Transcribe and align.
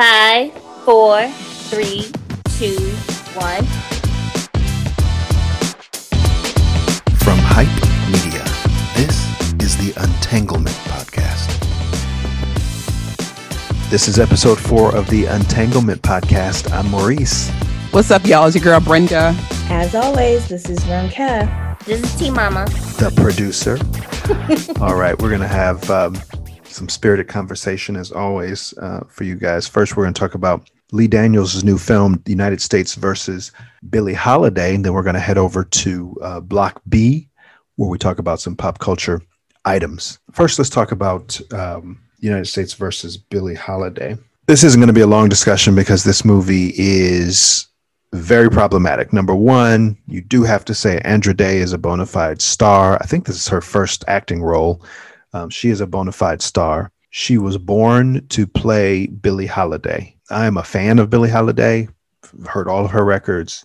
Five, 0.00 0.54
four, 0.86 1.28
three, 1.68 2.10
two, 2.56 2.74
one. 3.36 3.66
From 7.18 7.36
Hype 7.36 7.68
Media, 8.08 8.42
this 8.96 9.28
is 9.62 9.76
the 9.76 9.92
Untanglement 10.00 10.74
Podcast. 10.88 11.50
This 13.90 14.08
is 14.08 14.18
episode 14.18 14.58
four 14.58 14.96
of 14.96 15.06
the 15.10 15.26
Untanglement 15.26 16.00
Podcast. 16.00 16.72
I'm 16.72 16.90
Maurice. 16.90 17.50
What's 17.90 18.10
up, 18.10 18.24
y'all? 18.24 18.46
It's 18.46 18.56
your 18.56 18.64
girl 18.64 18.80
Brenda. 18.80 19.34
As 19.68 19.94
always, 19.94 20.48
this 20.48 20.70
is 20.70 20.78
Ronke. 20.84 21.84
This 21.84 22.02
is 22.02 22.18
T 22.18 22.30
Mama. 22.30 22.64
the 22.96 23.12
producer. 23.16 23.76
All 24.82 24.94
right, 24.94 25.20
we're 25.20 25.28
going 25.28 25.42
to 25.42 25.46
have 25.46 25.90
um, 25.90 26.14
some 26.80 26.88
spirited 26.88 27.28
conversation 27.28 27.94
as 27.94 28.10
always 28.10 28.72
uh, 28.78 29.00
for 29.06 29.24
you 29.24 29.34
guys. 29.34 29.68
First, 29.68 29.96
we're 29.96 30.04
going 30.04 30.14
to 30.14 30.18
talk 30.18 30.34
about 30.34 30.70
Lee 30.92 31.08
Daniels' 31.08 31.62
new 31.62 31.76
film, 31.76 32.22
United 32.26 32.62
States 32.62 32.94
versus 32.94 33.52
Billie 33.90 34.14
Holiday. 34.14 34.74
And 34.74 34.82
then 34.82 34.94
we're 34.94 35.02
going 35.02 35.14
to 35.14 35.20
head 35.20 35.36
over 35.36 35.62
to 35.62 36.16
uh, 36.22 36.40
Block 36.40 36.80
B, 36.88 37.28
where 37.76 37.90
we 37.90 37.98
talk 37.98 38.18
about 38.18 38.40
some 38.40 38.56
pop 38.56 38.78
culture 38.78 39.20
items. 39.66 40.20
First, 40.32 40.58
let's 40.58 40.70
talk 40.70 40.90
about 40.90 41.38
um, 41.52 42.00
United 42.18 42.46
States 42.46 42.72
versus 42.72 43.18
Billie 43.18 43.54
Holiday. 43.54 44.16
This 44.46 44.64
isn't 44.64 44.80
going 44.80 44.88
to 44.88 44.94
be 44.94 45.02
a 45.02 45.06
long 45.06 45.28
discussion 45.28 45.74
because 45.74 46.02
this 46.02 46.24
movie 46.24 46.72
is 46.76 47.68
very 48.14 48.48
problematic. 48.48 49.12
Number 49.12 49.34
one, 49.34 49.98
you 50.08 50.22
do 50.22 50.44
have 50.44 50.64
to 50.64 50.74
say 50.74 50.98
Andra 51.04 51.34
Day 51.34 51.58
is 51.58 51.74
a 51.74 51.78
bona 51.78 52.06
fide 52.06 52.40
star. 52.40 52.96
I 53.02 53.04
think 53.04 53.26
this 53.26 53.36
is 53.36 53.48
her 53.48 53.60
first 53.60 54.02
acting 54.08 54.42
role. 54.42 54.82
Um, 55.32 55.50
she 55.50 55.70
is 55.70 55.80
a 55.80 55.86
bona 55.86 56.12
fide 56.12 56.42
star. 56.42 56.90
She 57.10 57.38
was 57.38 57.58
born 57.58 58.26
to 58.28 58.46
play 58.46 59.06
Billie 59.06 59.46
Holiday. 59.46 60.16
I 60.30 60.46
am 60.46 60.56
a 60.56 60.62
fan 60.62 60.98
of 60.98 61.10
Billie 61.10 61.30
Holiday. 61.30 61.88
Heard 62.46 62.68
all 62.68 62.84
of 62.84 62.90
her 62.92 63.04
records. 63.04 63.64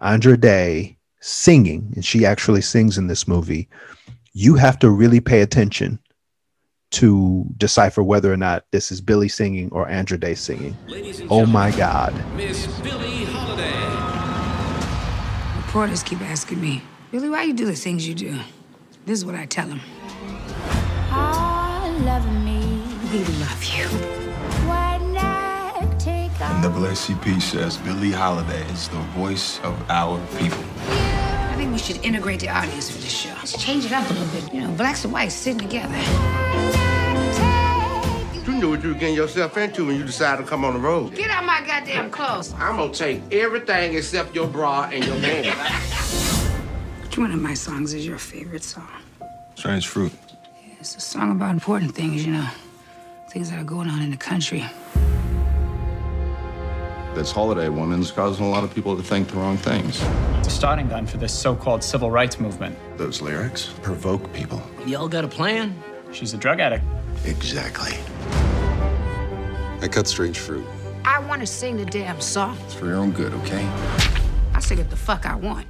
Andra 0.00 0.36
Day 0.36 0.96
singing, 1.20 1.92
and 1.94 2.04
she 2.04 2.24
actually 2.24 2.62
sings 2.62 2.98
in 2.98 3.06
this 3.06 3.26
movie. 3.26 3.68
You 4.32 4.54
have 4.54 4.78
to 4.80 4.90
really 4.90 5.20
pay 5.20 5.40
attention 5.40 5.98
to 6.92 7.46
decipher 7.56 8.02
whether 8.02 8.32
or 8.32 8.36
not 8.36 8.64
this 8.70 8.92
is 8.92 9.00
Billie 9.00 9.28
singing 9.28 9.70
or 9.72 9.88
Andra 9.88 10.18
Day 10.18 10.34
singing. 10.34 10.76
Oh 11.28 11.44
my 11.44 11.70
God. 11.72 12.14
Miss 12.36 12.66
Billie 12.80 13.24
Holiday. 13.24 13.72
Reporters 15.66 16.02
keep 16.02 16.20
asking 16.20 16.60
me, 16.60 16.82
Billie, 17.10 17.28
why 17.28 17.42
you 17.42 17.54
do 17.54 17.66
the 17.66 17.74
things 17.74 18.06
you 18.06 18.14
do? 18.14 18.38
This 19.04 19.18
is 19.18 19.24
what 19.24 19.34
I 19.34 19.46
tell 19.46 19.66
them. 19.66 19.80
All 21.16 21.90
loving 22.10 22.44
me 22.44 22.60
We 23.12 23.18
love 23.44 23.62
you. 23.64 23.86
when 24.68 25.16
I 25.18 25.86
take 25.98 26.32
off. 26.40 26.64
NAACP 26.64 27.40
says 27.40 27.76
Billie 27.78 28.12
Holiday 28.12 28.62
is 28.72 28.88
the 28.88 29.00
voice 29.20 29.60
of 29.60 29.74
our 29.90 30.18
people. 30.38 30.62
I 30.88 31.54
think 31.56 31.72
we 31.72 31.78
should 31.78 32.04
integrate 32.04 32.40
the 32.40 32.48
audience 32.50 32.90
for 32.90 32.98
this 33.00 33.12
show. 33.12 33.30
Let's 33.36 33.56
change 33.62 33.84
it 33.86 33.92
up 33.92 34.08
a 34.10 34.12
little 34.12 34.28
bit. 34.40 34.52
You 34.54 34.60
know, 34.62 34.70
blacks 34.72 35.04
and 35.04 35.12
whites 35.12 35.34
sitting 35.34 35.60
together. 35.60 35.96
You 38.44 38.52
knew 38.62 38.70
what 38.70 38.82
you 38.82 38.88
were 38.92 38.98
getting 38.98 39.14
yourself 39.14 39.56
into 39.56 39.86
when 39.86 39.96
you 39.96 40.04
decided 40.04 40.42
to 40.44 40.48
come 40.48 40.64
on 40.64 40.74
the 40.74 40.80
road. 40.80 41.14
Get 41.14 41.30
out 41.30 41.44
my 41.44 41.60
goddamn 41.66 42.10
clothes. 42.10 42.52
I'm 42.58 42.76
gonna 42.76 42.92
take 42.92 43.20
everything 43.32 43.94
except 43.94 44.34
your 44.34 44.46
bra 44.46 44.88
and 44.92 45.04
your 45.04 45.18
man. 45.18 45.44
Which 47.02 47.18
one 47.18 47.32
of 47.32 47.40
my 47.40 47.54
songs 47.54 47.92
is 47.94 48.06
your 48.06 48.18
favorite 48.18 48.62
song? 48.62 48.88
Strange 49.56 49.88
fruit. 49.88 50.12
It's 50.86 50.94
a 50.94 51.00
song 51.00 51.32
about 51.32 51.50
important 51.50 51.96
things, 51.96 52.24
you 52.24 52.30
know, 52.30 52.46
things 53.30 53.50
that 53.50 53.58
are 53.58 53.64
going 53.64 53.88
on 53.88 54.02
in 54.02 54.12
the 54.12 54.16
country. 54.16 54.64
This 57.12 57.32
holiday 57.32 57.68
woman's 57.68 58.12
causing 58.12 58.46
a 58.46 58.48
lot 58.48 58.62
of 58.62 58.72
people 58.72 58.96
to 58.96 59.02
think 59.02 59.26
the 59.26 59.36
wrong 59.36 59.56
things. 59.56 60.00
It's 60.38 60.46
a 60.46 60.50
starting 60.52 60.86
gun 60.86 61.04
for 61.04 61.16
this 61.16 61.36
so-called 61.36 61.82
civil 61.82 62.08
rights 62.08 62.38
movement. 62.38 62.78
Those 62.98 63.20
lyrics 63.20 63.74
provoke 63.82 64.32
people. 64.32 64.62
Y'all 64.86 65.08
got 65.08 65.24
a 65.24 65.28
plan? 65.28 65.74
She's 66.12 66.34
a 66.34 66.36
drug 66.36 66.60
addict. 66.60 66.84
Exactly. 67.24 67.98
I 69.82 69.88
cut 69.90 70.06
strange 70.06 70.38
fruit. 70.38 70.64
I 71.04 71.18
want 71.18 71.40
to 71.40 71.48
sing 71.48 71.78
the 71.78 71.84
damn 71.84 72.20
song. 72.20 72.56
It's 72.64 72.74
for 72.74 72.86
your 72.86 72.98
own 72.98 73.10
good, 73.10 73.34
okay? 73.34 73.68
I 74.54 74.60
sing 74.60 74.78
it 74.78 74.88
the 74.88 74.94
fuck 74.94 75.26
I 75.26 75.34
want. 75.34 75.66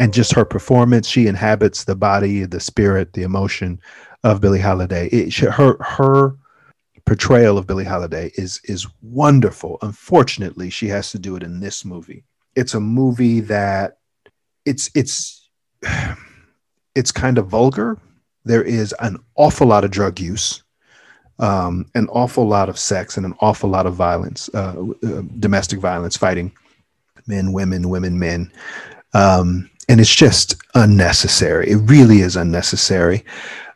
And 0.00 0.12
just 0.12 0.32
her 0.32 0.44
performance 0.44 1.06
she 1.06 1.28
inhabits 1.28 1.84
the 1.84 1.94
body 1.94 2.44
the 2.44 2.58
spirit 2.58 3.12
the 3.12 3.22
emotion 3.22 3.80
of 4.24 4.40
billie 4.40 4.60
holiday. 4.60 5.06
It, 5.08 5.32
she, 5.32 5.46
her 5.46 5.76
her 5.80 6.36
portrayal 7.06 7.56
of 7.56 7.66
billie 7.66 7.84
holiday 7.84 8.32
is 8.34 8.60
is 8.64 8.88
wonderful. 9.02 9.78
Unfortunately 9.82 10.70
she 10.70 10.88
has 10.88 11.12
to 11.12 11.18
do 11.18 11.36
it 11.36 11.44
in 11.44 11.60
this 11.60 11.84
movie. 11.84 12.24
It's 12.56 12.74
a 12.74 12.80
movie 12.80 13.40
that 13.40 13.98
it's 14.64 14.90
it's 14.96 15.48
it's 16.96 17.12
kind 17.12 17.38
of 17.38 17.46
vulgar. 17.46 17.96
There 18.44 18.64
is 18.64 18.92
an 18.98 19.18
awful 19.36 19.68
lot 19.68 19.84
of 19.84 19.92
drug 19.92 20.18
use 20.18 20.64
um, 21.40 21.86
an 21.94 22.06
awful 22.08 22.46
lot 22.46 22.68
of 22.68 22.78
sex 22.78 23.16
and 23.16 23.24
an 23.24 23.34
awful 23.40 23.70
lot 23.70 23.86
of 23.86 23.94
violence 23.94 24.50
uh, 24.54 24.76
uh, 25.02 25.22
domestic 25.38 25.78
violence 25.78 26.16
fighting 26.16 26.52
men 27.26 27.52
women 27.52 27.88
women 27.88 28.18
men. 28.18 28.52
Um, 29.14 29.70
and 29.90 30.00
it's 30.00 30.14
just 30.14 30.54
unnecessary. 30.76 31.68
It 31.68 31.78
really 31.78 32.20
is 32.20 32.36
unnecessary. 32.36 33.24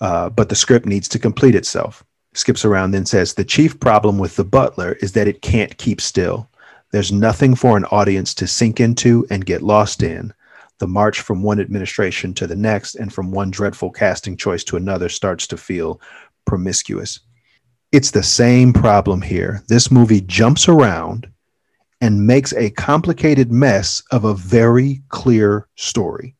Uh, 0.00 0.28
but 0.28 0.48
the 0.48 0.54
script 0.54 0.86
needs 0.86 1.08
to 1.08 1.18
complete 1.18 1.54
itself. 1.54 2.04
Skips 2.34 2.64
around, 2.64 2.90
then 2.90 3.06
says 3.06 3.34
the 3.34 3.44
chief 3.44 3.78
problem 3.80 4.18
with 4.18 4.36
the 4.36 4.44
butler 4.44 4.92
is 5.00 5.12
that 5.12 5.28
it 5.28 5.40
can't 5.40 5.76
keep 5.78 6.00
still. 6.00 6.48
There's 6.90 7.12
nothing 7.12 7.54
for 7.54 7.76
an 7.76 7.86
audience 7.86 8.34
to 8.34 8.46
sink 8.46 8.80
into 8.80 9.26
and 9.30 9.46
get 9.46 9.62
lost 9.62 10.02
in. 10.02 10.32
The 10.78 10.86
march 10.86 11.20
from 11.20 11.42
one 11.42 11.60
administration 11.60 12.34
to 12.34 12.46
the 12.46 12.56
next 12.56 12.96
and 12.96 13.12
from 13.12 13.30
one 13.30 13.50
dreadful 13.50 13.90
casting 13.90 14.36
choice 14.36 14.64
to 14.64 14.76
another 14.76 15.08
starts 15.08 15.46
to 15.48 15.56
feel 15.56 16.00
promiscuous. 16.44 17.20
It's 17.92 18.10
the 18.10 18.22
same 18.22 18.72
problem 18.72 19.22
here. 19.22 19.62
This 19.68 19.90
movie 19.90 20.20
jumps 20.20 20.68
around 20.68 21.28
and 22.04 22.26
makes 22.26 22.52
a 22.52 22.68
complicated 22.68 23.50
mess 23.50 24.02
of 24.10 24.24
a 24.24 24.34
very 24.34 25.00
clear 25.08 25.66
story. 25.76 26.36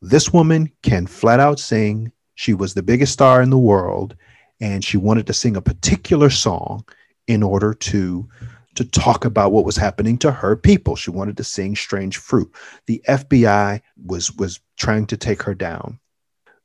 This 0.00 0.32
woman 0.32 0.72
can 0.82 1.06
flat 1.06 1.38
out 1.38 1.60
sing. 1.60 2.10
She 2.34 2.52
was 2.52 2.74
the 2.74 2.82
biggest 2.82 3.12
star 3.12 3.40
in 3.42 3.50
the 3.50 3.56
world, 3.56 4.16
and 4.60 4.84
she 4.84 4.96
wanted 4.96 5.28
to 5.28 5.32
sing 5.32 5.56
a 5.56 5.62
particular 5.62 6.30
song 6.30 6.84
in 7.28 7.44
order 7.44 7.72
to 7.74 8.28
to 8.74 8.84
talk 8.84 9.24
about 9.24 9.52
what 9.52 9.64
was 9.64 9.76
happening 9.76 10.18
to 10.18 10.32
her 10.32 10.56
people. 10.56 10.96
She 10.96 11.12
wanted 11.12 11.36
to 11.36 11.44
sing 11.44 11.76
"Strange 11.76 12.16
Fruit." 12.16 12.52
The 12.86 13.00
FBI 13.06 13.80
was 14.04 14.32
was 14.32 14.58
trying 14.76 15.06
to 15.06 15.16
take 15.16 15.44
her 15.44 15.54
down. 15.54 16.00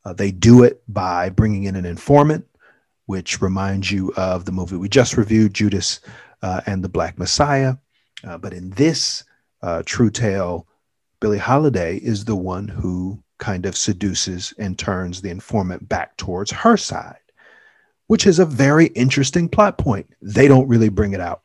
Uh, 0.05 0.13
they 0.13 0.31
do 0.31 0.63
it 0.63 0.81
by 0.87 1.29
bringing 1.29 1.65
in 1.65 1.75
an 1.75 1.85
informant, 1.85 2.47
which 3.05 3.43
reminds 3.43 3.91
you 3.91 4.11
of 4.17 4.45
the 4.45 4.51
movie 4.51 4.75
we 4.75 4.89
just 4.89 5.17
reviewed, 5.17 5.53
Judas 5.53 5.99
uh, 6.41 6.61
and 6.65 6.83
the 6.83 6.89
Black 6.89 7.19
Messiah. 7.19 7.75
Uh, 8.23 8.37
but 8.37 8.53
in 8.53 8.69
this 8.71 9.23
uh, 9.61 9.83
true 9.85 10.09
tale, 10.09 10.67
Billie 11.19 11.37
Holiday 11.37 11.97
is 11.97 12.25
the 12.25 12.35
one 12.35 12.67
who 12.67 13.21
kind 13.39 13.65
of 13.65 13.77
seduces 13.77 14.53
and 14.57 14.77
turns 14.77 15.21
the 15.21 15.29
informant 15.29 15.87
back 15.87 16.17
towards 16.17 16.51
her 16.51 16.77
side, 16.77 17.17
which 18.07 18.25
is 18.25 18.39
a 18.39 18.45
very 18.45 18.87
interesting 18.87 19.47
plot 19.49 19.77
point. 19.77 20.09
They 20.21 20.47
don't 20.47 20.67
really 20.67 20.89
bring 20.89 21.13
it 21.13 21.19
out. 21.21 21.41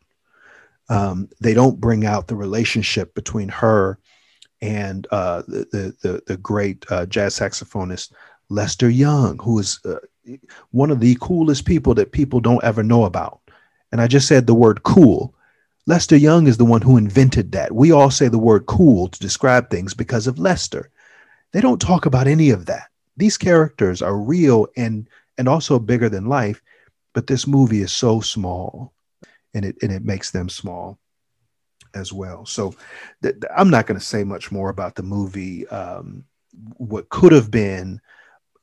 Um, 0.88 1.28
they 1.40 1.54
don't 1.54 1.80
bring 1.80 2.04
out 2.04 2.28
the 2.28 2.36
relationship 2.36 3.14
between 3.14 3.48
her 3.48 3.98
and 4.60 5.06
uh, 5.10 5.42
the, 5.48 5.94
the, 6.02 6.22
the 6.26 6.36
great 6.36 6.84
uh, 6.90 7.06
jazz 7.06 7.38
saxophonist 7.38 8.12
Lester 8.48 8.88
Young, 8.88 9.38
who 9.38 9.58
is 9.58 9.80
uh, 9.84 9.96
one 10.70 10.90
of 10.90 11.00
the 11.00 11.16
coolest 11.20 11.64
people 11.64 11.94
that 11.94 12.12
people 12.12 12.40
don't 12.40 12.62
ever 12.62 12.82
know 12.82 13.04
about. 13.04 13.40
And 13.90 14.00
I 14.00 14.06
just 14.06 14.28
said 14.28 14.46
the 14.46 14.54
word 14.54 14.82
cool. 14.82 15.34
Lester 15.87 16.17
Young 16.17 16.46
is 16.46 16.56
the 16.56 16.64
one 16.64 16.81
who 16.81 16.96
invented 16.96 17.52
that. 17.52 17.73
We 17.73 17.90
all 17.90 18.11
say 18.11 18.29
the 18.29 18.38
word 18.38 18.67
cool 18.67 19.08
to 19.08 19.20
describe 19.20 19.69
things 19.69 19.94
because 19.94 20.26
of 20.26 20.38
Lester. 20.38 20.90
They 21.52 21.61
don't 21.61 21.81
talk 21.81 22.06
about 22.06 22.29
any 22.29 22.50
of 22.50 22.67
that. 22.67 22.88
These 23.17 23.37
characters 23.37 24.00
are 24.00 24.17
real 24.17 24.69
and 24.76 25.08
and 25.38 25.49
also 25.49 25.79
bigger 25.79 26.08
than 26.08 26.26
life. 26.26 26.62
But 27.14 27.26
this 27.26 27.46
movie 27.46 27.82
is 27.82 27.93
so 27.93 28.20
small, 28.20 28.93
and 29.55 29.64
it 29.64 29.76
and 29.82 29.93
it 29.93 30.05
makes 30.05 30.31
them 30.31 30.49
small 30.49 30.99
as 31.94 32.12
well. 32.12 32.46
So 32.46 32.75
th- 33.23 33.34
th- 33.34 33.52
I'm 33.55 33.70
not 33.70 33.87
going 33.87 33.99
to 33.99 34.05
say 34.05 34.25
much 34.25 34.50
more 34.50 34.70
about 34.70 34.94
the 34.94 35.02
movie. 35.02 35.67
Um, 35.69 36.25
what 36.76 37.08
could 37.08 37.32
have 37.32 37.50
been 37.50 38.00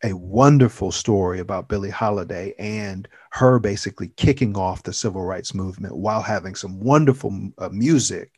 a 0.03 0.13
wonderful 0.13 0.91
story 0.91 1.39
about 1.39 1.67
Billie 1.67 1.89
Holiday 1.89 2.53
and 2.57 3.07
her 3.31 3.59
basically 3.59 4.09
kicking 4.15 4.55
off 4.57 4.83
the 4.83 4.93
civil 4.93 5.23
rights 5.23 5.53
movement 5.53 5.95
while 5.95 6.21
having 6.21 6.55
some 6.55 6.79
wonderful 6.79 7.51
uh, 7.57 7.69
music, 7.69 8.31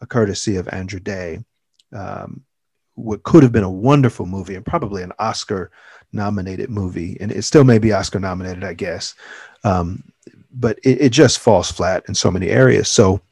a 0.00 0.06
courtesy 0.06 0.56
of 0.56 0.68
Andra 0.68 1.00
Day. 1.00 1.40
Um, 1.92 2.42
what 2.94 3.22
could 3.22 3.42
have 3.42 3.52
been 3.52 3.64
a 3.64 3.70
wonderful 3.70 4.26
movie 4.26 4.56
and 4.56 4.66
probably 4.66 5.02
an 5.02 5.12
Oscar 5.18 5.70
nominated 6.12 6.70
movie, 6.70 7.16
and 7.20 7.32
it 7.32 7.42
still 7.42 7.64
may 7.64 7.78
be 7.78 7.92
Oscar 7.92 8.20
nominated, 8.20 8.64
I 8.64 8.74
guess. 8.74 9.14
Um, 9.64 10.04
but 10.52 10.78
it, 10.80 11.00
it 11.00 11.08
just 11.10 11.38
falls 11.38 11.70
flat 11.70 12.04
in 12.08 12.14
so 12.14 12.30
many 12.30 12.48
areas. 12.48 12.88
So 12.88 13.22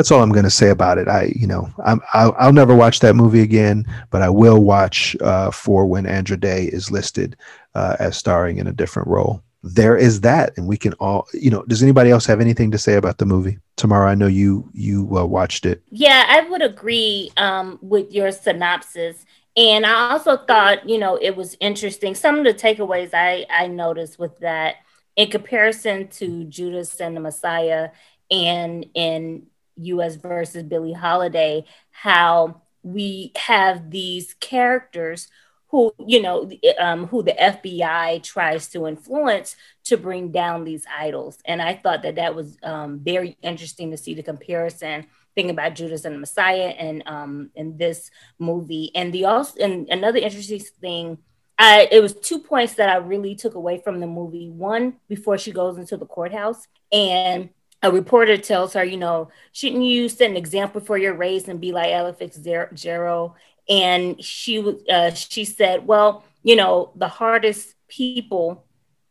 that's 0.00 0.10
all 0.10 0.22
I'm 0.22 0.32
going 0.32 0.44
to 0.44 0.50
say 0.50 0.70
about 0.70 0.96
it. 0.96 1.08
I, 1.08 1.30
you 1.36 1.46
know, 1.46 1.68
I'm, 1.84 2.00
I'll, 2.14 2.34
I'll, 2.38 2.54
never 2.54 2.74
watch 2.74 3.00
that 3.00 3.14
movie 3.14 3.42
again, 3.42 3.84
but 4.08 4.22
I 4.22 4.30
will 4.30 4.64
watch 4.64 5.14
uh, 5.20 5.50
for 5.50 5.84
when 5.84 6.06
Andra 6.06 6.38
Day 6.38 6.64
is 6.64 6.90
listed 6.90 7.36
uh, 7.74 7.96
as 7.98 8.16
starring 8.16 8.56
in 8.56 8.66
a 8.66 8.72
different 8.72 9.08
role. 9.08 9.42
There 9.62 9.98
is 9.98 10.22
that, 10.22 10.56
and 10.56 10.66
we 10.66 10.78
can 10.78 10.94
all, 10.94 11.28
you 11.34 11.50
know. 11.50 11.64
Does 11.64 11.82
anybody 11.82 12.10
else 12.10 12.24
have 12.24 12.40
anything 12.40 12.70
to 12.70 12.78
say 12.78 12.94
about 12.94 13.18
the 13.18 13.26
movie? 13.26 13.58
Tomorrow, 13.76 14.08
I 14.08 14.14
know 14.14 14.26
you 14.26 14.70
you 14.72 15.06
uh, 15.14 15.26
watched 15.26 15.66
it. 15.66 15.82
Yeah, 15.90 16.24
I 16.26 16.48
would 16.48 16.62
agree 16.62 17.30
um, 17.36 17.78
with 17.82 18.10
your 18.10 18.32
synopsis, 18.32 19.26
and 19.54 19.84
I 19.84 20.12
also 20.12 20.38
thought, 20.38 20.88
you 20.88 20.96
know, 20.96 21.18
it 21.20 21.36
was 21.36 21.58
interesting. 21.60 22.14
Some 22.14 22.38
of 22.38 22.44
the 22.46 22.54
takeaways 22.54 23.10
I 23.12 23.44
I 23.50 23.66
noticed 23.66 24.18
with 24.18 24.38
that, 24.38 24.76
in 25.16 25.30
comparison 25.30 26.08
to 26.08 26.44
Judas 26.44 26.98
and 26.98 27.14
the 27.14 27.20
Messiah, 27.20 27.90
and 28.30 28.86
in 28.94 29.42
US 29.82 30.16
versus 30.16 30.62
Billie 30.62 30.92
Holiday, 30.92 31.64
how 31.90 32.62
we 32.82 33.32
have 33.36 33.90
these 33.90 34.34
characters 34.34 35.28
who, 35.68 35.94
you 36.04 36.20
know, 36.20 36.50
um, 36.80 37.06
who 37.06 37.22
the 37.22 37.32
FBI 37.32 38.22
tries 38.24 38.68
to 38.68 38.88
influence 38.88 39.54
to 39.84 39.96
bring 39.96 40.32
down 40.32 40.64
these 40.64 40.84
idols. 40.98 41.38
And 41.44 41.62
I 41.62 41.74
thought 41.74 42.02
that 42.02 42.16
that 42.16 42.34
was 42.34 42.58
um, 42.62 42.98
very 42.98 43.36
interesting 43.42 43.92
to 43.92 43.96
see 43.96 44.14
the 44.14 44.22
comparison 44.22 45.06
thinking 45.34 45.50
about 45.50 45.74
Judas 45.74 46.04
and 46.04 46.14
the 46.14 46.18
Messiah 46.18 46.74
and 46.76 47.02
um 47.06 47.50
in 47.54 47.76
this 47.76 48.10
movie. 48.38 48.90
And 48.94 49.12
the 49.12 49.26
also 49.26 49.62
and 49.62 49.88
another 49.88 50.18
interesting 50.18 50.60
thing, 50.80 51.18
I 51.58 51.88
it 51.90 52.00
was 52.00 52.14
two 52.14 52.40
points 52.40 52.74
that 52.74 52.88
I 52.88 52.96
really 52.96 53.34
took 53.34 53.54
away 53.54 53.78
from 53.78 54.00
the 54.00 54.06
movie. 54.06 54.50
One, 54.50 54.96
before 55.08 55.38
she 55.38 55.52
goes 55.52 55.78
into 55.78 55.96
the 55.96 56.06
courthouse 56.06 56.66
and 56.90 57.50
a 57.82 57.90
reporter 57.90 58.36
tells 58.36 58.74
her, 58.74 58.84
you 58.84 58.96
know, 58.96 59.30
shouldn't 59.52 59.84
you 59.84 60.08
set 60.08 60.30
an 60.30 60.36
example 60.36 60.80
for 60.80 60.98
your 60.98 61.14
race 61.14 61.48
and 61.48 61.60
be 61.60 61.72
like 61.72 61.92
Ella 61.92 62.12
Fitzgerald? 62.12 63.32
And 63.68 64.22
she 64.22 64.58
uh, 64.90 65.12
she 65.12 65.44
said, 65.44 65.86
well, 65.86 66.24
you 66.42 66.56
know, 66.56 66.92
the 66.96 67.08
hardest 67.08 67.74
people 67.88 68.64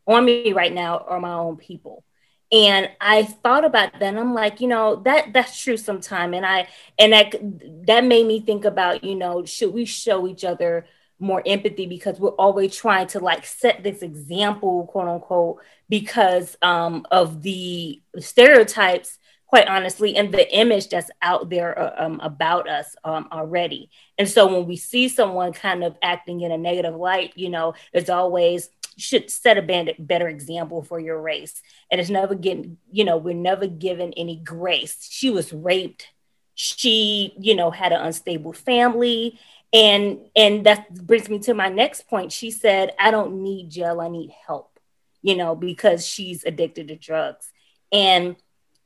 on 0.07 0.25
me 0.25 0.53
right 0.53 0.73
now 0.73 0.99
are 0.99 1.19
my 1.19 1.33
own 1.33 1.57
people. 1.57 2.03
And 2.51 2.89
I 2.99 3.23
thought 3.23 3.63
about 3.63 3.93
that. 3.93 4.01
And 4.01 4.19
I'm 4.19 4.33
like, 4.33 4.59
you 4.59 4.67
know, 4.67 4.97
that 5.05 5.33
that's 5.33 5.61
true 5.61 5.77
sometime. 5.77 6.33
And 6.33 6.45
I 6.45 6.67
and 6.97 7.13
that 7.13 7.35
that 7.85 8.03
made 8.03 8.25
me 8.25 8.39
think 8.39 8.65
about, 8.65 9.03
you 9.03 9.15
know, 9.15 9.45
should 9.45 9.73
we 9.73 9.85
show 9.85 10.27
each 10.27 10.43
other 10.43 10.85
more 11.19 11.43
empathy 11.45 11.85
because 11.85 12.19
we're 12.19 12.29
always 12.29 12.75
trying 12.75 13.07
to 13.07 13.19
like 13.19 13.45
set 13.45 13.83
this 13.83 14.01
example, 14.01 14.87
quote 14.87 15.07
unquote, 15.07 15.61
because 15.89 16.57
um, 16.61 17.05
of 17.11 17.41
the 17.41 18.01
stereotypes, 18.19 19.17
quite 19.47 19.67
honestly, 19.67 20.15
and 20.15 20.31
the 20.31 20.55
image 20.55 20.89
that's 20.89 21.09
out 21.21 21.49
there 21.49 21.77
uh, 21.77 22.05
um, 22.05 22.19
about 22.21 22.69
us 22.69 22.95
um, 23.03 23.27
already. 23.31 23.89
And 24.17 24.29
so 24.29 24.45
when 24.45 24.67
we 24.67 24.77
see 24.77 25.09
someone 25.09 25.53
kind 25.53 25.83
of 25.83 25.97
acting 26.03 26.41
in 26.41 26.51
a 26.51 26.57
negative 26.57 26.95
light, 26.95 27.33
you 27.35 27.49
know, 27.49 27.73
it's 27.91 28.09
always 28.09 28.69
should 28.97 29.31
set 29.31 29.57
a 29.57 29.93
better 29.97 30.27
example 30.27 30.83
for 30.83 30.99
your 30.99 31.21
race. 31.21 31.61
And 31.89 31.99
it's 31.99 32.09
never 32.09 32.35
getting, 32.35 32.77
you 32.91 33.05
know, 33.05 33.17
we're 33.17 33.33
never 33.33 33.65
given 33.65 34.13
any 34.13 34.35
grace. 34.35 35.07
She 35.09 35.29
was 35.29 35.53
raped. 35.53 36.07
She, 36.53 37.33
you 37.39 37.55
know, 37.55 37.71
had 37.71 37.93
an 37.93 38.01
unstable 38.01 38.53
family 38.53 39.39
and 39.73 40.19
and 40.35 40.65
that 40.65 40.93
brings 41.05 41.29
me 41.29 41.39
to 41.39 41.53
my 41.53 41.69
next 41.69 42.07
point. 42.07 42.31
She 42.31 42.51
said 42.51 42.93
i 42.99 43.11
don't 43.11 43.43
need 43.43 43.69
jail. 43.69 44.01
I 44.01 44.09
need 44.09 44.31
help 44.45 44.79
you 45.21 45.35
know 45.35 45.55
because 45.55 46.05
she's 46.05 46.43
addicted 46.43 46.87
to 46.87 46.95
drugs. 46.95 47.51
And 47.91 48.35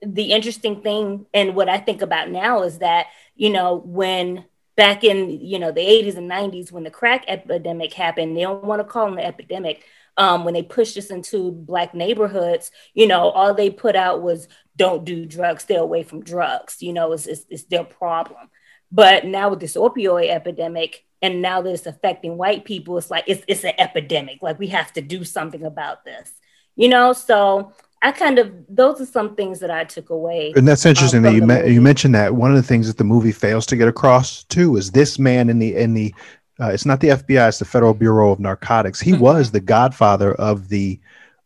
the 0.06 0.32
interesting 0.32 0.82
thing 0.82 1.26
and 1.34 1.56
what 1.56 1.70
i 1.70 1.78
think 1.78 2.02
about 2.02 2.30
now 2.30 2.64
is 2.64 2.80
that 2.80 3.08
you 3.36 3.50
know 3.50 3.82
when 3.86 4.44
back 4.76 5.04
in 5.04 5.30
you 5.30 5.58
know 5.58 5.72
the 5.72 5.80
80s 5.80 6.18
and 6.18 6.30
90s 6.30 6.74
when 6.74 6.84
the 6.84 6.92
crack 6.92 7.24
epidemic 7.30 7.94
happened 7.94 8.36
they 8.36 8.42
don't 8.42 8.66
want 8.66 8.82
to 8.82 8.84
call 8.84 9.08
it 9.08 9.14
an 9.14 9.20
epidemic 9.20 9.86
um, 10.18 10.44
when 10.44 10.54
they 10.54 10.62
pushed 10.62 10.98
us 10.98 11.10
into 11.10 11.52
black 11.52 11.94
neighborhoods 11.94 12.70
you 12.94 13.08
know 13.08 13.30
all 13.30 13.54
they 13.54 13.70
put 13.70 13.96
out 13.96 14.22
was 14.22 14.50
don't 14.76 15.06
do 15.06 15.26
drugs. 15.26 15.64
Stay 15.64 15.76
away 15.76 16.04
from 16.04 16.24
drugs. 16.24 16.82
You 16.82 16.94
know 16.94 17.12
it's, 17.14 17.28
it's, 17.28 17.46
it's 17.50 17.64
their 17.66 17.84
problem 17.84 18.50
but 18.94 19.26
now 19.26 19.50
with 19.50 19.60
this 19.60 19.76
opioid 19.76 20.30
epidemic, 20.30 21.04
and 21.22 21.42
now 21.42 21.62
that 21.62 21.72
it's 21.72 21.88
affecting 21.88 22.38
white 22.38 22.64
people, 22.64 22.98
it's 22.98 23.10
like 23.10 23.24
it's 23.28 23.44
it's 23.48 23.64
an 23.64 23.74
epidemic. 23.80 24.42
Like 24.42 24.60
we 24.60 24.68
have 24.68 24.94
to 24.94 25.02
do 25.02 25.24
something 25.24 25.64
about 25.64 26.06
this, 26.06 26.32
you 26.76 26.88
know. 26.88 27.12
So 27.14 27.74
I 28.04 28.12
kind 28.12 28.38
of 28.38 28.54
those 28.70 29.02
are 29.02 29.06
some 29.06 29.36
things 29.36 29.60
that 29.62 29.72
I 29.72 29.86
took 29.86 30.12
away. 30.12 30.54
And 30.56 30.68
that's 30.68 30.86
interesting 30.86 31.26
um, 31.26 31.48
that 31.48 31.66
you 31.66 31.74
you 31.74 31.82
mentioned 31.82 32.14
that 32.14 32.36
one 32.36 32.52
of 32.52 32.58
the 32.58 32.64
things 32.64 32.86
that 32.88 32.98
the 32.98 33.04
movie 33.04 33.32
fails 33.32 33.66
to 33.68 33.76
get 33.76 33.88
across 33.88 34.44
too 34.44 34.76
is 34.76 34.92
this 34.92 35.18
man 35.18 35.50
in 35.50 35.58
the 35.58 35.76
in 35.76 35.96
the 35.96 36.14
uh, 36.60 36.70
it's 36.70 36.86
not 36.86 37.00
the 37.00 37.08
FBI, 37.08 37.48
it's 37.48 37.60
the 37.60 37.66
Federal 37.66 37.96
Bureau 37.96 38.32
of 38.32 38.40
Narcotics. 38.40 39.00
He 39.00 39.14
mm-hmm. 39.14 39.22
was 39.22 39.50
the 39.50 39.60
godfather 39.60 40.36
of 40.36 40.70
the 40.70 41.00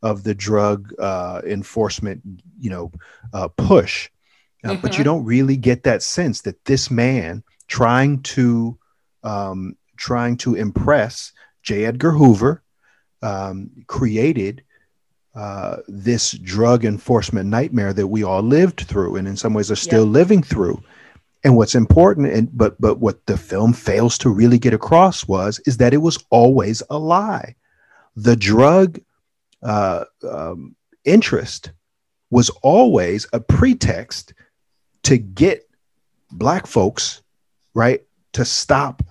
of 0.04 0.24
the 0.24 0.36
drug 0.36 0.94
uh, 1.00 1.42
enforcement, 1.46 2.22
you 2.60 2.70
know, 2.70 2.92
uh, 3.34 3.48
push. 3.48 4.10
Mm-hmm. 4.74 4.81
But 4.81 4.94
you 4.94 5.00
mm-hmm. 5.00 5.04
don't 5.04 5.25
really 5.25 5.58
get 5.58 5.84
that 5.84 6.04
sense 6.04 6.42
that 6.42 6.64
this 6.66 6.90
man 6.92 7.44
trying 7.68 8.22
to 8.24 8.78
um, 9.24 9.75
trying 9.98 10.38
to 10.38 10.56
impress 10.56 11.34
J. 11.64 11.86
Edgar 11.86 12.12
Hoover 12.12 12.64
um, 13.22 13.69
created 13.88 14.64
uh, 15.36 15.78
this 15.88 16.31
drug 16.31 16.86
enforcement 16.86 17.50
nightmare 17.50 17.94
that 17.94 18.07
we 18.07 18.24
all 18.24 18.42
lived 18.42 18.81
through, 18.81 19.18
and 19.18 19.28
in 19.28 19.38
some 19.38 19.54
ways 19.54 19.69
are 19.69 19.76
still 19.76 20.06
living 20.06 20.42
through. 20.42 20.81
And 21.44 21.56
what's 21.56 21.76
important, 21.76 22.28
and 22.28 22.50
but 22.57 22.80
but 22.81 23.00
what 23.00 23.26
the 23.28 23.38
film 23.38 23.74
fails 23.74 24.18
to 24.19 24.30
really 24.30 24.57
get 24.57 24.74
across 24.74 25.28
was 25.28 25.59
is 25.66 25.78
that 25.78 25.94
it 25.94 25.97
was 25.97 26.24
always 26.30 26.81
a 26.90 26.97
lie. 26.97 27.56
The 28.16 28.36
drug 28.36 29.00
uh, 29.62 30.06
um, 30.28 30.76
interest 31.06 31.71
was 32.31 32.50
always 32.62 33.28
a 33.31 33.40
pretext 33.40 34.33
to 35.07 35.18
get 35.18 35.69
black 36.31 36.68
folks, 36.68 37.21
right, 37.73 38.04
to 38.33 38.44
stop 38.44 39.02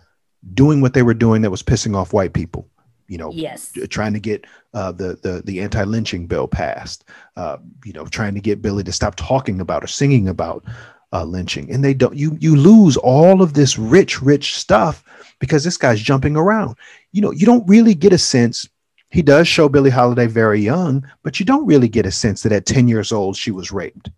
doing 0.53 0.83
what 0.83 0.93
they 0.93 1.03
were 1.03 1.15
doing 1.15 1.41
that 1.41 1.51
was 1.51 1.63
pissing 1.63 1.97
off 1.97 2.13
white 2.13 2.35
people. 2.35 2.69
You 3.09 3.17
know, 3.17 3.31
yes, 3.33 3.73
trying 3.89 4.13
to 4.13 4.21
get 4.21 4.45
uh, 4.75 4.93
the 4.93 5.19
the 5.23 5.43
the 5.47 5.61
anti 5.61 5.85
lynching 5.85 6.27
bill 6.27 6.49
passed. 6.49 7.05
Uh, 7.37 7.57
you 7.85 7.95
know, 7.95 8.05
trying 8.05 8.35
to 8.35 8.41
get 8.41 8.61
Billie 8.61 8.85
to 8.85 8.93
stop 8.93 9.15
talking 9.15 9.61
about 9.61 9.85
or 9.85 9.87
singing 9.87 10.29
about 10.29 10.65
uh, 11.13 11.25
lynching, 11.25 11.71
and 11.73 11.83
they 11.83 11.95
don't. 11.95 12.17
You 12.17 12.37
you 12.41 12.57
lose 12.57 12.99
all 12.99 13.41
of 13.41 13.55
this 13.55 13.79
rich 13.79 14.21
rich 14.21 14.57
stuff 14.57 15.03
because 15.39 15.65
this 15.65 15.79
guy's 15.79 16.01
jumping 16.01 16.37
around. 16.37 16.77
You 17.13 17.23
know, 17.23 17.31
you 17.31 17.47
don't 17.47 17.67
really 17.67 17.95
get 17.95 18.13
a 18.13 18.19
sense. 18.19 18.69
He 19.11 19.23
does 19.23 19.49
show 19.49 19.69
Billie 19.69 19.89
Holiday 19.89 20.27
very 20.27 20.61
young, 20.61 21.09
but 21.23 21.41
you 21.41 21.47
don't 21.47 21.65
really 21.65 21.89
get 21.89 22.07
a 22.07 22.11
sense 22.11 22.43
that 22.43 22.53
at 22.53 22.67
ten 22.67 22.87
years 22.87 23.13
old 23.13 23.37
she 23.37 23.53
was 23.53 23.71
raped. 23.71 24.11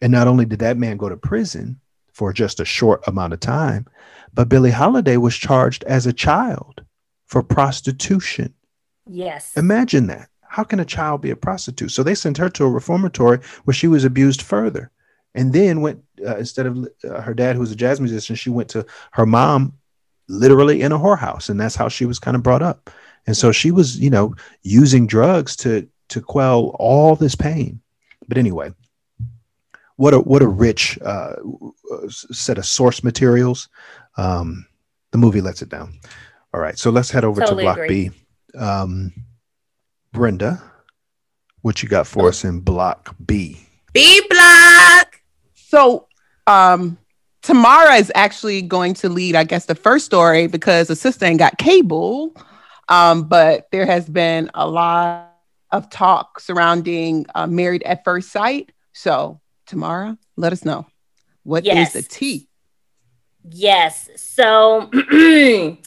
And 0.00 0.12
not 0.12 0.28
only 0.28 0.44
did 0.44 0.60
that 0.60 0.76
man 0.76 0.96
go 0.96 1.08
to 1.08 1.16
prison 1.16 1.80
for 2.12 2.32
just 2.32 2.60
a 2.60 2.64
short 2.64 3.06
amount 3.06 3.32
of 3.32 3.40
time, 3.40 3.86
but 4.32 4.48
Billie 4.48 4.70
Holiday 4.70 5.16
was 5.16 5.36
charged 5.36 5.84
as 5.84 6.06
a 6.06 6.12
child 6.12 6.82
for 7.26 7.42
prostitution. 7.42 8.54
Yes. 9.06 9.56
Imagine 9.56 10.06
that. 10.08 10.28
How 10.42 10.64
can 10.64 10.80
a 10.80 10.84
child 10.84 11.20
be 11.20 11.30
a 11.30 11.36
prostitute? 11.36 11.90
So 11.90 12.02
they 12.02 12.14
sent 12.14 12.38
her 12.38 12.48
to 12.50 12.64
a 12.64 12.70
reformatory 12.70 13.38
where 13.64 13.74
she 13.74 13.86
was 13.88 14.04
abused 14.04 14.42
further. 14.42 14.90
And 15.34 15.52
then 15.52 15.82
went, 15.82 16.02
uh, 16.26 16.36
instead 16.36 16.66
of 16.66 16.88
uh, 17.04 17.20
her 17.20 17.34
dad, 17.34 17.54
who 17.54 17.60
was 17.60 17.70
a 17.70 17.76
jazz 17.76 18.00
musician, 18.00 18.34
she 18.34 18.50
went 18.50 18.68
to 18.70 18.86
her 19.12 19.26
mom 19.26 19.74
literally 20.28 20.82
in 20.82 20.92
a 20.92 20.98
whorehouse. 20.98 21.48
And 21.48 21.60
that's 21.60 21.76
how 21.76 21.88
she 21.88 22.06
was 22.06 22.18
kind 22.18 22.34
of 22.34 22.42
brought 22.42 22.62
up. 22.62 22.90
And 23.26 23.36
so 23.36 23.52
she 23.52 23.70
was, 23.70 23.98
you 23.98 24.10
know, 24.10 24.34
using 24.62 25.06
drugs 25.06 25.54
to 25.56 25.86
to 26.08 26.22
quell 26.22 26.74
all 26.78 27.14
this 27.14 27.34
pain. 27.34 27.80
But 28.26 28.38
anyway, 28.38 28.72
what 29.98 30.14
a 30.14 30.20
what 30.20 30.42
a 30.42 30.46
rich 30.46 30.96
uh, 31.04 31.34
set 32.08 32.56
of 32.56 32.64
source 32.64 33.02
materials. 33.02 33.68
Um, 34.16 34.64
the 35.10 35.18
movie 35.18 35.40
lets 35.40 35.60
it 35.60 35.68
down. 35.68 35.98
All 36.54 36.60
right, 36.60 36.78
so 36.78 36.90
let's 36.90 37.10
head 37.10 37.24
over 37.24 37.40
totally 37.40 37.64
to 37.64 37.66
Block 37.66 37.78
agree. 37.78 38.10
B. 38.10 38.58
Um, 38.58 39.12
Brenda, 40.12 40.62
what 41.62 41.82
you 41.82 41.88
got 41.88 42.06
for 42.06 42.28
us 42.28 42.44
in 42.44 42.60
block 42.60 43.14
B? 43.26 43.58
B 43.92 44.22
block. 44.30 45.20
So, 45.54 46.06
um, 46.46 46.96
Tamara 47.42 47.96
is 47.96 48.12
actually 48.14 48.62
going 48.62 48.94
to 48.94 49.08
lead, 49.08 49.34
I 49.34 49.42
guess, 49.44 49.66
the 49.66 49.74
first 49.74 50.06
story 50.06 50.46
because 50.46 50.88
the 50.88 50.96
sister 50.96 51.26
ain't 51.26 51.40
got 51.40 51.58
cable. 51.58 52.34
Um, 52.88 53.24
but 53.24 53.66
there 53.72 53.84
has 53.84 54.08
been 54.08 54.48
a 54.54 54.68
lot 54.68 55.34
of 55.72 55.90
talk 55.90 56.38
surrounding 56.38 57.26
uh, 57.34 57.48
Married 57.48 57.82
at 57.82 58.04
First 58.04 58.30
Sight. 58.30 58.70
So, 58.92 59.40
Tamara, 59.68 60.18
let 60.36 60.52
us 60.52 60.64
know 60.64 60.86
what 61.44 61.64
is 61.64 61.66
Yes. 61.66 61.92
the 61.92 62.02
T. 62.02 62.48
Yes. 63.50 64.08
So, 64.16 64.90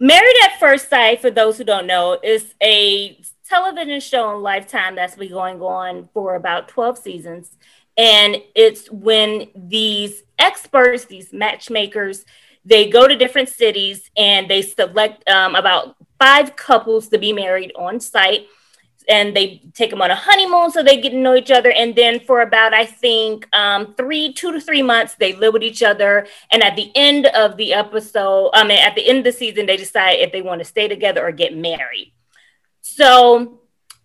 Married 0.00 0.34
at 0.42 0.58
First 0.58 0.90
Sight, 0.90 1.20
for 1.20 1.30
those 1.30 1.56
who 1.56 1.64
don't 1.64 1.86
know, 1.86 2.18
is 2.22 2.52
a 2.62 3.18
television 3.48 4.00
show 4.00 4.24
on 4.24 4.42
Lifetime 4.42 4.96
that's 4.96 5.14
been 5.14 5.30
going 5.30 5.60
on 5.62 6.08
for 6.12 6.34
about 6.34 6.68
12 6.68 6.98
seasons. 6.98 7.56
And 7.96 8.38
it's 8.56 8.90
when 8.90 9.48
these 9.54 10.24
experts, 10.38 11.04
these 11.04 11.32
matchmakers, 11.32 12.24
they 12.64 12.88
go 12.90 13.06
to 13.06 13.14
different 13.14 13.48
cities 13.48 14.10
and 14.16 14.48
they 14.50 14.62
select 14.62 15.28
um, 15.28 15.54
about 15.54 15.96
five 16.18 16.56
couples 16.56 17.08
to 17.08 17.18
be 17.18 17.32
married 17.32 17.72
on 17.76 18.00
site 18.00 18.46
and 19.08 19.36
they 19.36 19.62
take 19.74 19.90
them 19.90 20.02
on 20.02 20.10
a 20.10 20.14
honeymoon 20.14 20.70
so 20.70 20.82
they 20.82 21.00
get 21.00 21.10
to 21.10 21.16
know 21.16 21.34
each 21.34 21.50
other. 21.50 21.70
And 21.70 21.94
then 21.94 22.20
for 22.20 22.40
about 22.40 22.74
i 22.74 22.84
think 22.84 23.48
um, 23.54 23.94
three 23.94 24.32
two 24.32 24.52
to 24.52 24.60
three 24.60 24.82
months 24.82 25.14
they 25.14 25.34
live 25.34 25.52
with 25.52 25.62
each 25.62 25.82
other. 25.82 26.26
And 26.50 26.62
at 26.62 26.76
the 26.76 26.90
end 26.94 27.26
of 27.26 27.56
the 27.56 27.72
episode 27.72 28.50
i 28.54 28.64
mean 28.64 28.78
at 28.78 28.94
the 28.94 29.06
end 29.06 29.18
of 29.18 29.24
the 29.24 29.32
season 29.32 29.66
they 29.66 29.76
decide 29.76 30.20
if 30.20 30.32
they 30.32 30.42
want 30.42 30.60
to 30.60 30.64
stay 30.64 30.88
together 30.88 31.26
or 31.26 31.32
get 31.32 31.56
married. 31.56 32.12
So 32.80 33.60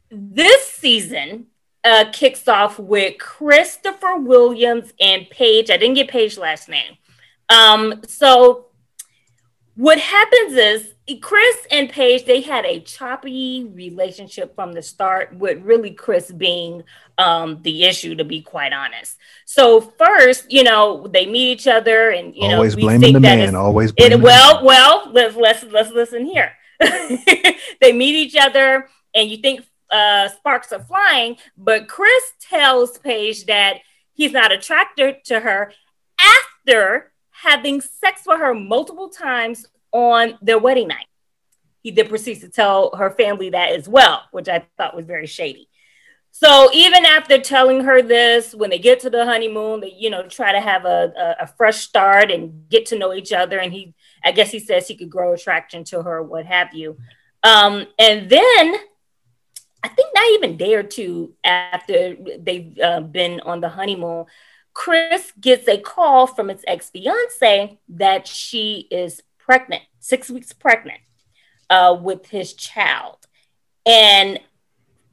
this 0.09 0.67
season 0.67 1.47
uh, 1.83 2.05
kicks 2.11 2.47
off 2.47 2.77
with 2.77 3.17
christopher 3.19 4.17
williams 4.17 4.93
and 4.99 5.29
paige. 5.29 5.69
I 5.69 5.77
didn't 5.77 5.95
get 5.95 6.09
paige 6.09 6.37
last 6.37 6.67
name. 6.67 6.97
Um, 7.49 8.01
so 8.07 8.67
what 9.75 9.97
happens 9.97 10.53
is 10.53 10.93
Chris 11.17 11.67
and 11.71 11.89
Paige, 11.89 12.25
they 12.25 12.41
had 12.41 12.65
a 12.65 12.79
choppy 12.81 13.69
relationship 13.73 14.53
from 14.55 14.73
the 14.73 14.81
start, 14.81 15.35
with 15.35 15.61
really 15.63 15.91
Chris 15.91 16.31
being 16.31 16.83
um, 17.17 17.61
the 17.63 17.85
issue, 17.85 18.15
to 18.15 18.23
be 18.23 18.41
quite 18.41 18.73
honest. 18.73 19.17
So 19.45 19.81
first, 19.81 20.51
you 20.51 20.63
know, 20.63 21.07
they 21.07 21.25
meet 21.25 21.51
each 21.51 21.67
other, 21.67 22.11
and 22.11 22.35
you 22.35 22.43
always 22.49 22.75
know, 22.75 22.81
blaming 22.81 23.13
the 23.13 23.19
man. 23.19 23.55
Always 23.55 23.91
it, 23.91 23.95
blaming 23.97 24.21
well, 24.21 24.63
well, 24.63 25.09
let's 25.11 25.35
let's 25.35 25.63
let's 25.63 25.91
listen 25.91 26.25
here. 26.25 26.51
they 26.79 27.91
meet 27.93 28.15
each 28.15 28.35
other, 28.35 28.87
and 29.15 29.29
you 29.29 29.37
think 29.37 29.65
uh, 29.91 30.29
sparks 30.29 30.71
are 30.71 30.83
flying, 30.83 31.37
but 31.57 31.87
Chris 31.87 32.23
tells 32.39 32.97
Paige 32.99 33.45
that 33.45 33.79
he's 34.13 34.31
not 34.31 34.51
attracted 34.51 35.23
to 35.25 35.39
her 35.39 35.73
after 36.19 37.11
having 37.31 37.81
sex 37.81 38.23
with 38.27 38.39
her 38.39 38.53
multiple 38.53 39.09
times 39.09 39.65
on 39.91 40.37
their 40.41 40.59
wedding 40.59 40.87
night. 40.87 41.05
He 41.81 41.91
then 41.91 42.07
proceeds 42.07 42.41
to 42.41 42.49
tell 42.49 42.95
her 42.95 43.11
family 43.11 43.51
that 43.51 43.71
as 43.71 43.87
well, 43.87 44.23
which 44.31 44.49
I 44.49 44.65
thought 44.77 44.95
was 44.95 45.05
very 45.05 45.27
shady. 45.27 45.69
So 46.31 46.69
even 46.73 47.05
after 47.05 47.39
telling 47.39 47.83
her 47.83 48.01
this, 48.01 48.53
when 48.53 48.69
they 48.69 48.79
get 48.79 48.99
to 49.01 49.09
the 49.09 49.25
honeymoon, 49.25 49.81
they 49.81 49.95
you 49.97 50.09
know 50.09 50.27
try 50.27 50.51
to 50.51 50.61
have 50.61 50.85
a, 50.85 51.11
a, 51.17 51.43
a 51.43 51.47
fresh 51.47 51.77
start 51.77 52.31
and 52.31 52.69
get 52.69 52.87
to 52.87 52.97
know 52.97 53.13
each 53.13 53.33
other. 53.33 53.59
And 53.59 53.73
he, 53.73 53.93
I 54.23 54.31
guess 54.31 54.51
he 54.51 54.59
says 54.59 54.87
he 54.87 54.95
could 54.95 55.09
grow 55.09 55.33
attraction 55.33 55.83
to 55.85 56.03
her, 56.03 56.21
what 56.21 56.45
have 56.45 56.73
you. 56.73 56.97
Um, 57.43 57.87
and 57.97 58.29
then 58.29 58.75
I 59.83 59.87
think 59.87 60.09
not 60.13 60.29
even 60.31 60.57
day 60.57 60.75
or 60.75 60.83
two 60.83 61.33
after 61.43 62.15
they've 62.39 62.77
uh, 62.79 63.01
been 63.01 63.39
on 63.41 63.61
the 63.61 63.69
honeymoon, 63.69 64.25
Chris 64.73 65.31
gets 65.39 65.67
a 65.67 65.77
call 65.77 66.27
from 66.27 66.49
his 66.49 66.63
ex 66.67 66.89
fiance 66.89 67.79
that 67.89 68.27
she 68.27 68.87
is 68.91 69.21
pregnant, 69.49 69.81
six 69.99 70.29
weeks 70.29 70.53
pregnant, 70.53 70.99
uh, 71.71 71.97
with 71.99 72.27
his 72.27 72.53
child. 72.53 73.17
And 73.83 74.39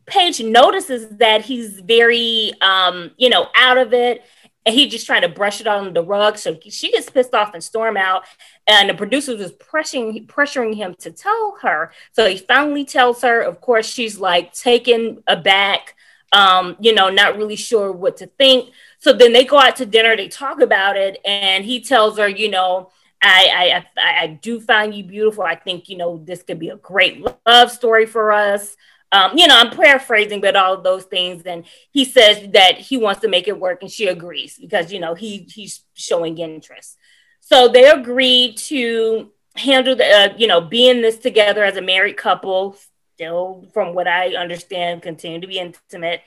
Paige 0.04 0.42
notices 0.42 1.08
that 1.16 1.46
he's 1.46 1.80
very, 1.80 2.52
um, 2.60 3.12
you 3.16 3.30
know, 3.30 3.46
out 3.56 3.78
of 3.78 3.94
it. 3.94 4.22
And 4.66 4.74
he 4.74 4.88
just 4.88 5.06
trying 5.06 5.22
to 5.22 5.30
brush 5.30 5.62
it 5.62 5.66
on 5.66 5.94
the 5.94 6.02
rug. 6.02 6.36
So 6.36 6.58
she 6.68 6.92
gets 6.92 7.08
pissed 7.08 7.32
off 7.32 7.54
and 7.54 7.64
storm 7.64 7.96
out. 7.96 8.24
And 8.66 8.90
the 8.90 8.94
producers 8.94 9.38
was 9.40 9.52
pressuring 9.52 10.26
pressuring 10.26 10.74
him 10.74 10.94
to 10.98 11.10
tell 11.10 11.56
her. 11.62 11.92
So 12.12 12.28
he 12.28 12.36
finally 12.36 12.84
tells 12.84 13.22
her. 13.22 13.40
Of 13.40 13.62
course, 13.62 13.88
she's 13.88 14.18
like 14.18 14.52
taken 14.52 15.22
aback, 15.26 15.94
um, 16.32 16.76
you 16.78 16.92
know, 16.92 17.08
not 17.08 17.38
really 17.38 17.56
sure 17.56 17.90
what 17.90 18.18
to 18.18 18.26
think. 18.26 18.68
So 18.98 19.14
then 19.14 19.32
they 19.32 19.44
go 19.46 19.58
out 19.58 19.76
to 19.76 19.86
dinner. 19.86 20.14
They 20.14 20.28
talk 20.28 20.60
about 20.60 20.98
it, 20.98 21.20
and 21.24 21.64
he 21.64 21.80
tells 21.80 22.18
her, 22.18 22.28
you 22.28 22.50
know, 22.50 22.90
I 23.22 23.84
I 23.96 24.22
I, 24.22 24.26
do 24.26 24.60
find 24.60 24.94
you 24.94 25.04
beautiful. 25.04 25.44
I 25.44 25.54
think 25.54 25.88
you 25.88 25.96
know 25.96 26.18
this 26.24 26.42
could 26.42 26.58
be 26.58 26.68
a 26.68 26.76
great 26.76 27.26
love 27.46 27.70
story 27.70 28.06
for 28.06 28.32
us. 28.32 28.76
Um, 29.12 29.38
you 29.38 29.46
know, 29.46 29.56
I'm 29.56 29.70
paraphrasing, 29.70 30.40
but 30.40 30.56
all 30.56 30.74
of 30.74 30.82
those 30.82 31.04
things. 31.04 31.44
And 31.44 31.64
he 31.92 32.04
says 32.04 32.48
that 32.52 32.78
he 32.78 32.96
wants 32.96 33.20
to 33.20 33.28
make 33.28 33.48
it 33.48 33.58
work, 33.58 33.82
and 33.82 33.90
she 33.90 34.08
agrees 34.08 34.58
because 34.60 34.92
you 34.92 35.00
know 35.00 35.14
he 35.14 35.48
he's 35.52 35.82
showing 35.94 36.38
interest. 36.38 36.96
So 37.40 37.68
they 37.68 37.88
agree 37.88 38.54
to 38.54 39.30
handle 39.56 39.96
the 39.96 40.04
uh, 40.04 40.34
you 40.36 40.46
know 40.46 40.60
being 40.60 41.02
this 41.02 41.18
together 41.18 41.64
as 41.64 41.76
a 41.76 41.82
married 41.82 42.16
couple. 42.16 42.76
Still, 43.14 43.66
from 43.72 43.94
what 43.94 44.06
I 44.06 44.34
understand, 44.34 45.02
continue 45.02 45.40
to 45.40 45.46
be 45.46 45.58
intimate, 45.58 46.20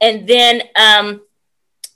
and 0.00 0.28
then 0.28 0.62
um, 0.76 1.22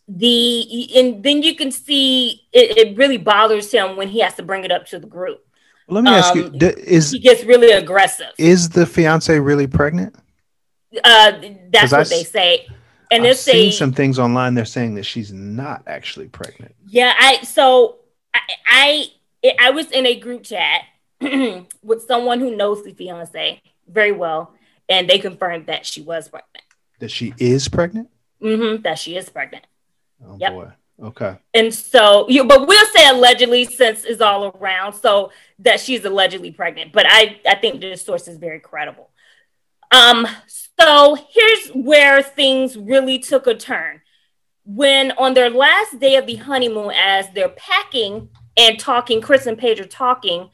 the 0.08 0.90
and 0.96 1.22
then 1.22 1.42
you 1.42 1.54
can 1.54 1.70
see 1.70 2.42
it, 2.52 2.78
it 2.78 2.96
really 2.96 3.18
bothers 3.18 3.70
him 3.70 3.96
when 3.96 4.08
he 4.08 4.20
has 4.20 4.34
to 4.36 4.42
bring 4.42 4.64
it 4.64 4.72
up 4.72 4.86
to 4.86 4.98
the 4.98 5.06
group. 5.06 5.44
Let 5.88 6.04
me 6.04 6.10
ask 6.10 6.34
you: 6.34 6.44
Um, 6.44 6.58
d- 6.58 6.66
Is 6.78 7.10
He 7.10 7.18
gets 7.18 7.44
really 7.44 7.72
aggressive. 7.72 8.32
is 8.38 8.70
the 8.70 8.86
fiance 8.86 9.38
really 9.38 9.66
pregnant? 9.66 10.16
Uh, 11.04 11.32
that's 11.70 11.92
I 11.92 11.98
what 11.98 12.08
they 12.08 12.20
s- 12.22 12.30
say. 12.30 12.66
And 13.10 13.22
I've 13.22 13.42
they, 13.44 13.52
seen 13.52 13.72
some 13.72 13.92
things 13.92 14.18
online. 14.18 14.54
They're 14.54 14.64
saying 14.64 14.94
that 14.96 15.04
she's 15.04 15.32
not 15.32 15.82
actually 15.86 16.28
pregnant. 16.28 16.74
yeah, 16.88 17.14
I 17.18 17.42
so 17.42 17.96
I, 18.34 18.40
I 18.66 19.52
I 19.60 19.70
was 19.70 19.90
in 19.90 20.06
a 20.06 20.14
group 20.14 20.42
chat 20.44 20.82
with 21.82 22.02
someone 22.06 22.40
who 22.40 22.54
knows 22.56 22.82
the 22.84 22.92
fiance 22.92 23.60
very 23.88 24.12
well, 24.12 24.52
and 24.88 25.08
they 25.08 25.18
confirmed 25.18 25.66
that 25.66 25.86
she 25.86 26.00
was 26.02 26.28
pregnant. 26.28 26.64
That 26.98 27.10
she 27.10 27.34
is 27.38 27.68
pregnant. 27.68 28.08
hmm 28.40 28.76
that 28.82 28.98
she 28.98 29.16
is 29.16 29.28
pregnant. 29.30 29.66
Oh 30.24 30.36
Yep. 30.38 30.52
boy. 30.52 30.72
Okay. 31.00 31.36
And 31.54 31.72
so, 31.72 32.28
you, 32.28 32.44
but 32.44 32.66
we'll 32.66 32.86
say 32.86 33.08
allegedly 33.08 33.64
since 33.64 34.04
is 34.04 34.20
all 34.20 34.46
around, 34.46 34.94
so 34.94 35.30
that 35.60 35.78
she's 35.78 36.04
allegedly 36.04 36.50
pregnant. 36.50 36.92
But 36.92 37.06
I, 37.08 37.40
I 37.46 37.54
think 37.54 37.80
this 37.80 38.04
source 38.04 38.26
is 38.26 38.36
very 38.36 38.58
credible. 38.58 39.10
Um, 39.92 40.26
so 40.76 41.16
here's 41.30 41.68
where 41.68 42.20
things 42.22 42.76
really 42.76 43.18
took 43.18 43.46
a 43.46 43.54
turn. 43.54 44.00
When 44.64 45.12
on 45.12 45.34
their 45.34 45.50
last 45.50 45.98
day 45.98 46.16
of 46.16 46.26
the 46.26 46.36
honeymoon, 46.36 46.92
as 46.94 47.30
they're 47.30 47.48
packing 47.50 48.28
and 48.56 48.78
talking, 48.78 49.20
Chris 49.20 49.46
and 49.46 49.56
Paige 49.56 49.80
are 49.80 49.86
talking, 49.86 50.50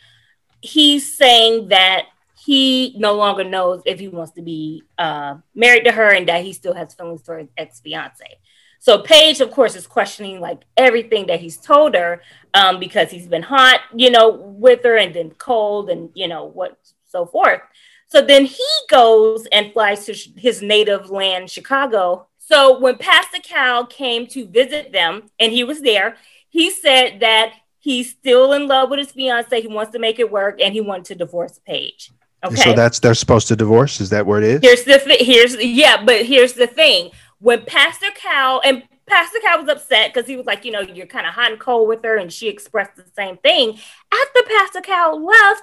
he's 0.60 1.16
saying 1.16 1.68
that 1.68 2.06
he 2.44 2.94
no 2.98 3.14
longer 3.14 3.42
knows 3.42 3.82
if 3.86 3.98
he 3.98 4.08
wants 4.08 4.32
to 4.32 4.42
be 4.42 4.82
uh, 4.98 5.36
married 5.54 5.84
to 5.84 5.92
her 5.92 6.10
and 6.10 6.28
that 6.28 6.44
he 6.44 6.52
still 6.52 6.74
has 6.74 6.94
feelings 6.94 7.22
for 7.22 7.38
his 7.38 7.48
ex 7.56 7.80
fiance. 7.80 8.38
So 8.84 8.98
Paige, 8.98 9.40
of 9.40 9.50
course, 9.50 9.76
is 9.76 9.86
questioning 9.86 10.40
like 10.40 10.60
everything 10.76 11.28
that 11.28 11.40
he's 11.40 11.56
told 11.56 11.94
her 11.94 12.20
um, 12.52 12.78
because 12.78 13.10
he's 13.10 13.26
been 13.26 13.42
hot, 13.42 13.80
you 13.94 14.10
know, 14.10 14.28
with 14.28 14.84
her 14.84 14.98
and 14.98 15.14
then 15.14 15.30
cold 15.38 15.88
and 15.88 16.10
you 16.12 16.28
know 16.28 16.44
what 16.44 16.76
so 17.06 17.24
forth. 17.24 17.62
So 18.08 18.20
then 18.20 18.44
he 18.44 18.68
goes 18.90 19.46
and 19.46 19.72
flies 19.72 20.04
to 20.04 20.12
his 20.36 20.60
native 20.60 21.08
land, 21.08 21.50
Chicago. 21.50 22.26
So 22.36 22.78
when 22.78 22.98
Pastor 22.98 23.38
Cal 23.42 23.86
came 23.86 24.26
to 24.26 24.46
visit 24.46 24.92
them 24.92 25.30
and 25.40 25.50
he 25.50 25.64
was 25.64 25.80
there, 25.80 26.16
he 26.50 26.70
said 26.70 27.20
that 27.20 27.54
he's 27.78 28.10
still 28.10 28.52
in 28.52 28.68
love 28.68 28.90
with 28.90 28.98
his 28.98 29.12
fiance. 29.12 29.62
He 29.62 29.66
wants 29.66 29.92
to 29.92 29.98
make 29.98 30.18
it 30.18 30.30
work 30.30 30.60
and 30.60 30.74
he 30.74 30.82
wanted 30.82 31.06
to 31.06 31.14
divorce 31.14 31.58
Paige. 31.66 32.12
Okay. 32.44 32.56
So 32.56 32.72
that's 32.74 32.98
they're 32.98 33.14
supposed 33.14 33.48
to 33.48 33.56
divorce. 33.56 34.02
Is 34.02 34.10
that 34.10 34.26
where 34.26 34.42
it 34.42 34.44
is? 34.44 34.60
Here's 34.62 34.84
the 34.84 34.98
thi- 34.98 35.24
here's 35.24 35.56
yeah, 35.56 36.04
but 36.04 36.26
here's 36.26 36.52
the 36.52 36.66
thing. 36.66 37.10
When 37.44 37.66
Pastor 37.66 38.06
Cal 38.14 38.62
and 38.64 38.84
Pastor 39.06 39.38
Cal 39.42 39.60
was 39.60 39.68
upset 39.68 40.14
because 40.14 40.26
he 40.26 40.34
was 40.34 40.46
like, 40.46 40.64
you 40.64 40.72
know, 40.72 40.80
you're 40.80 41.04
kind 41.04 41.26
of 41.26 41.34
hot 41.34 41.50
and 41.50 41.60
cold 41.60 41.88
with 41.88 42.02
her, 42.02 42.16
and 42.16 42.32
she 42.32 42.48
expressed 42.48 42.96
the 42.96 43.04
same 43.14 43.36
thing. 43.36 43.78
After 44.10 44.40
Pastor 44.48 44.80
Cal 44.80 45.22
left, 45.22 45.62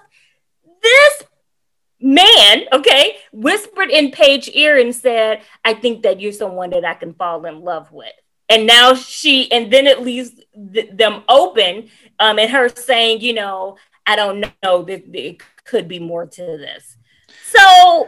this 0.84 1.24
man, 2.00 2.66
okay, 2.72 3.18
whispered 3.32 3.90
in 3.90 4.12
Paige's 4.12 4.54
ear 4.54 4.80
and 4.80 4.94
said, 4.94 5.42
I 5.66 5.74
think 5.74 6.04
that 6.04 6.22
you're 6.22 6.34
someone 6.34 6.70
that 6.70 6.86
I 6.86 6.94
can 6.94 7.16
fall 7.16 7.44
in 7.48 7.62
love 7.62 7.92
with. 7.92 8.14
And 8.48 8.68
now 8.68 8.94
she, 8.94 9.52
and 9.52 9.74
then 9.74 9.88
it 9.88 10.04
leaves 10.04 10.40
th- 10.74 10.92
them 10.96 11.24
open, 11.28 11.90
um, 12.20 12.38
and 12.38 12.52
her 12.52 12.70
saying, 12.70 13.22
you 13.22 13.34
know, 13.34 13.78
I 14.06 14.16
don't 14.16 14.42
know, 14.62 14.84
that 14.84 15.16
it 15.16 15.42
could 15.64 15.88
be 15.88 15.98
more 15.98 16.28
to 16.28 16.42
this. 16.44 16.96
So 17.44 18.08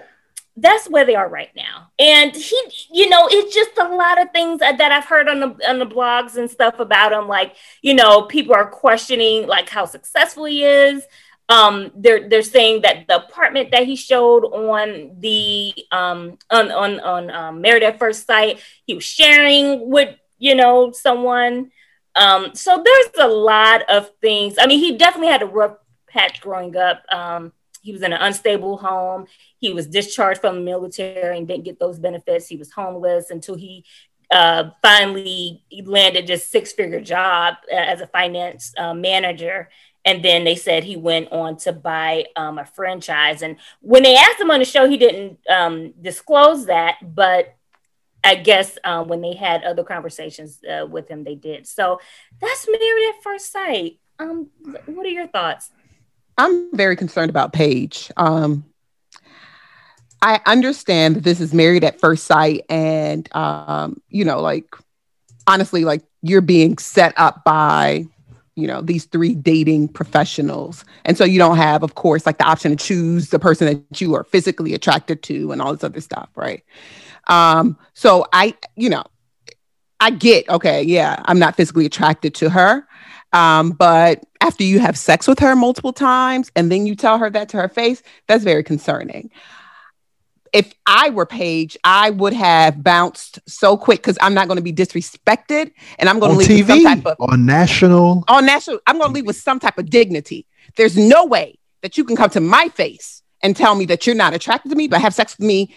that's 0.55 0.87
where 0.87 1.05
they 1.05 1.15
are 1.15 1.27
right 1.27 1.49
now. 1.55 1.91
And 1.97 2.35
he, 2.35 2.61
you 2.91 3.09
know, 3.09 3.27
it's 3.29 3.53
just 3.53 3.71
a 3.77 3.95
lot 3.95 4.21
of 4.21 4.31
things 4.31 4.59
that, 4.59 4.79
I've 4.79 5.05
heard 5.05 5.27
on 5.27 5.39
the 5.39 5.69
on 5.69 5.79
the 5.79 5.85
blogs 5.85 6.37
and 6.37 6.49
stuff 6.49 6.79
about 6.79 7.11
him. 7.11 7.27
Like, 7.27 7.55
you 7.81 7.93
know, 7.93 8.23
people 8.23 8.53
are 8.53 8.67
questioning 8.67 9.47
like 9.47 9.69
how 9.69 9.85
successful 9.85 10.45
he 10.45 10.63
is. 10.63 11.03
Um, 11.49 11.91
they're 11.95 12.29
they're 12.29 12.41
saying 12.43 12.83
that 12.83 13.07
the 13.07 13.17
apartment 13.25 13.71
that 13.71 13.85
he 13.85 13.95
showed 13.95 14.45
on 14.45 15.19
the 15.19 15.73
um 15.91 16.37
on 16.49 16.71
on 16.71 16.99
on 16.99 17.31
um, 17.31 17.61
Married 17.61 17.83
at 17.83 17.99
First 17.99 18.27
Sight, 18.27 18.61
he 18.85 18.93
was 18.93 19.03
sharing 19.03 19.89
with 19.89 20.15
you 20.37 20.55
know 20.55 20.91
someone. 20.91 21.71
Um, 22.15 22.53
so 22.53 22.83
there's 22.83 23.07
a 23.19 23.27
lot 23.27 23.89
of 23.89 24.11
things. 24.21 24.55
I 24.59 24.67
mean, 24.67 24.79
he 24.79 24.97
definitely 24.97 25.31
had 25.31 25.41
a 25.41 25.47
rough 25.47 25.77
patch 26.07 26.41
growing 26.41 26.77
up. 26.77 27.03
Um, 27.11 27.51
he 27.81 27.91
was 27.91 28.01
in 28.01 28.13
an 28.13 28.21
unstable 28.21 28.77
home. 28.77 29.27
He 29.63 29.71
was 29.71 29.87
discharged 29.87 30.41
from 30.41 30.55
the 30.55 30.61
military 30.61 31.37
and 31.37 31.47
didn't 31.47 31.63
get 31.63 31.79
those 31.79 31.97
benefits. 31.97 32.49
He 32.49 32.57
was 32.57 32.69
homeless 32.69 33.29
until 33.29 33.55
he 33.55 33.85
uh, 34.29 34.71
finally 34.81 35.63
landed 35.85 36.27
this 36.27 36.45
six 36.45 36.73
figure 36.73 36.99
job 36.99 37.53
as 37.71 38.01
a 38.01 38.07
finance 38.07 38.73
uh, 38.77 38.93
manager. 38.93 39.69
And 40.03 40.21
then 40.21 40.43
they 40.43 40.57
said 40.57 40.83
he 40.83 40.97
went 40.97 41.31
on 41.31 41.55
to 41.59 41.71
buy 41.71 42.25
um, 42.35 42.59
a 42.59 42.65
franchise. 42.65 43.41
And 43.41 43.55
when 43.79 44.03
they 44.03 44.17
asked 44.17 44.41
him 44.41 44.51
on 44.51 44.59
the 44.59 44.65
show, 44.65 44.89
he 44.89 44.97
didn't 44.97 45.39
um, 45.49 45.93
disclose 46.01 46.65
that, 46.65 46.97
but 47.01 47.55
I 48.21 48.35
guess 48.35 48.77
uh, 48.83 49.01
when 49.05 49.21
they 49.21 49.33
had 49.33 49.63
other 49.63 49.85
conversations 49.85 50.59
uh, 50.69 50.85
with 50.85 51.07
him, 51.07 51.23
they 51.23 51.35
did. 51.35 51.67
So 51.67 52.01
that's 52.41 52.67
married 52.67 53.13
at 53.15 53.23
first 53.23 53.49
sight. 53.49 53.99
Um, 54.19 54.49
what 54.87 55.05
are 55.05 55.09
your 55.09 55.27
thoughts? 55.27 55.71
I'm 56.37 56.75
very 56.75 56.97
concerned 56.97 57.29
about 57.29 57.53
Paige. 57.53 58.11
Um, 58.17 58.65
I 60.23 60.39
understand 60.45 61.17
that 61.17 61.25
this 61.25 61.41
is 61.41 61.53
married 61.53 61.83
at 61.83 61.99
first 61.99 62.23
sight, 62.23 62.63
and 62.69 63.27
um, 63.35 64.01
you 64.07 64.23
know, 64.23 64.41
like 64.41 64.73
honestly, 65.47 65.83
like 65.83 66.01
you're 66.21 66.39
being 66.39 66.77
set 66.77 67.13
up 67.17 67.43
by 67.43 68.07
you 68.55 68.65
know 68.65 68.81
these 68.81 69.03
three 69.03 69.35
dating 69.35 69.89
professionals. 69.89 70.85
And 71.03 71.17
so 71.17 71.25
you 71.25 71.39
don't 71.39 71.57
have 71.57 71.83
of 71.83 71.95
course 71.95 72.25
like 72.25 72.37
the 72.37 72.45
option 72.45 72.75
to 72.75 72.77
choose 72.77 73.31
the 73.31 73.39
person 73.39 73.67
that 73.67 73.99
you 73.99 74.15
are 74.15 74.23
physically 74.23 74.73
attracted 74.73 75.23
to 75.23 75.51
and 75.51 75.61
all 75.61 75.73
this 75.73 75.83
other 75.83 75.99
stuff 75.99 76.29
right? 76.35 76.63
Um 77.27 77.77
so 77.93 78.25
i 78.31 78.55
you 78.75 78.89
know 78.89 79.03
i 79.99 80.09
get 80.09 80.47
okay 80.49 80.83
yeah 80.83 81.21
i'm 81.25 81.39
not 81.39 81.55
physically 81.55 81.85
attracted 81.85 82.33
to 82.35 82.49
her. 82.49 82.87
Um, 83.33 83.71
but 83.71 84.23
after 84.41 84.63
you 84.63 84.79
have 84.79 84.95
sex 84.95 85.27
with 85.27 85.39
her 85.39 85.55
multiple 85.55 85.91
times 85.91 86.51
and 86.55 86.71
then 86.71 86.85
you 86.85 86.95
tell 86.95 87.17
her 87.17 87.31
that 87.31 87.49
to 87.49 87.57
her 87.57 87.67
face, 87.67 88.03
that's 88.27 88.43
very 88.43 88.63
concerning. 88.63 89.31
If 90.53 90.71
I 90.85 91.09
were 91.09 91.25
Paige, 91.25 91.75
I 91.83 92.11
would 92.11 92.33
have 92.33 92.83
bounced 92.83 93.39
so 93.49 93.75
quick 93.75 93.99
because 93.99 94.19
I'm 94.21 94.35
not 94.35 94.47
going 94.47 94.57
to 94.57 94.63
be 94.63 94.71
disrespected, 94.71 95.71
and 95.97 96.07
I'm 96.07 96.19
going 96.19 96.31
to 96.31 96.37
leave 96.37 96.47
TV, 96.47 96.57
with 96.59 96.67
some 96.67 96.83
type 96.83 97.05
of 97.07 97.17
on 97.19 97.45
national 97.45 98.23
on 98.27 98.45
national. 98.45 98.79
I'm 98.85 98.99
going 98.99 99.09
to 99.09 99.13
leave 99.13 99.25
with 99.25 99.35
some 99.35 99.59
type 99.59 99.79
of 99.79 99.89
dignity. 99.89 100.45
There's 100.75 100.95
no 100.95 101.25
way 101.25 101.57
that 101.81 101.97
you 101.97 102.03
can 102.03 102.15
come 102.15 102.29
to 102.29 102.39
my 102.39 102.69
face 102.69 103.23
and 103.41 103.55
tell 103.55 103.75
me 103.75 103.85
that 103.85 104.05
you're 104.05 104.15
not 104.15 104.33
attracted 104.33 104.69
to 104.69 104.75
me, 104.75 104.87
but 104.87 105.01
have 105.01 105.13
sex 105.13 105.37
with 105.37 105.45
me 105.45 105.75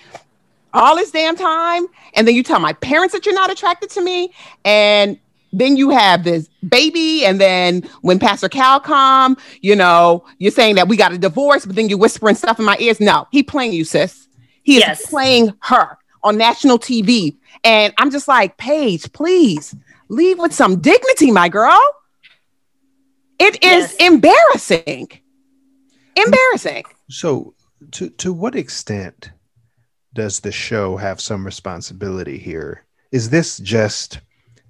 all 0.75 0.95
this 0.95 1.11
damn 1.11 1.37
time, 1.37 1.87
and 2.15 2.29
then 2.29 2.35
you 2.35 2.43
tell 2.43 2.61
my 2.61 2.75
parents 2.75 3.15
that 3.15 3.25
you're 3.25 3.35
not 3.35 3.51
attracted 3.51 3.89
to 3.91 4.03
me, 4.03 4.33
and 4.65 5.19
then 5.53 5.77
you 5.77 5.89
have 5.89 6.23
this 6.23 6.49
baby, 6.69 7.25
and 7.25 7.41
then 7.41 7.83
when 8.03 8.19
Pastor 8.19 8.49
Cal 8.49 8.79
come, 8.79 9.39
you 9.63 9.75
know, 9.75 10.23
you're 10.39 10.51
saying 10.53 10.75
that 10.75 10.87
we 10.87 10.99
got 10.99 11.13
a 11.13 11.19
divorce, 11.19 11.65
but 11.65 11.77
then 11.77 11.89
you're 11.89 11.99
whispering 11.99 12.35
stuff 12.35 12.59
in 12.59 12.67
my 12.67 12.77
ears. 12.79 13.01
No, 13.01 13.27
he 13.33 13.43
playing 13.43 13.73
you, 13.73 13.85
sis. 13.85 14.26
He 14.67 14.81
Yes. 14.81 15.01
is 15.03 15.07
playing 15.07 15.55
her 15.63 15.97
on 16.25 16.37
national 16.37 16.77
TV, 16.81 17.37
and 17.63 17.95
I'm 17.99 18.11
just 18.11 18.27
like, 18.27 18.57
Paige, 18.57 19.13
please 19.13 19.77
leave 20.09 20.41
with 20.41 20.53
some 20.53 20.81
dignity, 20.81 21.31
my 21.31 21.49
girl. 21.49 21.79
It 23.39 23.63
is 23.63 23.95
embarrassing. 24.01 25.09
Embarrassing. 26.17 26.83
So, 27.09 27.55
to 27.93 28.11
to 28.11 28.33
what 28.33 28.57
extent 28.57 29.31
does 30.15 30.41
the 30.41 30.51
show 30.51 30.97
have 30.97 31.21
some 31.21 31.45
responsibility 31.47 32.37
here? 32.37 32.85
Is 33.13 33.31
this 33.31 33.59
just 33.59 34.19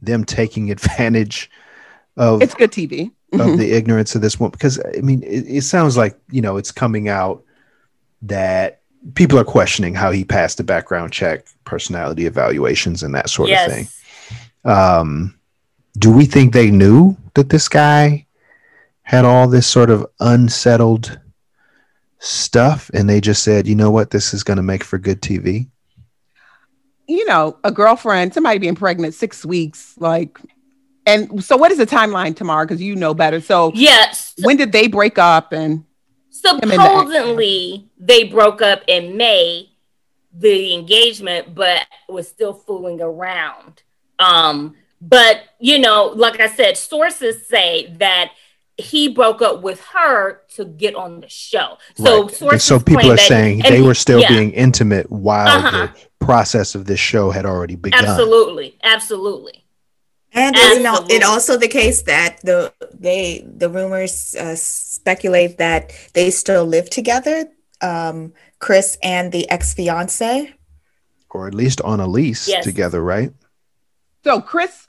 them 0.02 0.24
taking 0.26 0.70
advantage 0.76 1.50
of 2.18 2.42
It's 2.42 2.54
good 2.54 2.70
TV. 2.70 3.12
of 3.32 3.40
Mhm. 3.40 3.56
the 3.58 3.72
ignorance 3.72 4.14
of 4.14 4.20
this 4.20 4.38
one? 4.38 4.50
Because 4.50 4.78
I 4.78 5.00
mean, 5.00 5.22
it, 5.22 5.46
it 5.48 5.62
sounds 5.62 5.96
like 5.96 6.18
you 6.30 6.42
know 6.42 6.58
it's 6.58 6.70
coming 6.72 7.08
out 7.08 7.44
that 8.22 8.82
people 9.14 9.38
are 9.38 9.44
questioning 9.44 9.94
how 9.94 10.10
he 10.10 10.24
passed 10.24 10.58
the 10.58 10.64
background 10.64 11.12
check, 11.12 11.46
personality 11.64 12.26
evaluations, 12.26 13.02
and 13.02 13.14
that 13.14 13.30
sort 13.30 13.50
of 13.50 13.72
thing. 13.72 13.88
Um, 14.64 15.38
do 15.98 16.12
we 16.12 16.26
think 16.26 16.52
they 16.52 16.70
knew 16.70 17.16
that 17.34 17.50
this 17.50 17.68
guy 17.68 18.26
had 19.02 19.24
all 19.24 19.48
this 19.48 19.66
sort 19.66 19.90
of 19.90 20.04
unsettled 20.20 21.18
stuff 22.18 22.90
and 22.92 23.08
they 23.08 23.20
just 23.20 23.42
said, 23.42 23.66
you 23.66 23.74
know 23.74 23.90
what, 23.90 24.10
this 24.10 24.34
is 24.34 24.42
going 24.42 24.56
to 24.56 24.62
make 24.62 24.82
for 24.82 24.98
good 24.98 25.22
TV? 25.22 25.68
you 27.08 27.24
know, 27.26 27.56
a 27.64 27.70
girlfriend, 27.70 28.34
somebody 28.34 28.58
being 28.58 28.74
pregnant 28.74 29.14
six 29.14 29.44
weeks, 29.44 29.94
like, 29.98 30.38
and 31.06 31.42
so 31.42 31.56
what 31.56 31.70
is 31.70 31.78
the 31.78 31.86
timeline 31.86 32.34
tomorrow? 32.34 32.64
Because 32.64 32.82
you 32.82 32.96
know 32.96 33.14
better. 33.14 33.40
So 33.40 33.70
yes, 33.74 34.34
when 34.42 34.56
did 34.56 34.72
they 34.72 34.88
break 34.88 35.18
up? 35.18 35.52
And 35.52 35.84
him 36.44 36.58
and 36.62 36.70
the 36.70 36.74
ex- 36.74 36.82
Supposedly, 36.84 37.88
they 37.98 38.24
broke 38.24 38.62
up 38.62 38.82
in 38.86 39.16
May, 39.16 39.70
the 40.32 40.74
engagement, 40.74 41.54
but 41.54 41.86
was 42.08 42.28
still 42.28 42.52
fooling 42.52 43.00
around. 43.00 43.82
Um, 44.18 44.76
but 45.00 45.42
you 45.58 45.78
know, 45.78 46.12
like 46.14 46.40
I 46.40 46.48
said, 46.48 46.76
sources 46.76 47.46
say 47.48 47.94
that 47.98 48.32
he 48.78 49.08
broke 49.08 49.40
up 49.40 49.62
with 49.62 49.80
her 49.94 50.42
to 50.54 50.64
get 50.66 50.94
on 50.94 51.20
the 51.20 51.28
show. 51.30 51.78
So 51.96 52.22
Right. 52.24 52.30
sources 52.34 52.64
so 52.64 52.78
people 52.78 53.06
are 53.10 53.16
that- 53.16 53.28
saying 53.28 53.62
and 53.64 53.72
they 53.74 53.78
he- 53.80 53.86
were 53.86 53.94
still 53.94 54.20
yeah, 54.20 54.28
being 54.28 54.52
intimate 54.52 55.10
while 55.10 55.48
Uh-huh. 55.48 55.86
the 55.86 56.24
process 56.26 56.74
of 56.74 56.84
this 56.84 57.00
show 57.00 57.30
had 57.30 57.46
already 57.46 57.76
begun. 57.76 58.04
absolutely, 58.04 58.76
absolutely. 58.82 59.64
And 60.34 60.54
isn't 60.54 60.84
al- 60.84 61.06
it 61.10 61.22
also 61.22 61.56
the 61.56 61.68
case 61.68 62.02
that 62.02 62.40
the 62.42 62.70
they 62.92 63.46
the 63.56 63.70
rumors 63.70 64.34
uh, 64.38 64.54
speculate 65.10 65.58
that 65.58 65.92
they 66.14 66.30
still 66.30 66.64
live 66.66 66.90
together, 66.90 67.46
um, 67.80 68.32
Chris 68.58 68.98
and 69.04 69.30
the 69.30 69.48
ex 69.48 69.72
fiance? 69.72 70.52
Or 71.30 71.46
at 71.46 71.54
least 71.54 71.80
on 71.82 72.00
a 72.00 72.06
lease 72.08 72.48
Yes. 72.48 72.64
together, 72.64 73.00
right? 73.02 73.30
so 74.24 74.40
Chris 74.40 74.88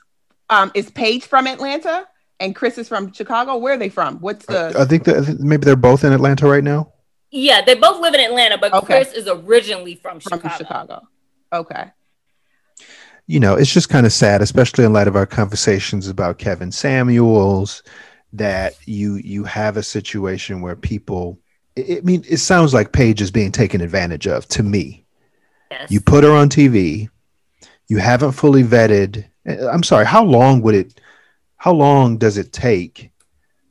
um, 0.50 0.72
is 0.74 0.90
Paige 0.90 1.24
from 1.24 1.46
Atlanta 1.46 2.04
and 2.40 2.56
Chris 2.56 2.76
is 2.78 2.88
from 2.88 3.12
Chicago. 3.12 3.56
Where 3.56 3.74
are 3.74 3.76
they 3.76 3.90
from? 3.90 4.18
What's 4.18 4.46
the 4.46 4.74
I 4.76 4.84
think 4.84 5.04
that 5.04 5.38
maybe 5.38 5.64
they're 5.64 5.76
both 5.76 6.02
in 6.02 6.12
Atlanta 6.12 6.48
right 6.48 6.64
now. 6.64 6.92
Yeah, 7.30 7.60
they 7.64 7.74
both 7.76 8.00
live 8.00 8.14
in 8.14 8.20
Atlanta, 8.20 8.58
but 8.58 8.72
Okay. 8.72 8.86
Chris 8.86 9.12
is 9.12 9.28
originally 9.28 9.94
from 9.94 10.18
from 10.18 10.40
Chicago. 10.40 10.56
Chicago? 10.58 11.08
Okay. 11.52 11.84
you 13.26 13.38
know, 13.38 13.54
it's 13.54 13.72
just 13.72 13.88
kind 13.90 14.06
of 14.06 14.12
sad, 14.12 14.40
especially 14.42 14.84
in 14.84 14.92
light 14.94 15.06
of 15.06 15.14
our 15.14 15.26
conversations 15.26 16.08
about 16.08 16.38
Kevin 16.38 16.72
Samuels, 16.72 17.82
that 18.32 18.74
you 18.86 19.16
you 19.16 19.44
have 19.44 19.76
a 19.76 19.82
situation 19.82 20.60
where 20.60 20.76
people. 20.76 21.38
I 21.78 22.00
mean, 22.02 22.24
it 22.28 22.38
sounds 22.38 22.74
like 22.74 22.92
Paige 22.92 23.20
is 23.22 23.30
being 23.30 23.52
taken 23.52 23.80
advantage 23.80 24.26
of. 24.26 24.46
To 24.48 24.62
me, 24.62 25.04
Yes. 25.70 25.90
you 25.90 26.00
put 26.00 26.24
her 26.24 26.32
on 26.32 26.48
TV, 26.48 27.08
you 27.88 27.98
haven't 27.98 28.32
fully 28.32 28.64
vetted. 28.64 29.24
uh, 29.48 29.68
I'm 29.68 29.82
sorry. 29.84 30.04
How 30.04 30.24
long 30.24 30.60
would 30.62 30.74
it? 30.74 31.00
How 31.56 31.72
long 31.72 32.18
does 32.18 32.36
it 32.38 32.52
take 32.52 33.10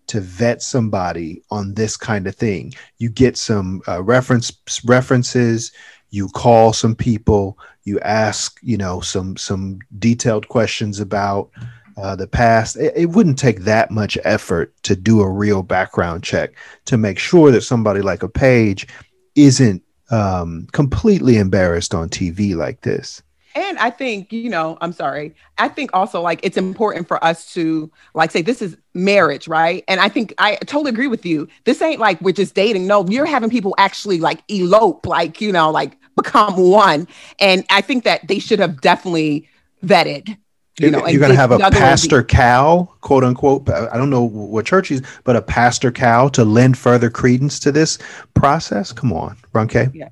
to 0.07 0.21
vet 0.21 0.61
somebody 0.61 1.41
on 1.51 1.73
this 1.73 1.97
kind 1.97 2.27
of 2.27 2.35
thing? 2.35 2.73
You 2.97 3.09
get 3.09 3.37
some 3.37 3.81
uh, 3.87 4.01
reference 4.03 4.51
references. 4.85 5.71
You 6.09 6.29
call 6.29 6.71
some 6.71 6.95
people. 6.95 7.57
You 7.83 7.99
ask, 7.99 8.57
you 8.61 8.77
know, 8.77 9.01
some 9.01 9.35
some 9.35 9.79
detailed 9.99 10.47
questions 10.47 10.99
about 11.01 11.49
uh, 11.97 12.15
the 12.15 12.27
past. 12.27 12.77
It, 12.77 12.93
it 12.95 13.05
wouldn't 13.07 13.39
take 13.39 13.61
that 13.61 13.91
much 13.91 14.17
effort 14.23 14.73
to 14.83 14.95
do 14.95 15.21
a 15.21 15.29
real 15.29 15.63
background 15.63 16.23
check 16.23 16.53
to 16.85 16.97
make 16.97 17.19
sure 17.19 17.51
that 17.51 17.61
somebody 17.61 18.01
like 18.01 18.23
a 18.23 18.29
Paige 18.29 18.87
isn't 19.35 19.83
um, 20.09 20.67
completely 20.71 21.37
embarrassed 21.37 21.93
on 21.93 22.09
TV 22.09 22.55
like 22.55 22.81
this. 22.81 23.21
And 23.55 23.79
I 23.79 23.89
think, 23.89 24.31
you 24.31 24.51
know, 24.51 24.77
I'm 24.81 24.93
sorry. 24.93 25.33
I 25.57 25.67
think 25.67 25.89
also 25.91 26.21
like 26.21 26.39
it's 26.43 26.57
important 26.57 27.07
for 27.07 27.23
us 27.23 27.51
to 27.55 27.91
like 28.13 28.29
say 28.29 28.43
this 28.43 28.61
is 28.61 28.77
marriage, 28.93 29.47
right? 29.47 29.83
And 29.87 29.99
I 29.99 30.09
think 30.09 30.35
I 30.37 30.57
totally 30.57 30.89
agree 30.89 31.07
with 31.07 31.25
you. 31.25 31.47
This 31.63 31.81
ain't 31.81 31.99
like 31.99 32.21
we're 32.21 32.33
just 32.33 32.53
dating. 32.53 32.85
No, 32.85 33.03
you're 33.07 33.25
having 33.25 33.49
people 33.49 33.73
actually 33.79 34.19
like 34.19 34.43
elope, 34.47 35.07
like, 35.07 35.41
you 35.41 35.51
know, 35.51 35.71
like 35.71 35.97
become 36.15 36.55
one. 36.55 37.07
And 37.39 37.65
I 37.71 37.81
think 37.81 38.03
that 38.03 38.27
they 38.27 38.37
should 38.37 38.59
have 38.59 38.79
definitely 38.79 39.49
vetted. 39.83 40.37
You 40.79 40.91
know, 40.91 41.07
you're 41.07 41.19
going 41.19 41.31
to 41.31 41.37
have 41.37 41.51
a 41.51 41.57
pastor 41.71 42.21
deep. 42.21 42.29
Cal, 42.29 42.95
quote 43.01 43.23
unquote. 43.23 43.67
I 43.69 43.97
don't 43.97 44.11
know 44.11 44.23
what 44.23 44.65
church 44.65 44.89
he's, 44.89 45.01
but 45.23 45.35
a 45.35 45.41
pastor 45.41 45.91
Cal 45.91 46.29
to 46.31 46.45
lend 46.45 46.77
further 46.77 47.09
credence 47.09 47.59
to 47.61 47.71
this 47.71 47.97
process. 48.35 48.91
Come 48.91 49.11
on, 49.11 49.37
Ronke. 49.53 49.93
Yeah. 49.93 50.09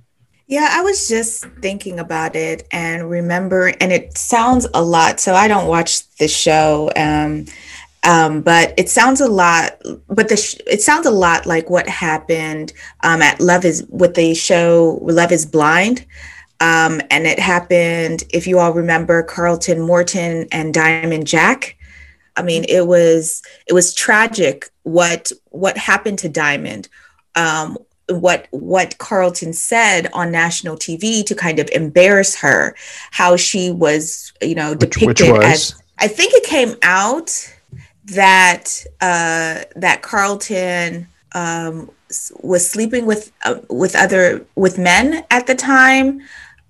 Yeah, 0.47 0.69
I 0.71 0.81
was 0.81 1.07
just 1.07 1.45
thinking 1.61 1.99
about 1.99 2.35
it 2.35 2.67
and 2.71 3.09
remember, 3.09 3.73
and 3.79 3.91
it 3.91 4.15
sounds 4.15 4.67
a 4.75 4.81
lot. 4.81 5.19
So 5.19 5.33
I 5.33 5.47
don't 5.47 5.67
watch 5.67 6.07
the 6.17 6.27
show, 6.27 6.91
um, 6.95 7.45
um, 8.03 8.41
but 8.41 8.71
it 8.77 8.87
sounds 8.87 9.21
a 9.21 9.27
lot. 9.27 9.81
But 10.07 10.29
the 10.29 10.37
sh- 10.37 10.57
it 10.67 10.83
sounds 10.83 11.07
a 11.07 11.11
lot 11.11 11.47
like 11.47 11.71
what 11.71 11.89
happened 11.89 12.73
um, 13.01 13.23
at 13.23 13.39
Love 13.39 13.65
is 13.65 13.87
with 13.89 14.13
the 14.13 14.35
show 14.35 14.99
Love 15.01 15.31
is 15.31 15.47
Blind, 15.47 16.05
um, 16.59 17.01
and 17.11 17.27
it 17.27 17.39
happened. 17.39 18.23
If 18.29 18.47
you 18.47 18.59
all 18.59 18.73
remember, 18.73 19.23
Carlton 19.23 19.81
Morton 19.81 20.47
and 20.51 20.73
Diamond 20.73 21.27
Jack. 21.27 21.77
I 22.37 22.43
mean, 22.43 22.65
it 22.67 22.87
was 22.87 23.41
it 23.67 23.73
was 23.73 23.93
tragic 23.93 24.69
what 24.83 25.31
what 25.49 25.77
happened 25.77 26.19
to 26.19 26.29
Diamond. 26.29 26.89
Um, 27.35 27.77
what 28.07 28.47
what 28.51 28.97
Carlton 28.97 29.53
said 29.53 30.09
on 30.13 30.31
national 30.31 30.77
TV 30.77 31.25
to 31.25 31.35
kind 31.35 31.59
of 31.59 31.69
embarrass 31.71 32.35
her, 32.35 32.75
how 33.11 33.35
she 33.35 33.71
was, 33.71 34.31
you 34.41 34.55
know, 34.55 34.75
depicted 34.75 35.07
which 35.07 35.21
was? 35.21 35.43
as 35.43 35.83
I 35.97 36.07
think 36.07 36.33
it 36.33 36.43
came 36.43 36.75
out 36.83 37.31
that 38.05 38.85
uh, 39.01 39.63
that 39.75 40.01
Carlton 40.01 41.07
um, 41.33 41.89
was 42.41 42.69
sleeping 42.69 43.05
with 43.05 43.31
uh, 43.43 43.55
with 43.69 43.95
other 43.95 44.45
with 44.55 44.77
men 44.77 45.25
at 45.31 45.47
the 45.47 45.55
time. 45.55 46.21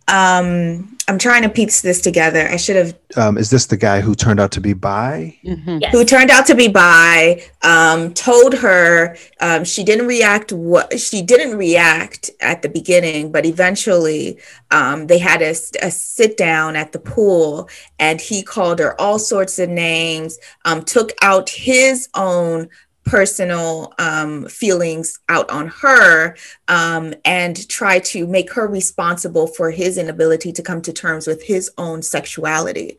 Um, 0.08 0.96
I'm 1.08 1.18
trying 1.18 1.42
to 1.44 1.50
piece 1.50 1.82
this 1.82 2.00
together. 2.02 2.48
I 2.48 2.58
should 2.58 2.76
have 2.76 2.96
Um, 3.16 3.38
is 3.38 3.50
this 3.50 3.66
the 3.68 3.78
guy 3.78 4.02
who 4.02 4.14
turned 4.16 4.40
out 4.40 4.52
to 4.52 4.62
be 4.62 4.74
bi? 4.74 5.38
Yes. 5.42 5.92
who 5.92 6.04
turned 6.06 6.30
out 6.32 6.46
to 6.48 6.56
be 6.56 6.68
bi 6.68 7.44
um, 7.64 8.14
told 8.14 8.54
her 8.56 9.16
um, 9.40 9.64
she 9.64 9.84
didn't 9.84 10.08
react 10.08 10.52
what 10.52 11.00
she 11.00 11.22
didn't 11.22 11.58
react 11.58 12.30
at 12.42 12.62
the 12.62 12.70
beginning 12.70 13.32
but 13.32 13.46
eventually 13.46 14.38
um, 14.72 15.08
they 15.08 15.18
had 15.18 15.42
a 15.42 15.54
sit 15.56 16.38
down 16.38 16.76
at 16.76 16.92
the 16.92 17.00
pool 17.00 17.70
and 18.00 18.20
he 18.20 18.44
called 18.44 18.80
her 18.80 19.00
all 19.00 19.18
sorts 19.20 19.58
of 19.60 19.70
names 19.70 20.38
um, 20.66 20.84
took 20.84 21.12
out 21.22 21.50
his 21.50 22.10
own 22.16 22.68
personal 23.06 23.94
um, 24.00 24.46
feelings 24.48 25.20
out 25.30 25.50
on 25.50 25.68
her 25.68 26.36
um, 26.68 27.14
and 27.24 27.68
try 27.70 28.00
to 28.00 28.26
make 28.28 28.52
her 28.52 28.68
responsible 28.68 29.48
for 29.48 29.72
his 29.72 29.98
inability 29.98 30.52
to 30.52 30.64
come 30.64 30.82
to 30.82 30.92
terms 30.92 31.28
with 31.28 31.44
his 31.44 31.72
own 31.78 32.02
sexuality 32.02 32.98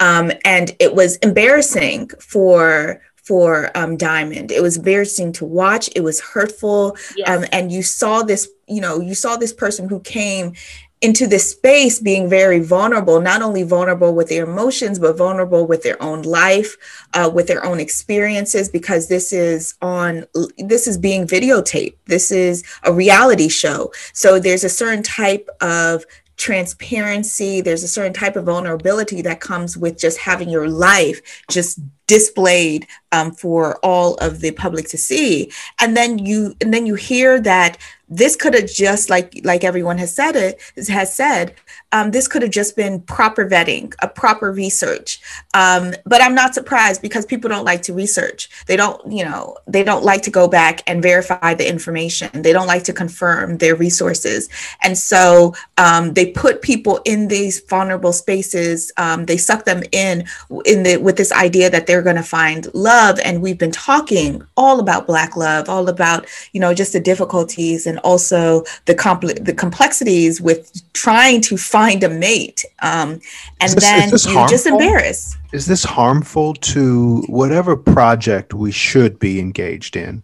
um, 0.00 0.32
and 0.44 0.74
it 0.80 0.94
was 0.94 1.16
embarrassing 1.16 2.08
for 2.18 3.00
for 3.22 3.70
um, 3.76 3.96
Diamond. 3.96 4.50
It 4.50 4.62
was 4.62 4.78
embarrassing 4.78 5.32
to 5.34 5.44
watch. 5.44 5.88
It 5.94 6.00
was 6.00 6.18
hurtful, 6.20 6.96
Yes. 7.16 7.28
um, 7.28 7.44
and 7.52 7.70
you 7.70 7.82
saw 7.82 8.22
this. 8.24 8.48
You 8.66 8.80
know, 8.80 9.00
you 9.00 9.14
saw 9.14 9.36
this 9.36 9.52
person 9.52 9.88
who 9.88 10.00
came 10.00 10.54
into 11.02 11.26
this 11.26 11.50
space 11.50 11.98
being 11.98 12.28
very 12.28 12.60
vulnerable, 12.60 13.20
not 13.20 13.42
only 13.42 13.64
vulnerable 13.64 14.14
with 14.14 14.28
their 14.28 14.44
emotions, 14.44 15.00
but 15.00 15.18
vulnerable 15.18 15.66
with 15.66 15.82
their 15.82 16.00
own 16.00 16.22
life, 16.22 16.76
uh, 17.12 17.28
with 17.32 17.48
their 17.48 17.64
own 17.64 17.80
experiences, 17.80 18.68
because 18.68 19.08
this 19.08 19.32
is 19.32 19.74
on, 19.82 20.24
this 20.58 20.86
is 20.86 20.96
being 20.96 21.26
videotaped. 21.26 21.96
This 22.06 22.30
is 22.30 22.62
a 22.84 22.92
reality 22.92 23.48
show. 23.48 23.92
So 24.14 24.38
there's 24.38 24.62
a 24.62 24.68
certain 24.68 25.02
type 25.02 25.48
of 25.60 26.04
transparency, 26.36 27.60
there's 27.60 27.82
a 27.82 27.88
certain 27.88 28.12
type 28.12 28.36
of 28.36 28.46
vulnerability 28.46 29.22
that 29.22 29.40
comes 29.40 29.76
with 29.76 29.98
just 29.98 30.18
having 30.18 30.48
your 30.48 30.68
life 30.68 31.20
just 31.50 31.80
displayed 32.06 32.86
um, 33.12 33.32
for 33.32 33.76
all 33.84 34.14
of 34.14 34.40
the 34.40 34.50
public 34.50 34.88
to 34.88 34.98
see. 34.98 35.52
And 35.80 35.96
then 35.96 36.18
you 36.18 36.54
and 36.60 36.72
then 36.72 36.86
you 36.86 36.94
hear 36.94 37.40
that 37.40 37.78
this 38.12 38.36
could 38.36 38.52
have 38.52 38.70
just 38.70 39.08
like 39.08 39.40
like 39.42 39.64
everyone 39.64 39.96
has 39.96 40.14
said 40.14 40.36
it 40.36 40.60
has 40.88 41.14
said 41.14 41.54
um, 41.92 42.10
this 42.10 42.28
could 42.28 42.42
have 42.42 42.50
just 42.50 42.76
been 42.76 43.00
proper 43.00 43.48
vetting 43.48 43.92
a 44.02 44.08
proper 44.08 44.52
research. 44.52 45.20
Um, 45.54 45.94
but 46.04 46.20
i'm 46.22 46.34
not 46.34 46.54
surprised 46.54 47.00
because 47.00 47.24
people 47.24 47.48
don't 47.48 47.64
like 47.64 47.82
to 47.82 47.94
research. 47.94 48.50
They 48.66 48.76
don't 48.76 49.00
you 49.10 49.24
know 49.24 49.56
they 49.66 49.82
don't 49.82 50.04
like 50.04 50.22
to 50.22 50.30
go 50.30 50.46
back 50.46 50.82
and 50.86 51.02
verify 51.02 51.54
the 51.54 51.68
information. 51.68 52.42
They 52.42 52.52
don't 52.52 52.66
like 52.66 52.84
to 52.84 52.92
confirm 52.92 53.58
their 53.58 53.76
resources. 53.76 54.48
And 54.82 54.96
so 54.96 55.54
um, 55.78 56.12
they 56.12 56.26
put 56.32 56.62
people 56.62 57.00
in 57.04 57.28
these 57.28 57.60
vulnerable 57.60 58.12
spaces. 58.12 58.92
Um, 58.96 59.24
they 59.26 59.38
suck 59.38 59.64
them 59.64 59.82
in 59.92 60.26
in 60.66 60.82
the 60.82 60.98
with 60.98 61.16
this 61.16 61.32
idea 61.32 61.70
that 61.70 61.86
they're 61.86 62.02
going 62.02 62.16
to 62.16 62.22
find 62.22 62.72
love 62.74 63.01
and 63.24 63.42
we've 63.42 63.58
been 63.58 63.70
talking 63.70 64.42
all 64.56 64.80
about 64.80 65.06
black 65.06 65.36
love 65.36 65.68
all 65.68 65.88
about 65.88 66.26
you 66.52 66.60
know 66.60 66.72
just 66.74 66.92
the 66.92 67.00
difficulties 67.00 67.86
and 67.86 67.98
also 68.00 68.62
the 68.86 68.94
compl- 68.94 69.44
the 69.44 69.52
complexities 69.54 70.40
with 70.40 70.62
trying 70.92 71.40
to 71.40 71.56
find 71.56 72.02
a 72.02 72.08
mate 72.08 72.64
um, 72.82 73.20
and 73.60 73.72
this- 73.72 73.84
then 73.84 74.08
you're 74.08 74.48
just 74.48 74.66
harmful? 74.66 74.72
embarrassed 74.72 75.36
Is 75.52 75.66
this 75.66 75.84
harmful 75.84 76.54
to 76.54 77.22
whatever 77.28 77.76
project 77.76 78.54
we 78.54 78.72
should 78.72 79.18
be 79.18 79.38
engaged 79.38 79.96
in 79.96 80.22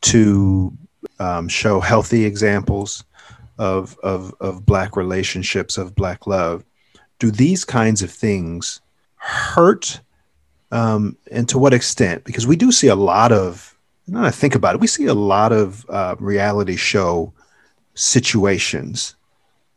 to 0.00 0.72
um, 1.20 1.48
show 1.48 1.80
healthy 1.80 2.24
examples 2.24 3.04
of, 3.58 3.96
of, 4.02 4.34
of 4.40 4.64
Black 4.64 4.96
relationships, 4.96 5.78
of 5.78 5.94
Black 5.94 6.26
love? 6.26 6.64
Do 7.18 7.30
these 7.30 7.64
kinds 7.64 8.02
of 8.02 8.10
things 8.10 8.80
hurt? 9.16 10.00
Um, 10.70 11.16
and 11.30 11.48
to 11.48 11.58
what 11.58 11.72
extent? 11.72 12.24
Because 12.24 12.46
we 12.46 12.56
do 12.56 12.70
see 12.72 12.88
a 12.88 12.94
lot 12.94 13.32
of, 13.32 13.76
now 14.06 14.20
that 14.22 14.26
I 14.28 14.30
think 14.30 14.54
about 14.54 14.74
it, 14.74 14.80
we 14.80 14.86
see 14.86 15.06
a 15.06 15.14
lot 15.14 15.52
of 15.52 15.86
uh, 15.88 16.14
reality 16.18 16.76
show 16.76 17.32
situations, 17.94 19.14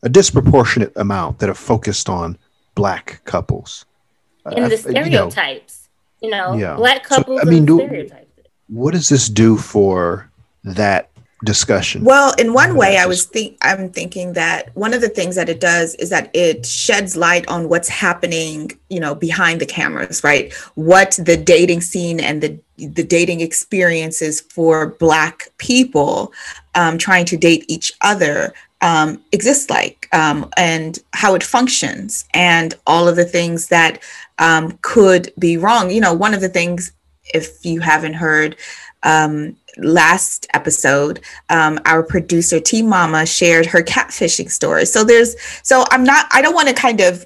a 0.03 0.09
disproportionate 0.09 0.93
amount 0.95 1.39
that 1.39 1.49
are 1.49 1.53
focused 1.55 2.09
on 2.09 2.37
Black 2.75 3.21
couples. 3.25 3.85
in 4.45 4.51
the 4.55 4.61
I- 4.61 4.63
you 4.63 4.69
know, 4.69 5.29
stereotypes. 5.29 5.87
You 6.21 6.29
know, 6.31 6.53
Yeah. 6.53 6.75
black 6.75 7.07
So, 7.07 7.15
couples. 7.17 7.41
I 7.41 7.45
mean, 7.45 7.65
do- 7.65 7.77
stereotypes. 7.77 8.27
what 8.67 8.91
does 8.93 9.09
this 9.09 9.27
do 9.27 9.57
for 9.57 10.31
that 10.63 11.10
discussion? 11.43 12.03
Well, 12.03 12.33
in 12.37 12.53
one 12.53 12.75
way, 12.75 12.97
I 12.97 13.05
was 13.05 13.25
think 13.25 13.57
I'm 13.61 13.89
thinking 13.89 14.33
that 14.33 14.75
one 14.75 14.93
of 14.93 15.01
the 15.01 15.09
things 15.09 15.35
that 15.35 15.49
it 15.49 15.59
does 15.59 15.95
is 15.95 16.09
that 16.09 16.29
it 16.33 16.65
sheds 16.65 17.15
light 17.15 17.47
on 17.47 17.69
what's 17.69 17.89
happening, 17.89 18.71
you 18.89 18.99
know, 18.99 19.15
behind 19.15 19.59
the 19.61 19.65
cameras, 19.65 20.23
right? 20.23 20.53
What 20.75 21.19
the 21.23 21.37
dating 21.37 21.81
scene 21.81 22.19
and 22.19 22.41
the 22.41 22.59
the 22.77 23.03
dating 23.03 23.41
experiences 23.41 24.41
for 24.41 24.87
Black 24.87 25.49
people 25.57 26.33
um, 26.73 26.97
trying 26.97 27.25
to 27.25 27.37
date 27.37 27.65
each 27.67 27.93
other 28.01 28.53
um, 28.81 29.21
exists 29.31 29.69
like, 29.69 30.07
um, 30.11 30.49
and 30.57 30.97
how 31.13 31.35
it 31.35 31.43
functions, 31.43 32.25
and 32.33 32.73
all 32.87 33.07
of 33.07 33.15
the 33.15 33.25
things 33.25 33.67
that 33.67 34.01
um, 34.39 34.77
could 34.81 35.31
be 35.37 35.57
wrong. 35.57 35.91
You 35.91 36.01
know, 36.01 36.13
one 36.13 36.33
of 36.33 36.41
the 36.41 36.49
things, 36.49 36.91
if 37.33 37.63
you 37.65 37.79
haven't 37.79 38.13
heard. 38.13 38.55
Um, 39.03 39.57
last 39.77 40.47
episode 40.53 41.21
um, 41.49 41.79
our 41.85 42.03
producer 42.03 42.59
T 42.59 42.81
Mama 42.81 43.25
shared 43.25 43.65
her 43.65 43.81
catfishing 43.81 44.51
story. 44.51 44.85
So 44.85 45.03
there's 45.03 45.35
so 45.63 45.85
I'm 45.91 46.03
not 46.03 46.27
I 46.31 46.41
don't 46.41 46.53
want 46.53 46.67
to 46.67 46.73
kind 46.73 46.99
of 47.01 47.25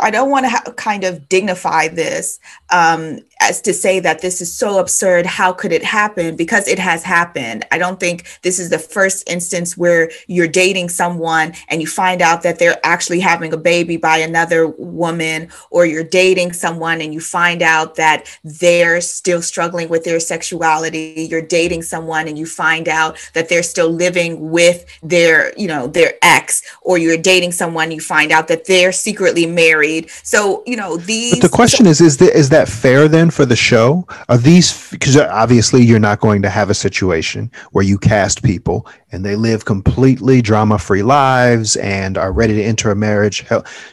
I 0.00 0.10
don't 0.10 0.30
want 0.30 0.44
to 0.46 0.50
ha- 0.50 0.72
kind 0.76 1.04
of 1.04 1.28
dignify 1.28 1.88
this 1.88 2.40
um, 2.70 3.20
as 3.40 3.60
to 3.62 3.72
say 3.72 4.00
that 4.00 4.20
this 4.20 4.40
is 4.40 4.52
so 4.52 4.78
absurd. 4.78 5.26
How 5.26 5.52
could 5.52 5.72
it 5.72 5.84
happen? 5.84 6.36
Because 6.36 6.68
it 6.68 6.78
has 6.78 7.02
happened. 7.02 7.66
I 7.70 7.78
don't 7.78 8.00
think 8.00 8.24
this 8.42 8.58
is 8.58 8.70
the 8.70 8.78
first 8.78 9.28
instance 9.28 9.76
where 9.76 10.10
you're 10.26 10.48
dating 10.48 10.88
someone 10.88 11.52
and 11.68 11.80
you 11.80 11.86
find 11.86 12.22
out 12.22 12.42
that 12.42 12.58
they're 12.58 12.78
actually 12.84 13.20
having 13.20 13.52
a 13.52 13.56
baby 13.56 13.96
by 13.96 14.18
another 14.18 14.68
woman, 14.68 15.48
or 15.70 15.86
you're 15.86 16.04
dating 16.04 16.52
someone 16.52 17.00
and 17.00 17.12
you 17.12 17.20
find 17.20 17.62
out 17.62 17.96
that 17.96 18.26
they're 18.44 19.00
still 19.00 19.42
struggling 19.42 19.88
with 19.88 20.04
their 20.04 20.20
sexuality. 20.20 21.26
You're 21.30 21.42
dating 21.42 21.82
someone 21.82 22.28
and 22.28 22.38
you 22.38 22.46
find 22.46 22.88
out 22.88 23.16
that 23.34 23.48
they're 23.48 23.62
still 23.62 23.90
living 23.90 24.50
with 24.50 24.84
their, 25.02 25.52
you 25.58 25.66
know, 25.66 25.86
their 25.86 26.14
ex, 26.22 26.62
or 26.82 26.98
you're 26.98 27.16
dating 27.16 27.52
someone, 27.52 27.90
you 27.90 28.00
find 28.00 28.32
out 28.32 28.48
that 28.48 28.64
they're 28.64 28.92
secretly 28.92 29.46
married. 29.46 30.10
So, 30.22 30.62
you 30.66 30.76
know, 30.76 30.96
these 30.96 31.36
But 31.36 31.42
the 31.42 31.56
question 31.56 31.86
is, 31.86 32.00
is, 32.00 32.20
is 32.20 32.48
that 32.50 32.68
fair 32.68 33.08
then 33.08 33.23
for 33.30 33.46
the 33.46 33.56
show? 33.56 34.06
Are 34.28 34.38
these, 34.38 34.90
because 34.90 35.16
obviously 35.16 35.82
you're 35.82 35.98
not 35.98 36.20
going 36.20 36.42
to 36.42 36.50
have 36.50 36.70
a 36.70 36.74
situation 36.74 37.50
where 37.72 37.84
you 37.84 37.98
cast 37.98 38.42
people 38.42 38.86
and 39.12 39.24
they 39.24 39.36
live 39.36 39.64
completely 39.64 40.42
drama 40.42 40.78
free 40.78 41.02
lives 41.02 41.76
and 41.76 42.18
are 42.18 42.32
ready 42.32 42.54
to 42.54 42.62
enter 42.62 42.90
a 42.90 42.96
marriage. 42.96 43.44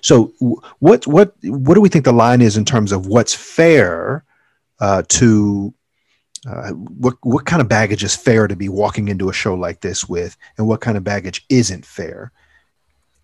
So 0.02 0.34
what, 0.80 1.06
what, 1.08 1.36
what 1.44 1.76
do 1.76 1.82
we 1.82 1.90
think 1.90 2.06
the 2.06 2.14
line 2.14 2.42
is 2.42 2.58
in 2.58 2.66
terms 2.66 2.92
of 2.92 3.08
what's 3.08 3.36
fair 3.36 4.24
uh, 4.80 5.04
to, 5.10 5.74
uh, 6.50 6.72
what, 6.72 7.16
what 7.22 7.46
kind 7.46 7.62
of 7.62 7.68
baggage 7.68 8.04
is 8.04 8.16
fair 8.16 8.48
to 8.48 8.56
be 8.56 8.70
walking 8.70 9.08
into 9.10 9.30
a 9.30 9.34
show 9.34 9.54
like 9.54 9.82
this 9.82 10.10
with 10.10 10.36
and 10.58 10.68
what 10.68 10.82
kind 10.82 10.98
of 10.98 11.04
baggage 11.04 11.46
isn't 11.50 11.86
fair? 11.86 12.32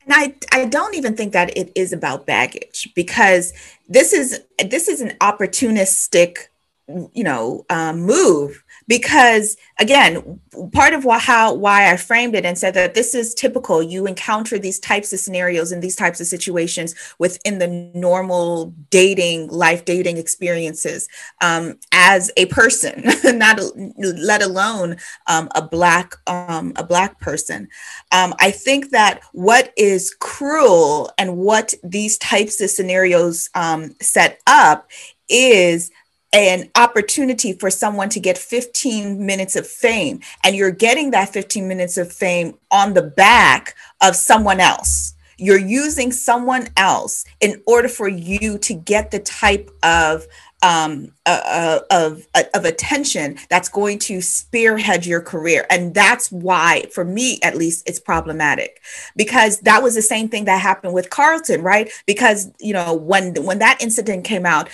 And 0.07 0.13
I, 0.15 0.35
I 0.57 0.65
don't 0.65 0.95
even 0.95 1.15
think 1.15 1.33
that 1.33 1.55
it 1.57 1.71
is 1.75 1.91
about 1.91 2.25
baggage 2.25 2.89
because 2.95 3.53
this 3.89 4.13
is 4.13 4.41
this 4.57 4.87
is 4.87 5.01
an 5.01 5.11
opportunistic, 5.19 6.47
you 6.87 7.23
know, 7.23 7.65
um, 7.69 8.01
move 8.01 8.63
because 8.87 9.57
again 9.79 10.39
part 10.71 10.93
of 10.93 11.05
why, 11.05 11.19
how 11.19 11.53
why 11.53 11.91
i 11.91 11.97
framed 11.97 12.35
it 12.35 12.45
and 12.45 12.57
said 12.57 12.73
that 12.73 12.93
this 12.93 13.13
is 13.13 13.33
typical. 13.33 13.83
You 13.83 14.07
encounter 14.07 14.57
these 14.57 14.79
types 14.79 15.13
of 15.13 15.19
scenarios 15.19 15.71
and 15.71 15.81
these 15.81 15.95
types 15.95 16.19
of 16.19 16.27
situations 16.27 16.95
within 17.19 17.59
the 17.59 17.67
normal 17.93 18.73
dating 18.89 19.49
life 19.49 19.85
dating 19.85 20.17
experiences 20.17 21.07
um, 21.41 21.77
as 21.91 22.31
a 22.37 22.45
person 22.47 23.03
not 23.37 23.59
let 23.97 24.41
alone 24.41 24.97
um, 25.27 25.49
a 25.55 25.61
black 25.61 26.15
um, 26.27 26.73
a 26.75 26.83
black 26.83 27.19
person. 27.19 27.67
Um, 28.11 28.33
i 28.39 28.51
think 28.51 28.91
that 28.91 29.21
what 29.33 29.73
is 29.77 30.15
cruel 30.19 31.11
and 31.17 31.37
what 31.37 31.73
these 31.83 32.17
types 32.17 32.61
of 32.61 32.69
scenarios 32.69 33.49
um, 33.55 33.95
set 34.01 34.39
up 34.47 34.89
is 35.29 35.91
an 36.37 36.69
opportunity 36.75 37.53
for 37.53 37.69
someone 37.69 38.09
to 38.09 38.19
get 38.19 38.37
15 38.37 39.25
minutes 39.25 39.55
of 39.55 39.67
fame 39.67 40.19
and 40.43 40.55
you're 40.55 40.71
getting 40.71 41.11
that 41.11 41.29
15 41.29 41.67
minutes 41.67 41.97
of 41.97 42.11
fame 42.11 42.57
on 42.71 42.93
the 42.93 43.01
back 43.01 43.75
of 44.01 44.15
someone 44.15 44.59
else. 44.59 45.15
You're 45.39 45.59
using 45.59 46.11
someone 46.11 46.67
else 46.77 47.23
in 47.39 47.61
order 47.67 47.87
for 47.87 48.07
you 48.07 48.57
to 48.59 48.73
get 48.73 49.11
the 49.11 49.19
type 49.19 49.69
of 49.83 50.25
um, 50.63 51.11
uh, 51.27 51.41
uh 51.45 51.79
of 51.91 52.27
uh, 52.33 52.43
of 52.55 52.65
attention 52.65 53.37
that's 53.47 53.69
going 53.69 53.99
to 53.99 54.21
spearhead 54.21 55.05
your 55.05 55.21
career, 55.21 55.67
and 55.69 55.93
that's 55.93 56.31
why, 56.31 56.85
for 56.91 57.05
me 57.05 57.37
at 57.43 57.55
least, 57.55 57.87
it's 57.87 57.99
problematic. 57.99 58.81
Because 59.15 59.59
that 59.59 59.83
was 59.83 59.93
the 59.93 60.01
same 60.01 60.29
thing 60.29 60.45
that 60.45 60.59
happened 60.59 60.95
with 60.95 61.11
Carlton, 61.11 61.61
right? 61.61 61.91
Because 62.07 62.51
you 62.59 62.73
know 62.73 62.95
when 62.95 63.35
when 63.43 63.59
that 63.59 63.77
incident 63.81 64.23
came 64.23 64.47
out, 64.47 64.67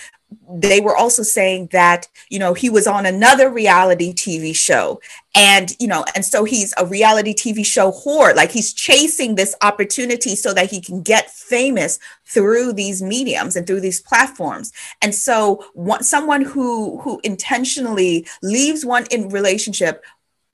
they 0.50 0.82
were 0.82 0.96
also 0.96 1.24
saying 1.24 1.70
that 1.72 2.08
you 2.30 2.40
know 2.40 2.54
he 2.54 2.70
was 2.70 2.88
on 2.88 3.06
another 3.06 3.50
reality 3.50 4.14
tv 4.14 4.56
show. 4.56 5.00
And 5.36 5.72
you 5.80 5.88
know 5.88 6.06
and 6.16 6.24
so 6.24 6.44
he's 6.44 6.74
a 6.78 6.86
reality 6.86 7.34
tv 7.34 7.66
show 7.66 7.92
whore. 7.92 8.36
Like 8.36 8.52
he's 8.52 8.74
chasing 8.74 9.36
this 9.36 9.56
opportunity 9.62 10.36
so 10.36 10.54
that 10.54 10.70
he 10.70 10.82
can 10.82 11.02
get 11.02 11.32
famous 11.32 12.00
through 12.26 12.74
these 12.74 13.02
mediums 13.02 13.56
and 13.56 13.66
through 13.66 13.82
these 13.82 14.02
platforms. 14.02 14.72
And 15.02 15.14
so 15.14 15.66
one, 15.74 16.04
someone 16.04 16.42
who 16.42 17.00
who 17.02 17.20
intentionally 17.24 18.28
leaves 18.42 18.86
one 18.86 19.06
in 19.12 19.30
relationship 19.30 20.04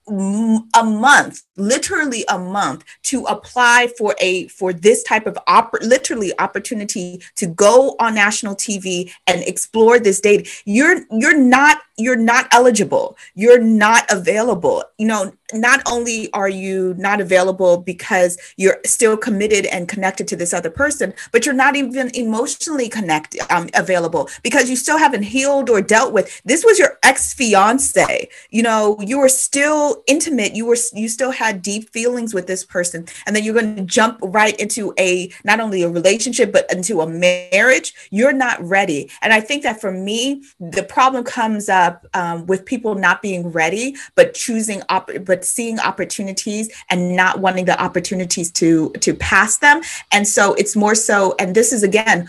a 0.09 0.83
month 0.83 1.43
literally 1.59 2.23
a 2.29 2.39
month 2.39 2.83
to 3.03 3.25
apply 3.25 3.89
for 3.97 4.15
a 4.19 4.47
for 4.47 4.73
this 4.73 5.03
type 5.03 5.27
of 5.27 5.37
oppor- 5.47 5.81
literally 5.81 6.31
opportunity 6.39 7.21
to 7.35 7.47
go 7.47 7.95
on 7.99 8.15
national 8.15 8.55
tv 8.55 9.11
and 9.27 9.43
explore 9.43 9.99
this 9.99 10.19
data. 10.19 10.49
You're 10.65 11.01
you're 11.11 11.37
not 11.37 11.81
you're 11.99 12.15
not 12.15 12.47
eligible. 12.51 13.17
You're 13.35 13.62
not 13.62 14.09
available. 14.12 14.83
You 14.97 15.07
know 15.07 15.33
not 15.53 15.81
only 15.91 16.31
are 16.33 16.49
you 16.49 16.93
not 16.97 17.19
available 17.19 17.77
because 17.77 18.38
you're 18.57 18.79
still 18.85 19.17
committed 19.17 19.65
and 19.65 19.88
connected 19.88 20.27
to 20.27 20.35
this 20.35 20.53
other 20.53 20.69
person 20.69 21.12
but 21.31 21.43
you're 21.43 21.55
not 21.55 21.75
even 21.75 22.12
emotionally 22.13 22.88
connected 22.88 23.41
um, 23.49 23.67
available 23.73 24.29
because 24.43 24.69
you 24.69 24.75
still 24.75 24.99
haven't 24.99 25.23
healed 25.23 25.69
or 25.69 25.81
dealt 25.81 26.13
with. 26.13 26.41
This 26.45 26.63
was 26.63 26.77
your 26.77 26.99
ex-fiance. 27.03 28.29
You 28.49 28.63
know 28.63 28.97
you 28.99 29.19
were 29.19 29.29
still 29.29 30.03
intimate. 30.07 30.55
You 30.55 30.65
were 30.65 30.77
you 30.93 31.09
still 31.09 31.31
had 31.31 31.62
deep 31.62 31.89
feelings 31.89 32.33
with 32.33 32.47
this 32.47 32.63
person. 32.63 33.07
And 33.25 33.35
then 33.35 33.43
you're 33.43 33.59
going 33.59 33.75
to 33.75 33.83
jump 33.83 34.19
right 34.21 34.57
into 34.59 34.93
a 34.99 35.31
not 35.43 35.59
only 35.59 35.83
a 35.83 35.89
relationship 35.89 36.51
but 36.51 36.71
into 36.71 37.01
a 37.01 37.07
marriage. 37.07 37.93
You're 38.12 38.33
not 38.33 38.62
ready. 38.63 39.09
And 39.21 39.33
i 39.33 39.41
think 39.41 39.63
that 39.63 39.81
for 39.81 39.91
me 39.91 40.43
the 40.59 40.83
problem 40.83 41.23
comes 41.23 41.69
up 41.69 41.88
up 41.89 42.06
um, 42.13 42.45
with 42.45 42.62
people 42.65 42.95
not 42.95 43.21
being 43.21 43.43
ready, 43.62 43.95
but 44.17 44.34
choosing 44.34 44.82
op- 44.89 45.19
but 45.30 45.39
seeing 45.56 45.78
opportunities 45.80 46.65
and 46.89 47.15
not 47.15 47.34
wanting 47.45 47.65
the 47.65 47.78
opportunities 47.88 48.49
to 48.60 48.91
to 49.06 49.12
pass 49.13 49.58
them. 49.65 49.82
And 50.12 50.28
so 50.28 50.54
it's 50.62 50.75
more 50.75 50.95
so, 50.95 51.36
and 51.39 51.56
this 51.56 51.69
is 51.73 51.84
again 51.84 52.19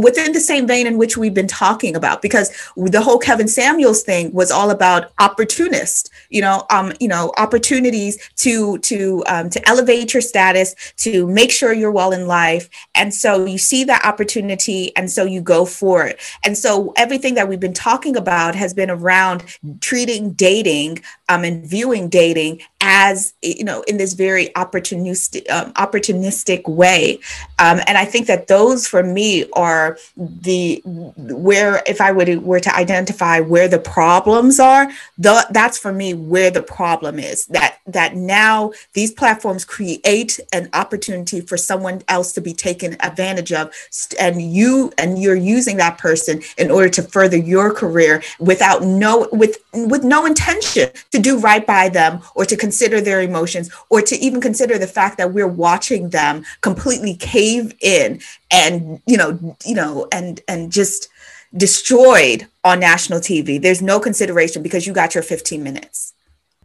within 0.00 0.32
the 0.32 0.40
same 0.40 0.66
vein 0.66 0.86
in 0.86 0.96
which 0.96 1.16
we've 1.16 1.34
been 1.34 1.46
talking 1.46 1.94
about 1.94 2.22
because 2.22 2.50
the 2.76 3.00
whole 3.00 3.18
Kevin 3.18 3.48
Samuels 3.48 4.02
thing 4.02 4.32
was 4.32 4.50
all 4.50 4.70
about 4.70 5.12
opportunist 5.18 6.10
you 6.30 6.40
know 6.40 6.64
um 6.70 6.92
you 6.98 7.08
know 7.08 7.32
opportunities 7.36 8.16
to 8.36 8.78
to 8.78 9.22
um, 9.26 9.50
to 9.50 9.68
elevate 9.68 10.14
your 10.14 10.20
status 10.20 10.74
to 10.96 11.26
make 11.26 11.50
sure 11.50 11.72
you're 11.72 11.90
well 11.90 12.12
in 12.12 12.26
life. 12.26 12.68
And 12.94 13.14
so 13.14 13.44
you 13.44 13.58
see 13.58 13.84
that 13.84 14.04
opportunity 14.04 14.94
and 14.96 15.10
so 15.10 15.24
you 15.24 15.40
go 15.40 15.64
for 15.64 16.06
it. 16.06 16.20
And 16.44 16.56
so 16.56 16.92
everything 16.96 17.34
that 17.34 17.48
we've 17.48 17.60
been 17.60 17.72
talking 17.72 18.16
about 18.16 18.54
has 18.54 18.74
been 18.74 18.90
around 18.90 19.44
treating 19.80 20.32
dating 20.32 21.02
um, 21.28 21.44
and 21.44 21.66
viewing 21.66 22.08
dating 22.08 22.60
as 22.80 23.34
you 23.42 23.64
know 23.64 23.82
in 23.82 23.96
this 23.96 24.12
very 24.12 24.48
opportunistic 24.50 25.50
um, 25.50 25.72
opportunistic 25.74 26.68
way. 26.68 27.18
Um, 27.58 27.80
and 27.86 27.98
i 27.98 28.04
think 28.04 28.26
that 28.26 28.48
those 28.48 28.86
for 28.86 29.02
me 29.02 29.48
are 29.52 29.98
the 30.16 30.82
where 30.84 31.82
if 31.86 32.00
i 32.00 32.12
would 32.12 32.42
were 32.42 32.60
to 32.60 32.74
identify 32.74 33.40
where 33.40 33.68
the 33.68 33.78
problems 33.78 34.60
are 34.60 34.88
the, 35.18 35.46
that's 35.50 35.78
for 35.78 35.92
me 35.92 36.14
where 36.14 36.50
the 36.50 36.62
problem 36.62 37.18
is. 37.18 37.46
That 37.46 37.78
that 37.86 38.16
now 38.16 38.72
these 38.92 39.12
platforms 39.12 39.64
create 39.64 40.40
an 40.52 40.68
opportunity 40.72 41.40
for 41.40 41.56
someone 41.56 42.02
else 42.08 42.32
to 42.32 42.40
be 42.40 42.52
taken 42.52 42.96
advantage 43.00 43.52
of 43.52 43.72
and 44.18 44.42
you 44.42 44.92
and 44.98 45.20
you're 45.20 45.34
using 45.34 45.76
that 45.78 45.98
person 45.98 46.42
in 46.58 46.70
order 46.70 46.88
to 46.90 47.02
further 47.02 47.36
your 47.36 47.72
career 47.72 48.22
without 48.38 48.82
no 48.82 49.28
with 49.32 49.58
with 49.72 50.04
no 50.04 50.26
intention 50.26 50.88
to 51.16 51.22
do 51.22 51.38
right 51.38 51.66
by 51.66 51.88
them 51.88 52.20
or 52.34 52.44
to 52.44 52.56
consider 52.56 53.00
their 53.00 53.22
emotions 53.22 53.70
or 53.88 54.02
to 54.02 54.16
even 54.16 54.40
consider 54.40 54.78
the 54.78 54.86
fact 54.86 55.16
that 55.18 55.32
we're 55.32 55.48
watching 55.48 56.10
them 56.10 56.44
completely 56.60 57.14
cave 57.14 57.74
in 57.80 58.20
and 58.50 59.00
you 59.06 59.16
know 59.16 59.56
you 59.64 59.74
know 59.74 60.06
and 60.12 60.40
and 60.46 60.70
just 60.70 61.08
destroyed 61.56 62.46
on 62.64 62.80
national 62.80 63.20
TV. 63.20 63.60
There's 63.60 63.80
no 63.80 63.98
consideration 63.98 64.62
because 64.62 64.86
you 64.86 64.92
got 64.92 65.14
your 65.14 65.22
15 65.22 65.62
minutes. 65.62 66.12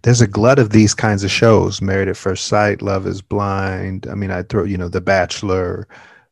There's 0.04 0.22
a 0.22 0.28
glut 0.28 0.60
of 0.60 0.72
these 0.72 0.94
kinds 0.94 1.24
of 1.24 1.32
shows. 1.32 1.82
Married 1.82 2.08
at 2.08 2.18
First 2.18 2.46
Sight, 2.46 2.82
Love 2.82 3.06
is 3.06 3.22
Blind. 3.22 4.08
I 4.10 4.16
mean, 4.16 4.32
I 4.32 4.42
throw, 4.42 4.64
you 4.64 4.78
know, 4.78 4.90
The 4.90 5.00
Bachelor. 5.00 5.88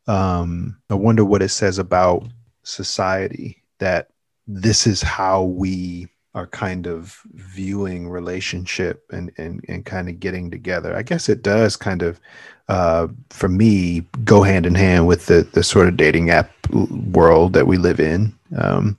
Um, 0.08 0.78
I 0.90 0.96
wonder 0.96 1.24
what 1.24 1.44
it 1.44 1.50
says 1.50 1.78
about 1.78 2.28
society 2.64 3.64
that 3.78 4.10
this 4.48 4.88
is 4.88 5.04
how 5.04 5.44
we 5.44 6.08
are 6.36 6.48
kind 6.48 6.86
of 6.88 7.22
viewing 7.34 8.08
relationship 8.08 9.04
and, 9.12 9.32
and, 9.38 9.66
and 9.68 9.86
kind 9.86 10.10
of 10.10 10.20
getting 10.20 10.52
together. 10.52 10.96
I 10.96 11.02
guess 11.02 11.28
it 11.28 11.42
does 11.42 11.76
kind 11.76 12.02
of, 12.02 12.20
uh, 12.68 13.08
for 13.32 13.50
me, 13.50 14.02
go 14.24 14.44
hand 14.44 14.66
in 14.66 14.76
hand 14.76 15.08
with 15.08 15.26
the, 15.26 15.42
the 15.54 15.64
sort 15.64 15.88
of 15.88 15.98
dating 15.98 16.30
app 16.30 16.52
world 16.70 17.54
that 17.54 17.66
we 17.66 17.78
live 17.78 18.00
in. 18.00 18.36
Um, 18.58 18.98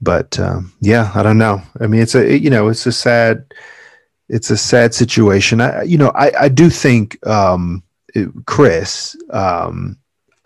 but 0.00 0.38
um, 0.40 0.72
yeah, 0.80 1.12
I 1.14 1.22
don't 1.22 1.38
know. 1.38 1.62
I 1.80 1.86
mean, 1.86 2.02
it's 2.02 2.14
a, 2.14 2.36
you 2.36 2.50
know, 2.50 2.68
it's 2.68 2.86
a 2.86 2.92
sad, 2.92 3.44
it's 4.28 4.50
a 4.50 4.56
sad 4.56 4.94
situation. 4.94 5.60
I, 5.60 5.82
you 5.82 5.98
know, 5.98 6.10
I, 6.14 6.32
I 6.40 6.48
do 6.48 6.68
think 6.68 7.24
um, 7.26 7.82
it, 8.14 8.28
Chris, 8.46 9.16
um, 9.30 9.96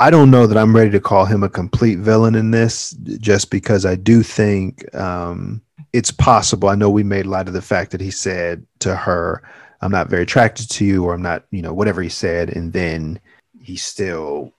I 0.02 0.10
don't 0.10 0.32
know 0.32 0.48
that 0.48 0.58
I'm 0.58 0.74
ready 0.74 0.90
to 0.90 1.00
call 1.00 1.26
him 1.26 1.44
a 1.44 1.48
complete 1.48 2.00
villain 2.00 2.34
in 2.34 2.50
this, 2.50 2.90
just 3.20 3.52
because 3.52 3.86
I 3.86 3.94
do 3.94 4.24
think 4.24 4.92
um, 4.96 5.62
it's 5.92 6.10
possible. 6.10 6.68
I 6.68 6.74
know 6.74 6.90
we 6.90 7.04
made 7.04 7.24
light 7.24 7.46
of 7.46 7.54
the 7.54 7.62
fact 7.62 7.92
that 7.92 8.00
he 8.00 8.10
said 8.10 8.66
to 8.80 8.96
her, 8.96 9.44
"I'm 9.80 9.92
not 9.92 10.08
very 10.08 10.24
attracted 10.24 10.68
to 10.70 10.84
you," 10.84 11.04
or 11.04 11.14
"I'm 11.14 11.22
not," 11.22 11.44
you 11.52 11.62
know, 11.62 11.72
whatever 11.72 12.02
he 12.02 12.08
said, 12.08 12.48
and 12.48 12.72
then 12.72 13.20
he 13.60 13.76
still 13.76 14.52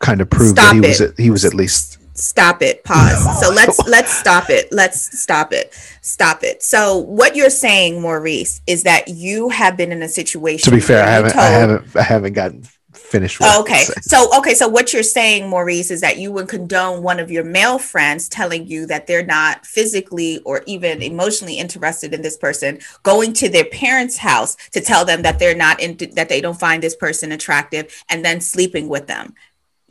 kind 0.00 0.20
of 0.20 0.28
proved 0.28 0.58
Stop 0.58 0.74
that 0.74 0.82
he 0.82 0.84
it. 0.84 0.88
was 0.88 1.00
at, 1.00 1.16
he 1.16 1.30
was 1.30 1.44
at 1.44 1.54
least 1.54 1.98
stop 2.14 2.60
it. 2.60 2.82
Pause. 2.82 3.40
So 3.40 3.50
let's 3.52 3.78
let's 3.86 4.12
stop 4.12 4.50
it. 4.50 4.66
Let's 4.72 5.20
stop 5.20 5.52
it. 5.52 5.74
Stop 6.00 6.42
it. 6.42 6.60
So 6.60 6.98
what 6.98 7.36
you're 7.36 7.50
saying 7.50 8.02
maurice 8.02 8.60
is 8.66 8.82
that 8.82 9.06
you 9.06 9.48
have 9.50 9.76
been 9.76 9.92
in 9.92 10.02
a 10.02 10.08
situation 10.08 10.68
to 10.68 10.76
be 10.76 10.80
fair 10.80 11.04
i 11.04 11.08
haven't 11.08 11.32
told, 11.32 11.44
i 11.44 11.48
haven't 11.50 11.96
i 11.96 12.02
haven't 12.02 12.32
gotten 12.32 12.64
finish 13.12 13.38
oh, 13.42 13.60
okay. 13.60 13.84
so 14.00 14.36
okay 14.36 14.54
so 14.54 14.66
what 14.66 14.92
you're 14.92 15.02
saying 15.02 15.48
maurice 15.48 15.90
is 15.90 16.00
that 16.00 16.16
you 16.16 16.32
would 16.32 16.48
condone 16.48 17.02
one 17.02 17.20
of 17.20 17.30
your 17.30 17.44
male 17.44 17.78
friends 17.78 18.28
telling 18.28 18.66
you 18.66 18.86
that 18.86 19.06
they're 19.06 19.24
not 19.24 19.66
physically 19.66 20.38
or 20.40 20.62
even 20.66 21.02
emotionally 21.02 21.58
interested 21.58 22.14
in 22.14 22.22
this 22.22 22.38
person 22.38 22.80
going 23.02 23.32
to 23.34 23.50
their 23.50 23.66
parents 23.66 24.16
house 24.16 24.56
to 24.70 24.80
tell 24.80 25.04
them 25.04 25.22
that 25.22 25.38
they're 25.38 25.54
not 25.54 25.78
in 25.78 25.96
that 26.14 26.30
they 26.30 26.40
don't 26.40 26.58
find 26.58 26.82
this 26.82 26.96
person 26.96 27.32
attractive 27.32 28.02
and 28.08 28.24
then 28.24 28.40
sleeping 28.40 28.88
with 28.88 29.06
them 29.06 29.34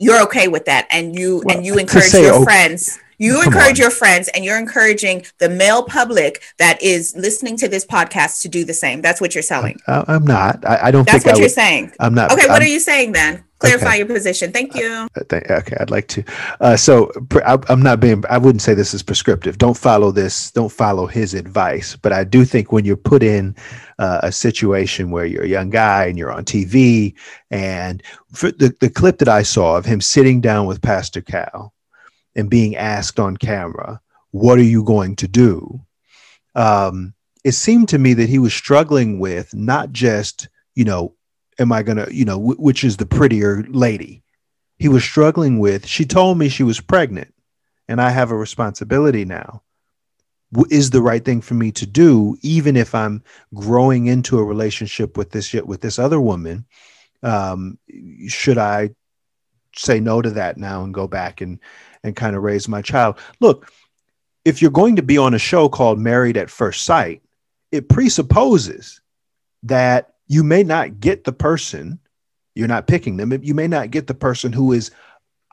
you're 0.02 0.22
okay 0.22 0.48
with 0.48 0.64
that 0.66 0.86
and 0.90 1.16
you 1.18 1.42
well, 1.44 1.56
and 1.56 1.66
you 1.66 1.78
encourage 1.78 2.12
your 2.12 2.34
okay. 2.34 2.44
friends 2.44 2.98
you 3.22 3.34
Come 3.34 3.52
encourage 3.52 3.78
on. 3.78 3.84
your 3.84 3.90
friends 3.90 4.28
and 4.34 4.44
you're 4.44 4.58
encouraging 4.58 5.24
the 5.38 5.48
male 5.48 5.84
public 5.84 6.42
that 6.58 6.82
is 6.82 7.14
listening 7.16 7.56
to 7.58 7.68
this 7.68 7.86
podcast 7.86 8.42
to 8.42 8.48
do 8.48 8.64
the 8.64 8.74
same. 8.74 9.00
That's 9.00 9.20
what 9.20 9.32
you're 9.32 9.42
selling. 9.42 9.78
I, 9.86 10.16
am 10.16 10.24
not. 10.24 10.64
I, 10.66 10.88
I 10.88 10.90
don't 10.90 11.06
That's 11.06 11.24
what 11.24 11.38
you're 11.38 11.48
saying. 11.48 11.92
I'm 12.00 12.14
not. 12.14 12.32
Okay, 12.32 12.42
I'm, 12.42 12.50
what 12.50 12.62
are 12.62 12.66
you 12.66 12.80
saying 12.80 13.12
then? 13.12 13.44
Clarify 13.62 13.86
Okay. 13.88 13.98
your 13.98 14.06
position. 14.06 14.52
Thank 14.52 14.74
you. 14.74 15.08
Uh, 15.16 15.20
th- 15.28 15.42
Okay, 15.50 15.76
I'd 15.80 15.90
like 15.90 16.08
to. 16.08 16.24
Uh, 16.60 16.76
so 16.76 17.10
I, 17.44 17.58
I'm 17.68 17.82
not 17.82 18.00
being. 18.00 18.22
I 18.28 18.38
wouldn't 18.38 18.62
say 18.62 18.74
this 18.74 18.94
is 18.94 19.02
prescriptive. 19.02 19.58
Don't 19.58 19.76
follow 19.76 20.10
this. 20.12 20.50
Don't 20.50 20.72
follow 20.72 21.06
his 21.06 21.34
advice. 21.34 21.96
But 21.96 22.12
I 22.12 22.24
do 22.24 22.44
think 22.44 22.72
when 22.72 22.84
you're 22.84 22.96
put 22.96 23.22
in 23.22 23.56
uh, 23.98 24.20
a 24.22 24.32
situation 24.32 25.10
where 25.10 25.24
you're 25.26 25.44
a 25.44 25.48
young 25.48 25.70
guy 25.70 26.06
and 26.06 26.18
you're 26.18 26.32
on 26.32 26.44
TV, 26.44 27.14
and 27.50 28.02
for 28.32 28.50
the 28.52 28.74
the 28.80 28.90
clip 28.90 29.18
that 29.18 29.28
I 29.28 29.42
saw 29.42 29.76
of 29.76 29.84
him 29.84 30.00
sitting 30.00 30.40
down 30.40 30.66
with 30.66 30.82
Pastor 30.82 31.20
Cal 31.22 31.72
and 32.36 32.48
being 32.50 32.76
asked 32.76 33.18
on 33.20 33.36
camera, 33.36 34.00
"What 34.30 34.58
are 34.58 34.62
you 34.74 34.82
going 34.84 35.16
to 35.16 35.28
do?" 35.28 35.80
Um, 36.54 37.14
it 37.44 37.52
seemed 37.52 37.88
to 37.88 37.98
me 37.98 38.14
that 38.14 38.28
he 38.28 38.38
was 38.38 38.54
struggling 38.54 39.18
with 39.18 39.52
not 39.54 39.92
just 39.92 40.48
you 40.74 40.84
know, 40.86 41.14
am 41.58 41.72
I 41.72 41.82
gonna 41.82 42.06
you 42.10 42.24
know, 42.24 42.38
wh- 42.38 42.60
which 42.60 42.84
is 42.84 42.96
the 42.96 43.06
prettier 43.06 43.64
lady? 43.68 44.22
He 44.78 44.88
was 44.88 45.04
struggling 45.04 45.58
with 45.58 45.86
she 45.86 46.04
told 46.04 46.38
me 46.38 46.48
she 46.48 46.62
was 46.62 46.80
pregnant 46.80 47.32
and 47.88 48.00
i 48.00 48.10
have 48.10 48.30
a 48.30 48.36
responsibility 48.36 49.24
now. 49.24 49.62
W- 50.52 50.68
is 50.76 50.90
the 50.90 51.02
right 51.02 51.24
thing 51.24 51.40
for 51.40 51.54
me 51.54 51.72
to 51.72 51.86
do 51.86 52.36
even 52.42 52.76
if 52.76 52.94
i'm 52.94 53.22
growing 53.54 54.06
into 54.06 54.38
a 54.38 54.44
relationship 54.44 55.16
with 55.16 55.30
this 55.30 55.52
with 55.52 55.80
this 55.80 55.98
other 55.98 56.20
woman 56.20 56.66
um, 57.22 57.78
should 58.28 58.58
i 58.58 58.90
say 59.76 60.00
no 60.00 60.20
to 60.20 60.30
that 60.30 60.56
now 60.56 60.84
and 60.84 60.92
go 60.94 61.06
back 61.06 61.40
and 61.40 61.58
and 62.04 62.16
kind 62.16 62.34
of 62.34 62.42
raise 62.42 62.68
my 62.68 62.82
child? 62.82 63.16
Look 63.40 63.70
if 64.44 64.60
you're 64.60 64.72
going 64.72 64.96
to 64.96 65.02
be 65.02 65.18
on 65.18 65.34
a 65.34 65.38
show 65.38 65.68
called 65.68 65.98
married 66.00 66.36
at 66.36 66.50
first 66.50 66.84
sight 66.84 67.22
it 67.70 67.88
presupposes 67.88 69.00
that 69.62 70.11
you 70.32 70.42
may 70.42 70.62
not 70.62 70.98
get 70.98 71.24
the 71.24 71.32
person 71.32 71.98
you're 72.54 72.68
not 72.68 72.86
picking 72.86 73.16
them. 73.16 73.32
You 73.42 73.54
may 73.54 73.68
not 73.68 73.90
get 73.90 74.06
the 74.06 74.14
person 74.14 74.52
who 74.52 74.72
is 74.72 74.90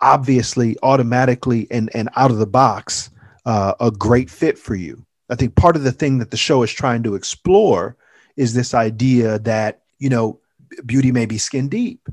obviously 0.02 0.78
automatically 0.84 1.68
and, 1.72 1.89
and 1.94 2.10
out 2.15 2.32
of 2.32 2.38
the 2.38 2.48
box 2.48 3.10
uh, 3.46 3.74
a 3.80 3.92
great 3.92 4.30
fit 4.30 4.58
for 4.58 4.76
you. 4.76 5.06
I 5.30 5.36
think 5.36 5.56
part 5.56 5.76
of 5.76 5.84
the 5.84 5.92
thing 5.92 6.18
that 6.20 6.32
the 6.32 6.38
show 6.38 6.63
is 6.63 6.72
trying 6.72 7.04
to 7.04 7.15
explore 7.15 7.96
is 8.36 8.54
this 8.54 8.74
idea 8.74 9.39
that, 9.39 9.82
you 9.98 10.10
know, 10.10 10.39
beauty 10.86 11.12
may 11.12 11.26
be 11.26 11.38
skin 11.38 11.70
deep. 11.70 12.08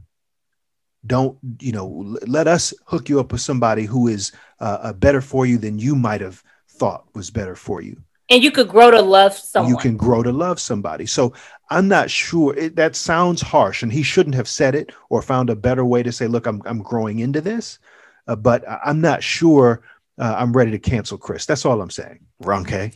Don't, 1.06 1.38
you 1.60 1.72
know, 1.72 2.16
let 2.26 2.48
us 2.48 2.74
hook 2.86 3.08
you 3.08 3.20
up 3.20 3.30
with 3.32 3.40
somebody 3.40 3.84
who 3.84 4.08
is 4.08 4.32
uh, 4.60 4.92
better 4.92 5.20
for 5.20 5.46
you 5.46 5.56
than 5.56 5.78
you 5.78 5.94
might 5.94 6.20
have 6.20 6.42
thought 6.68 7.06
was 7.14 7.30
better 7.30 7.54
for 7.54 7.80
you 7.80 8.02
And 8.28 8.42
you 8.42 8.50
could 8.50 8.68
grow 8.68 8.90
to 8.90 9.00
love 9.02 9.34
someone. 9.34 9.70
you 9.72 9.78
can 9.78 9.96
grow 9.96 10.22
to 10.22 10.32
love 10.32 10.58
somebody. 10.60 11.06
So 11.06 11.32
I'm 11.70 11.86
not 11.86 12.10
sure 12.10 12.56
it, 12.56 12.74
that 12.76 12.96
sounds 12.96 13.40
harsh, 13.40 13.82
and 13.82 13.92
he 13.92 14.02
shouldn't 14.02 14.34
have 14.34 14.48
said 14.48 14.74
it 14.74 14.90
or 15.10 15.22
found 15.22 15.48
a 15.50 15.54
better 15.56 15.84
way 15.84 16.02
to 16.02 16.10
say, 16.12 16.26
"Look, 16.26 16.46
I'm 16.46 16.60
I'm 16.66 16.82
growing 16.82 17.20
into 17.20 17.40
this," 17.40 17.78
uh, 18.26 18.34
but 18.36 18.68
I- 18.68 18.80
I'm 18.86 19.00
not 19.00 19.22
sure 19.22 19.82
uh, 20.18 20.34
I'm 20.38 20.52
ready 20.52 20.70
to 20.72 20.78
cancel 20.78 21.18
Chris. 21.18 21.46
That's 21.46 21.64
all 21.64 21.80
I'm 21.80 21.90
saying. 21.90 22.18
Wrong, 22.40 22.64
K. 22.64 22.92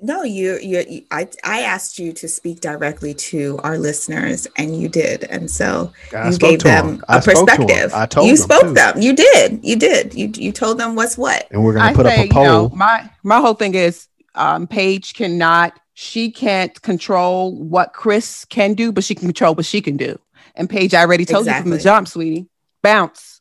No, 0.00 0.22
you, 0.22 0.58
you, 0.62 0.84
you- 0.88 1.04
I, 1.10 1.28
I 1.44 1.60
asked 1.62 1.98
you 1.98 2.12
to 2.14 2.28
speak 2.28 2.60
directly 2.60 3.14
to 3.14 3.58
our 3.64 3.78
listeners, 3.78 4.46
and 4.56 4.80
you 4.80 4.88
did, 4.88 5.24
and 5.24 5.48
so 5.50 5.92
I 6.16 6.26
you 6.28 6.32
spoke 6.34 6.50
gave 6.50 6.58
to 6.60 6.68
'em. 6.70 6.86
them 6.98 7.04
I 7.08 7.18
a 7.18 7.22
spoke 7.22 7.34
to 7.34 7.40
'em. 7.52 7.58
perspective. 7.58 7.94
I 7.94 8.06
told 8.06 8.26
you 8.28 8.36
them, 8.36 8.42
spoke 8.44 8.62
too. 8.62 8.74
them. 8.74 9.00
You 9.02 9.12
did. 9.14 9.60
You 9.64 9.76
did. 9.76 10.14
You, 10.14 10.32
you 10.34 10.50
told 10.52 10.78
them 10.78 10.96
what's 10.96 11.16
what. 11.16 11.46
And 11.52 11.62
we're 11.64 11.74
gonna 11.74 11.90
I 11.90 11.94
put 11.94 12.06
say, 12.06 12.24
up 12.24 12.26
a 12.26 12.28
poll. 12.28 12.42
You 12.42 12.48
know, 12.48 12.68
my 12.74 13.08
my 13.22 13.40
whole 13.40 13.54
thing 13.54 13.74
is 13.74 14.07
um 14.34 14.66
Paige 14.66 15.14
cannot 15.14 15.78
she 15.94 16.30
can't 16.30 16.80
control 16.82 17.56
what 17.56 17.92
Chris 17.92 18.44
can 18.44 18.74
do, 18.74 18.92
but 18.92 19.02
she 19.04 19.14
can 19.14 19.26
control 19.26 19.54
what 19.54 19.66
she 19.66 19.80
can 19.80 19.96
do. 19.96 20.18
And 20.54 20.70
Paige, 20.70 20.94
I 20.94 21.00
already 21.00 21.24
told 21.24 21.46
you 21.46 21.52
from 21.54 21.70
the 21.70 21.76
Exactly. 21.76 21.84
jump, 21.90 22.08
sweetie. 22.08 22.46
Bounce, 22.82 23.40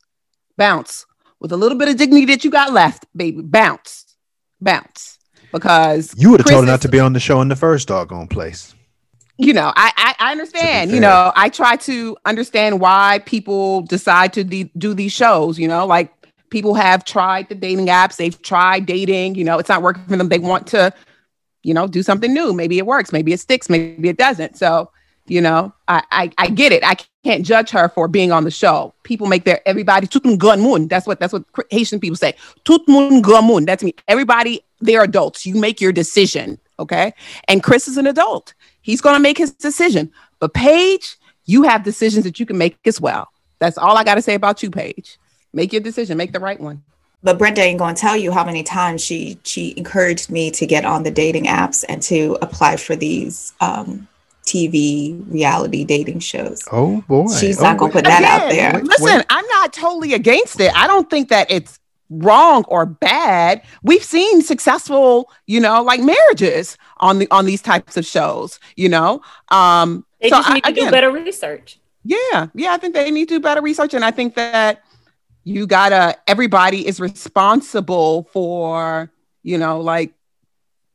bounce 0.57 1.05
with 1.39 1.51
a 1.51 1.57
little 1.57 1.77
bit 1.77 1.87
of 1.89 1.97
dignity 1.97 2.25
that 2.25 2.43
you 2.43 2.49
got 2.49 2.73
left, 2.73 3.05
baby. 3.15 3.41
Bounce, 3.43 4.15
bounce. 4.59 5.19
Because 5.51 6.13
you 6.17 6.31
would 6.31 6.39
have 6.41 6.47
told 6.47 6.65
her 6.65 6.71
not 6.71 6.81
to 6.81 6.89
be 6.89 6.99
on 6.99 7.13
the 7.13 7.19
show 7.19 7.41
in 7.41 7.47
the 7.47 7.55
first 7.55 7.87
doggone 7.87 8.27
place. 8.27 8.73
you 9.37 9.53
know, 9.53 9.71
I 9.75 9.91
I, 9.95 10.15
I 10.29 10.31
understand. 10.31 10.91
You 10.91 10.99
know, 10.99 11.31
I 11.35 11.49
try 11.49 11.75
to 11.77 12.17
understand 12.25 12.79
why 12.79 13.19
people 13.25 13.83
decide 13.83 14.33
to 14.33 14.43
de- 14.43 14.71
do 14.77 14.93
these 14.95 15.13
shows. 15.13 15.59
You 15.59 15.67
know, 15.67 15.85
like 15.85 16.11
people 16.49 16.73
have 16.73 17.03
tried 17.05 17.49
the 17.49 17.55
dating 17.55 17.87
apps, 17.87 18.17
they've 18.17 18.41
tried 18.41 18.85
dating. 18.85 19.35
You 19.35 19.43
know, 19.43 19.59
it's 19.59 19.69
not 19.69 19.81
working 19.81 20.03
for 20.05 20.17
them. 20.17 20.29
They 20.29 20.39
want 20.39 20.67
to, 20.67 20.93
you 21.63 21.73
know, 21.73 21.87
do 21.87 22.03
something 22.03 22.33
new. 22.33 22.53
Maybe 22.53 22.77
it 22.77 22.85
works. 22.85 23.11
Maybe 23.11 23.33
it 23.33 23.39
sticks. 23.39 23.69
Maybe 23.69 24.09
it 24.09 24.17
doesn't. 24.17 24.57
So, 24.57 24.91
you 25.27 25.41
know, 25.41 25.73
I 25.87 26.03
I, 26.11 26.31
I 26.37 26.49
get 26.49 26.71
it. 26.71 26.83
I 26.83 26.95
can't 27.23 27.45
judge 27.45 27.69
her 27.71 27.89
for 27.89 28.07
being 28.07 28.31
on 28.31 28.43
the 28.43 28.51
show. 28.51 28.93
People 29.03 29.27
make 29.27 29.43
their 29.43 29.61
everybody 29.67 30.07
tout 30.07 30.23
mun 30.25 30.37
gun. 30.37 30.87
That's 30.87 31.05
what 31.05 31.19
that's 31.19 31.33
what 31.33 31.43
Haitian 31.69 31.99
people 31.99 32.15
say. 32.15 32.33
Tout 32.63 32.81
mun 32.87 33.21
gun. 33.21 33.65
That's 33.65 33.83
me. 33.83 33.93
Everybody, 34.07 34.61
they're 34.79 35.03
adults. 35.03 35.45
You 35.45 35.55
make 35.55 35.81
your 35.81 35.91
decision. 35.91 36.59
Okay. 36.79 37.13
And 37.47 37.63
Chris 37.63 37.87
is 37.87 37.97
an 37.97 38.07
adult. 38.07 38.53
He's 38.81 39.01
going 39.01 39.15
to 39.15 39.19
make 39.19 39.37
his 39.37 39.51
decision. 39.51 40.11
But 40.39 40.53
Paige, 40.53 41.17
you 41.45 41.63
have 41.63 41.83
decisions 41.83 42.23
that 42.23 42.39
you 42.39 42.45
can 42.45 42.57
make 42.57 42.77
as 42.85 43.01
well. 43.01 43.27
That's 43.59 43.77
all 43.77 43.97
I 43.97 44.03
got 44.03 44.15
to 44.15 44.21
say 44.21 44.35
about 44.35 44.61
you, 44.61 44.69
Paige. 44.69 45.17
Make 45.57 45.73
your 45.73 45.81
decision, 45.81 46.17
make 46.17 46.33
the 46.33 46.39
right 46.39 46.59
one. 46.59 46.83
But 47.23 47.39
Brenda 47.39 47.61
ain't 47.61 47.79
gonna 47.79 47.95
tell 47.95 48.15
you 48.15 48.31
how 48.31 48.45
many 48.45 48.61
times 48.61 49.03
she 49.03 49.39
she 49.43 49.73
encouraged 49.75 50.29
me 50.29 50.51
to 50.51 50.67
get 50.67 50.85
on 50.85 51.01
the 51.01 51.09
dating 51.09 51.45
apps 51.45 51.83
and 51.89 51.99
to 52.03 52.37
apply 52.43 52.77
for 52.77 52.95
these 52.95 53.53
um, 53.59 54.07
TV 54.45 55.19
reality 55.27 55.83
dating 55.83 56.19
shows. 56.19 56.63
Oh 56.71 57.03
boy, 57.07 57.25
She's 57.39 57.59
Oh, 57.59 57.63
not 57.63 57.77
gonna 57.77 57.91
put 57.91 58.05
that 58.05 58.23
out 58.23 58.51
Again, 58.51 58.73
there. 58.75 58.83
Listen, 58.83 59.23
I'm 59.31 59.45
not 59.47 59.73
totally 59.73 60.13
against 60.13 60.59
it. 60.59 60.71
I 60.75 60.85
don't 60.85 61.09
think 61.09 61.29
that 61.29 61.49
it's 61.49 61.79
wrong 62.11 62.63
or 62.67 62.85
bad. 62.85 63.63
We've 63.81 64.03
seen 64.03 64.43
successful, 64.43 65.29
you 65.47 65.59
know, 65.59 65.81
like 65.81 65.99
marriages 66.01 66.77
on 66.99 67.17
the 67.17 67.27
on 67.31 67.45
these 67.45 67.63
types 67.63 67.97
of 67.97 68.05
shows, 68.05 68.59
you 68.75 68.89
know. 68.89 69.21
Um 69.49 70.05
They 70.21 70.29
so 70.29 70.37
just 70.37 70.49
I- 70.51 70.53
need 70.53 70.63
to 70.65 70.71
do 70.71 70.79
again, 70.81 70.91
better 70.91 71.11
research. 71.11 71.79
Yeah, 72.05 72.47
yeah, 72.53 72.71
I 72.73 72.77
think 72.77 72.93
they 72.93 73.09
need 73.11 73.27
to 73.29 73.35
do 73.35 73.39
better 73.41 73.61
research, 73.61 73.93
and 73.93 74.05
I 74.05 74.11
think 74.11 74.35
that 74.35 74.83
you 75.47 75.65
gotta. 75.65 76.17
Everybody 76.27 76.85
is 76.85 76.99
responsible 76.99 78.23
for 78.33 79.11
you 79.43 79.57
know 79.57 79.79
like 79.79 80.13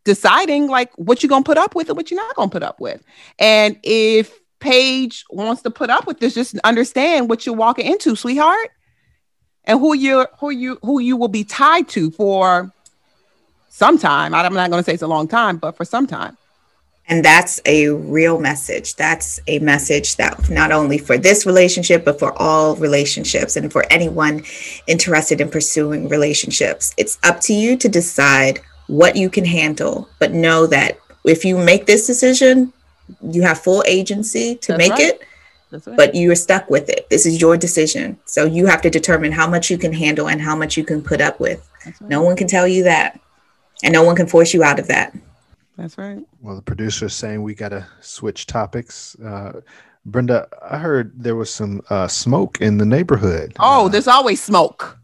deciding 0.04 0.66
like 0.66 0.92
what 0.96 1.22
you're 1.22 1.28
gonna 1.28 1.44
put 1.44 1.58
up 1.58 1.74
with 1.74 1.88
and 1.88 1.96
what 1.96 2.10
you're 2.10 2.20
not 2.20 2.36
gonna 2.36 2.50
put 2.50 2.62
up 2.62 2.80
with. 2.80 3.02
And 3.38 3.78
if 3.82 4.38
Paige 4.60 5.24
wants 5.30 5.62
to 5.62 5.70
put 5.70 5.90
up 5.90 6.06
with 6.06 6.20
this, 6.20 6.34
just 6.34 6.58
understand 6.60 7.30
what 7.30 7.46
you're 7.46 7.54
walking 7.54 7.86
into, 7.86 8.14
sweetheart, 8.14 8.70
and 9.64 9.80
who 9.80 9.94
you 9.94 10.26
who 10.38 10.50
you 10.50 10.78
who 10.82 11.00
you 11.00 11.16
will 11.16 11.28
be 11.28 11.44
tied 11.44 11.88
to 11.90 12.10
for 12.10 12.70
some 13.70 13.96
time. 13.96 14.34
I'm 14.34 14.52
not 14.52 14.70
gonna 14.70 14.82
say 14.82 14.92
it's 14.92 15.02
a 15.02 15.08
long 15.08 15.28
time, 15.28 15.56
but 15.56 15.76
for 15.76 15.86
some 15.86 16.06
time. 16.06 16.36
And 17.08 17.24
that's 17.24 17.60
a 17.66 17.88
real 17.88 18.38
message. 18.38 18.94
That's 18.94 19.40
a 19.46 19.58
message 19.58 20.16
that 20.16 20.48
not 20.48 20.72
only 20.72 20.98
for 20.98 21.18
this 21.18 21.44
relationship, 21.44 22.04
but 22.04 22.18
for 22.18 22.32
all 22.40 22.76
relationships 22.76 23.56
and 23.56 23.72
for 23.72 23.84
anyone 23.90 24.44
interested 24.86 25.40
in 25.40 25.50
pursuing 25.50 26.08
relationships. 26.08 26.94
It's 26.96 27.18
up 27.24 27.40
to 27.40 27.54
you 27.54 27.76
to 27.76 27.88
decide 27.88 28.60
what 28.86 29.16
you 29.16 29.28
can 29.28 29.44
handle, 29.44 30.08
but 30.18 30.32
know 30.32 30.66
that 30.68 30.98
if 31.24 31.44
you 31.44 31.58
make 31.58 31.86
this 31.86 32.06
decision, 32.06 32.72
you 33.22 33.42
have 33.42 33.60
full 33.60 33.82
agency 33.86 34.56
to 34.56 34.72
That's 34.72 34.78
make 34.78 34.92
right. 34.92 35.00
it, 35.00 35.22
right. 35.86 35.96
but 35.96 36.14
you 36.14 36.30
are 36.30 36.36
stuck 36.36 36.70
with 36.70 36.88
it. 36.88 37.08
This 37.10 37.26
is 37.26 37.40
your 37.40 37.56
decision. 37.56 38.18
So 38.24 38.44
you 38.44 38.66
have 38.66 38.82
to 38.82 38.90
determine 38.90 39.32
how 39.32 39.48
much 39.48 39.70
you 39.70 39.78
can 39.78 39.92
handle 39.92 40.28
and 40.28 40.40
how 40.40 40.56
much 40.56 40.76
you 40.76 40.84
can 40.84 41.02
put 41.02 41.20
up 41.20 41.40
with. 41.40 41.68
Right. 41.84 42.00
No 42.02 42.22
one 42.22 42.36
can 42.36 42.46
tell 42.46 42.66
you 42.66 42.84
that. 42.84 43.20
And 43.84 43.92
no 43.92 44.04
one 44.04 44.14
can 44.14 44.28
force 44.28 44.54
you 44.54 44.62
out 44.62 44.78
of 44.78 44.88
that. 44.88 45.14
That's 45.82 45.98
right. 45.98 46.24
Well, 46.40 46.54
the 46.54 46.62
producer 46.62 47.06
is 47.06 47.12
saying 47.12 47.42
we 47.42 47.56
got 47.56 47.70
to 47.70 47.84
switch 48.00 48.46
topics. 48.46 49.16
Uh, 49.18 49.62
Brenda, 50.06 50.46
I 50.62 50.78
heard 50.78 51.12
there 51.20 51.34
was 51.34 51.52
some 51.52 51.82
uh, 51.90 52.06
smoke 52.06 52.60
in 52.60 52.78
the 52.78 52.84
neighborhood. 52.84 53.54
Oh, 53.58 53.88
there's 53.88 54.06
always 54.06 54.40
smoke. 54.40 54.96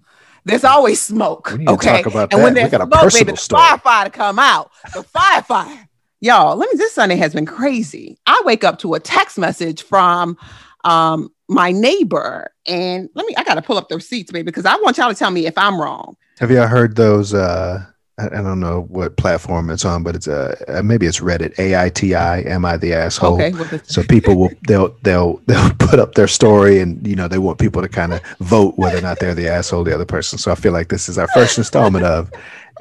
There's 0.44 0.62
always 0.62 1.00
smoke. 1.00 1.50
We 1.50 1.58
need 1.58 1.66
to 1.66 1.72
okay. 1.72 2.02
talk 2.02 2.06
about 2.06 2.32
and 2.32 2.44
when 2.44 2.54
that. 2.54 2.62
We 2.62 2.68
there's 2.68 2.70
got 2.70 2.80
a 2.82 2.86
smoke, 2.86 3.02
personal 3.02 3.24
baby, 3.24 3.32
the 3.32 3.38
story. 3.38 3.62
firefighter 3.62 4.12
come 4.12 4.38
out. 4.38 4.70
The 4.94 5.00
firefighter. 5.00 5.88
Y'all, 6.20 6.56
let 6.56 6.72
me. 6.72 6.78
This 6.78 6.92
Sunday 6.92 7.16
has 7.16 7.34
been 7.34 7.46
crazy. 7.46 8.16
I 8.28 8.40
wake 8.44 8.62
up 8.62 8.78
to 8.78 8.94
a 8.94 9.00
text 9.00 9.36
message 9.36 9.82
from 9.82 10.38
um 10.84 11.28
my 11.48 11.72
neighbor, 11.72 12.52
and 12.66 13.08
let 13.16 13.26
me. 13.26 13.34
I 13.36 13.42
got 13.42 13.56
to 13.56 13.62
pull 13.62 13.78
up 13.78 13.88
the 13.88 13.96
receipts, 13.96 14.30
baby, 14.30 14.44
because 14.44 14.64
I 14.64 14.76
want 14.76 14.96
y'all 14.96 15.08
to 15.08 15.14
tell 15.16 15.32
me 15.32 15.46
if 15.46 15.58
I'm 15.58 15.80
wrong. 15.80 16.16
Have 16.38 16.52
y'all 16.52 16.68
heard 16.68 16.94
those? 16.94 17.34
Uh, 17.34 17.84
I, 18.18 18.28
don't 18.28 18.60
know 18.60 18.82
what 18.88 19.16
platform 19.16 19.70
it's 19.70 19.84
on, 19.84 20.02
but 20.02 20.16
it's 20.16 20.26
a 20.26 20.78
uh, 20.78 20.82
maybe 20.82 21.06
it's 21.06 21.20
Reddit. 21.20 21.58
A 21.58 21.80
I 21.80 21.88
T 21.88 22.14
I. 22.14 22.40
Am 22.40 22.64
I 22.64 22.76
the 22.76 22.92
asshole? 22.92 23.34
Okay. 23.34 23.52
well, 23.52 23.80
So 23.84 24.02
people 24.02 24.36
will 24.36 24.50
they'll 24.66 24.94
they'll 25.02 25.40
they'll 25.46 25.70
put 25.78 25.98
up 25.98 26.14
their 26.14 26.28
story, 26.28 26.80
and 26.80 27.06
you 27.06 27.14
know 27.14 27.28
they 27.28 27.38
want 27.38 27.58
people 27.58 27.80
to 27.80 27.88
kind 27.88 28.12
of 28.12 28.20
vote 28.40 28.76
whether 28.76 28.98
or 28.98 29.02
not 29.02 29.20
they're 29.20 29.34
the 29.34 29.48
asshole, 29.48 29.84
the 29.84 29.94
other 29.94 30.04
person. 30.04 30.38
So 30.38 30.50
I 30.50 30.56
feel 30.56 30.72
like 30.72 30.88
this 30.88 31.08
is 31.08 31.18
our 31.18 31.28
first 31.28 31.58
installment 31.58 32.04
of 32.04 32.30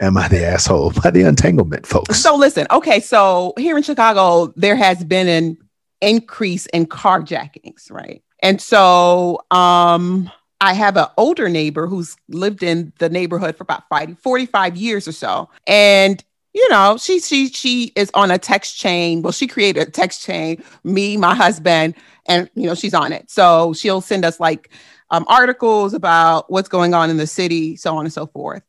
"Am 0.01 0.17
I 0.17 0.27
the 0.27 0.45
asshole?" 0.45 0.91
by 1.03 1.11
the 1.11 1.21
Entanglement 1.21 1.85
folks. 1.85 2.19
So 2.19 2.35
listen, 2.35 2.65
okay, 2.71 2.99
so 2.99 3.53
here 3.57 3.77
in 3.77 3.83
Chicago, 3.83 4.53
there 4.55 4.75
has 4.75 5.03
been 5.03 5.27
an 5.27 5.57
increase 6.01 6.65
in 6.67 6.87
carjackings, 6.87 7.91
right? 7.91 8.23
And 8.41 8.61
so 8.61 9.39
um, 9.51 10.31
I 10.59 10.73
have 10.73 10.97
an 10.97 11.07
older 11.17 11.49
neighbor 11.49 11.87
who's 11.87 12.17
lived 12.29 12.63
in 12.63 12.93
the 12.99 13.09
neighborhood 13.09 13.55
for 13.55 13.63
about 13.63 13.83
50, 13.93 14.15
45 14.15 14.75
years 14.75 15.07
or 15.07 15.11
so. 15.11 15.49
And 15.67 16.23
you 16.53 16.67
know, 16.69 16.97
she 16.97 17.19
she 17.19 17.49
she 17.49 17.91
is 17.95 18.09
on 18.15 18.31
a 18.31 18.39
text 18.39 18.77
chain. 18.77 19.21
Well, 19.21 19.31
she 19.31 19.45
created 19.45 19.87
a 19.87 19.91
text 19.91 20.23
chain, 20.23 20.63
me, 20.83 21.15
my 21.15 21.35
husband, 21.35 21.93
and 22.27 22.49
you 22.55 22.65
know, 22.65 22.73
she's 22.73 22.95
on 22.95 23.13
it. 23.13 23.29
So 23.29 23.73
she'll 23.73 24.01
send 24.01 24.25
us 24.25 24.39
like 24.39 24.71
um, 25.11 25.23
articles 25.27 25.93
about 25.93 26.49
what's 26.49 26.67
going 26.67 26.95
on 26.95 27.11
in 27.11 27.17
the 27.17 27.27
city, 27.27 27.75
so 27.75 27.95
on 27.95 28.05
and 28.05 28.13
so 28.13 28.25
forth. 28.25 28.63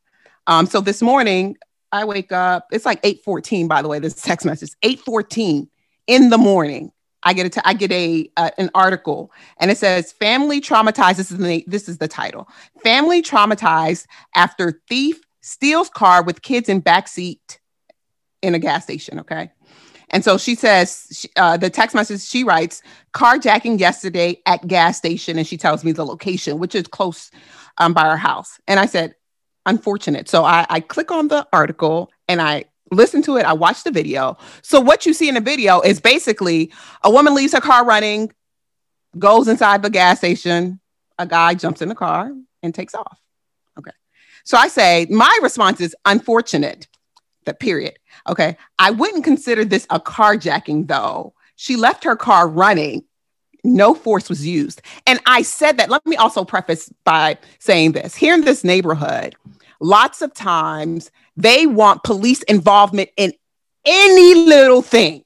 Um, 0.46 0.66
so 0.66 0.82
this 0.82 1.00
morning, 1.00 1.56
I 1.90 2.04
wake 2.04 2.30
up. 2.30 2.66
It's 2.72 2.84
like 2.84 3.00
eight 3.04 3.22
fourteen, 3.24 3.68
by 3.68 3.80
the 3.80 3.88
way. 3.88 4.00
This 4.00 4.20
text 4.20 4.44
message 4.44 4.72
eight 4.82 5.00
fourteen 5.00 5.68
in 6.06 6.28
the 6.28 6.38
morning. 6.38 6.92
I 7.22 7.32
get 7.32 7.46
a 7.46 7.50
t- 7.50 7.60
I 7.64 7.74
get 7.74 7.92
a 7.92 8.30
uh, 8.36 8.50
an 8.58 8.70
article 8.74 9.32
and 9.58 9.70
it 9.70 9.78
says 9.78 10.12
family 10.12 10.60
traumatized. 10.60 11.16
This 11.16 11.30
is 11.30 11.38
the 11.38 11.64
this 11.66 11.88
is 11.88 11.98
the 11.98 12.08
title. 12.08 12.48
Family 12.82 13.22
traumatized 13.22 14.06
after 14.34 14.80
thief 14.88 15.20
steals 15.40 15.88
car 15.88 16.22
with 16.22 16.42
kids 16.42 16.68
in 16.68 16.82
backseat 16.82 17.58
in 18.42 18.54
a 18.54 18.58
gas 18.58 18.84
station. 18.84 19.20
Okay. 19.20 19.50
And 20.10 20.24
so 20.24 20.38
she 20.38 20.54
says, 20.54 21.26
uh, 21.36 21.56
the 21.56 21.68
text 21.68 21.94
message 21.94 22.22
she 22.22 22.42
writes, 22.42 22.82
carjacking 23.12 23.78
yesterday 23.78 24.40
at 24.46 24.66
gas 24.66 24.96
station. 24.96 25.36
And 25.36 25.46
she 25.46 25.58
tells 25.58 25.84
me 25.84 25.92
the 25.92 26.06
location, 26.06 26.58
which 26.58 26.74
is 26.74 26.86
close 26.86 27.30
um, 27.76 27.92
by 27.92 28.06
our 28.06 28.16
house. 28.16 28.58
And 28.66 28.80
I 28.80 28.86
said, 28.86 29.14
unfortunate. 29.66 30.28
So 30.28 30.44
I, 30.44 30.64
I 30.70 30.80
click 30.80 31.10
on 31.10 31.28
the 31.28 31.46
article 31.52 32.10
and 32.26 32.40
I 32.40 32.64
listen 32.90 33.22
to 33.22 33.36
it. 33.36 33.44
I 33.44 33.52
watched 33.52 33.84
the 33.84 33.90
video. 33.90 34.36
So 34.62 34.80
what 34.80 35.06
you 35.06 35.12
see 35.12 35.28
in 35.28 35.34
the 35.34 35.40
video 35.40 35.80
is 35.80 36.00
basically 36.00 36.72
a 37.02 37.10
woman 37.10 37.34
leaves 37.34 37.52
her 37.52 37.60
car 37.60 37.84
running, 37.84 38.32
goes 39.18 39.48
inside 39.48 39.82
the 39.82 39.90
gas 39.90 40.18
station, 40.18 40.80
a 41.18 41.26
guy 41.26 41.54
jumps 41.54 41.82
in 41.82 41.88
the 41.88 41.94
car 41.94 42.32
and 42.62 42.74
takes 42.74 42.94
off. 42.94 43.18
Okay. 43.78 43.90
So 44.44 44.56
I 44.56 44.68
say, 44.68 45.06
my 45.10 45.38
response 45.42 45.80
is 45.80 45.94
unfortunate. 46.04 46.86
The 47.44 47.54
period. 47.54 47.98
Okay. 48.28 48.56
I 48.78 48.90
wouldn't 48.90 49.24
consider 49.24 49.64
this 49.64 49.86
a 49.90 49.98
carjacking 49.98 50.86
though. 50.88 51.34
She 51.56 51.76
left 51.76 52.04
her 52.04 52.14
car 52.14 52.46
running. 52.46 53.04
No 53.64 53.94
force 53.94 54.28
was 54.28 54.46
used. 54.46 54.82
And 55.06 55.18
I 55.26 55.42
said 55.42 55.78
that. 55.78 55.90
Let 55.90 56.06
me 56.06 56.16
also 56.16 56.44
preface 56.44 56.92
by 57.04 57.38
saying 57.58 57.92
this 57.92 58.14
here 58.14 58.34
in 58.34 58.42
this 58.42 58.64
neighborhood, 58.64 59.34
lots 59.80 60.22
of 60.22 60.34
times 60.34 61.10
they 61.38 61.66
want 61.66 62.02
police 62.02 62.42
involvement 62.42 63.10
in 63.16 63.32
any 63.84 64.34
little 64.34 64.82
thing. 64.82 65.22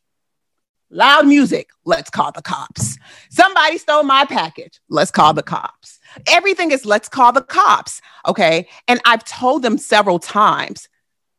Loud 0.91 1.27
music, 1.27 1.71
let's 1.87 2.11
call 2.11 2.33
the 2.33 2.43
cops. 2.43 2.99
Somebody 3.31 3.79
stole 3.79 4.03
my 4.03 4.27
package, 4.27 4.79
let's 4.91 5.11
call 5.11 5.33
the 5.33 5.43
cops. 5.43 5.99
Everything 6.27 6.71
is 6.71 6.85
let's 6.85 7.09
call 7.09 7.33
the 7.33 7.41
cops. 7.41 8.03
Okay. 8.29 8.69
And 8.87 9.01
I've 9.07 9.25
told 9.25 9.63
them 9.63 9.79
several 9.79 10.19
times 10.19 10.87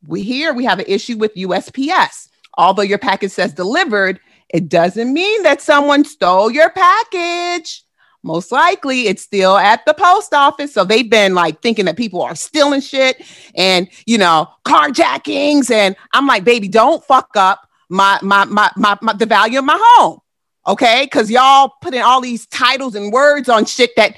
we 0.08 0.24
here 0.24 0.54
we 0.54 0.66
have 0.66 0.80
an 0.80 0.86
issue 0.88 1.18
with 1.18 1.36
USPS. 1.36 2.30
Although 2.58 2.82
your 2.82 2.98
package 2.98 3.32
says 3.32 3.54
delivered, 3.54 4.20
it 4.50 4.70
doesn't 4.70 5.14
mean 5.14 5.44
that 5.44 5.62
someone 5.62 6.04
stole 6.04 6.50
your 6.50 6.72
package. 6.72 7.83
Most 8.24 8.52
likely 8.52 9.08
it's 9.08 9.22
still 9.22 9.58
at 9.58 9.86
the 9.86 9.94
post 9.94 10.34
office. 10.34 10.74
So 10.74 10.86
they've 10.86 11.10
been 11.10 11.36
like 11.36 11.62
thinking 11.62 11.86
that 11.86 11.98
people 11.98 12.22
are 12.22 12.36
stealing 12.36 12.82
shit 12.82 13.22
and, 13.56 13.90
you 14.06 14.18
know, 14.18 14.50
carjackings. 14.66 15.70
And 15.70 15.96
I'm 16.14 16.26
like, 16.26 16.44
baby, 16.44 16.68
don't 16.68 17.04
fuck 17.04 17.36
up 17.36 17.68
my, 17.90 18.18
my, 18.22 18.46
my, 18.46 18.72
my, 18.78 18.98
my 19.02 19.14
the 19.14 19.26
value 19.26 19.60
of 19.60 19.66
my 19.66 19.78
home. 19.80 20.20
Okay. 20.66 21.08
Cause 21.08 21.30
y'all 21.30 21.74
putting 21.82 22.02
all 22.02 22.22
these 22.22 22.46
titles 22.48 22.96
and 22.96 23.12
words 23.12 23.50
on 23.50 23.66
shit 23.66 23.92
that 23.98 24.16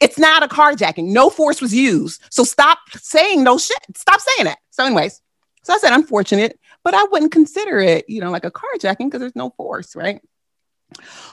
it's 0.00 0.18
not 0.18 0.42
a 0.42 0.48
carjacking. 0.48 1.12
No 1.12 1.30
force 1.30 1.60
was 1.60 1.72
used. 1.72 2.22
So 2.30 2.42
stop 2.42 2.78
saying 2.96 3.44
no 3.44 3.56
shit. 3.58 3.78
Stop 3.94 4.20
saying 4.20 4.48
it. 4.48 4.58
So, 4.70 4.84
anyways, 4.84 5.22
so 5.62 5.72
I 5.72 5.78
said, 5.78 5.92
unfortunate, 5.92 6.58
but 6.82 6.94
I 6.94 7.04
wouldn't 7.04 7.32
consider 7.32 7.78
it, 7.78 8.04
you 8.08 8.20
know, 8.20 8.30
like 8.30 8.44
a 8.44 8.50
carjacking 8.50 9.06
because 9.06 9.20
there's 9.20 9.36
no 9.36 9.50
force, 9.50 9.94
right? 9.94 10.20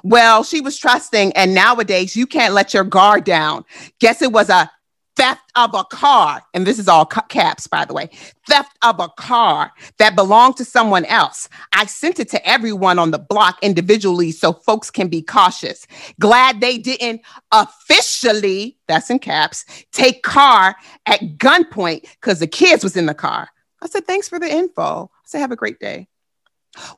Well, 0.04 0.44
she 0.44 0.62
was 0.62 0.78
trusting, 0.78 1.34
and 1.34 1.54
nowadays 1.54 2.16
you 2.16 2.28
can't 2.28 2.54
let 2.54 2.74
your 2.74 2.84
guard 2.84 3.24
down. 3.24 3.66
Guess 4.00 4.22
it 4.22 4.32
was 4.32 4.50
a 4.50 4.72
theft 5.16 5.52
of 5.56 5.74
a 5.74 5.84
car, 5.84 6.42
and 6.54 6.66
this 6.66 6.80
is 6.80 6.88
all 6.88 7.06
caps, 7.06 7.68
by 7.68 7.86
the 7.86 7.94
way 7.94 8.10
theft 8.52 8.78
of 8.84 9.00
a 9.00 9.08
car 9.10 9.72
that 9.98 10.16
belonged 10.16 10.58
to 10.58 10.66
someone 10.66 11.06
else. 11.06 11.48
I 11.74 11.86
sent 11.86 12.20
it 12.20 12.30
to 12.32 12.48
everyone 12.48 13.00
on 13.00 13.12
the 13.12 13.20
block 13.20 13.58
individually 13.62 14.32
so 14.32 14.52
folks 14.52 14.92
can 14.92 15.08
be 15.08 15.22
cautious. 15.22 15.88
Glad 16.20 16.60
they 16.60 16.78
didn't 16.78 17.22
officially, 17.54 18.78
that's 18.88 19.10
in 19.10 19.20
caps, 19.20 19.64
take 19.94 20.22
car 20.24 20.76
at 21.06 21.22
gunpoint 21.38 22.02
because 22.20 22.40
the 22.40 22.48
kids 22.48 22.84
was 22.84 22.98
in 22.98 23.06
the 23.06 23.14
car. 23.14 23.48
I 23.82 23.88
said, 23.88 24.06
thanks 24.06 24.28
for 24.28 24.38
the 24.38 24.52
info. 24.52 25.10
I 25.14 25.22
said, 25.26 25.40
have 25.40 25.52
a 25.52 25.56
great 25.56 25.80
day. 25.80 26.08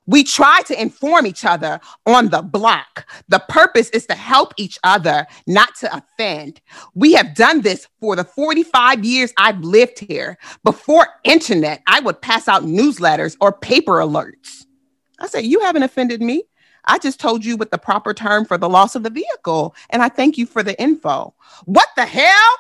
We 0.06 0.24
try 0.24 0.62
to 0.68 0.80
inform 0.80 1.26
each 1.26 1.46
other 1.46 1.80
on 2.06 2.30
the 2.30 2.42
block. 2.42 3.10
The 3.28 3.44
purpose 3.50 3.90
is 3.90 4.06
to 4.08 4.16
help 4.16 4.54
each 4.58 4.78
other, 4.84 5.26
not 5.48 5.76
to 5.78 5.96
offend. 5.96 6.62
We 6.94 7.14
have 7.14 7.36
done 7.36 7.62
this 7.62 7.88
for 8.00 8.16
the 8.16 8.24
45 8.24 9.04
years 9.04 9.34
I've 9.38 9.60
lived 9.62 10.00
here. 10.00 10.38
Before 10.64 11.08
internet, 11.24 11.82
I 11.88 12.00
would 12.02 12.22
pass 12.22 12.48
out 12.48 12.64
newsletters 12.64 13.36
or 13.42 13.52
paper 13.52 13.94
alerts. 13.94 14.66
I 15.20 15.28
said, 15.28 15.46
You 15.46 15.62
haven't 15.62 15.84
offended 15.84 16.22
me. 16.22 16.44
I 16.86 17.00
just 17.00 17.20
told 17.20 17.46
you 17.46 17.56
what 17.56 17.72
the 17.72 17.78
proper 17.78 18.14
term 18.14 18.46
for 18.46 18.58
the 18.58 18.70
loss 18.70 18.96
of 18.96 19.04
the 19.04 19.10
vehicle, 19.10 19.74
and 19.90 20.02
I 20.02 20.10
thank 20.10 20.38
you 20.38 20.46
for 20.46 20.64
the 20.64 20.80
info. 20.82 21.34
What 21.66 21.88
the 21.96 22.06
hell? 22.06 22.58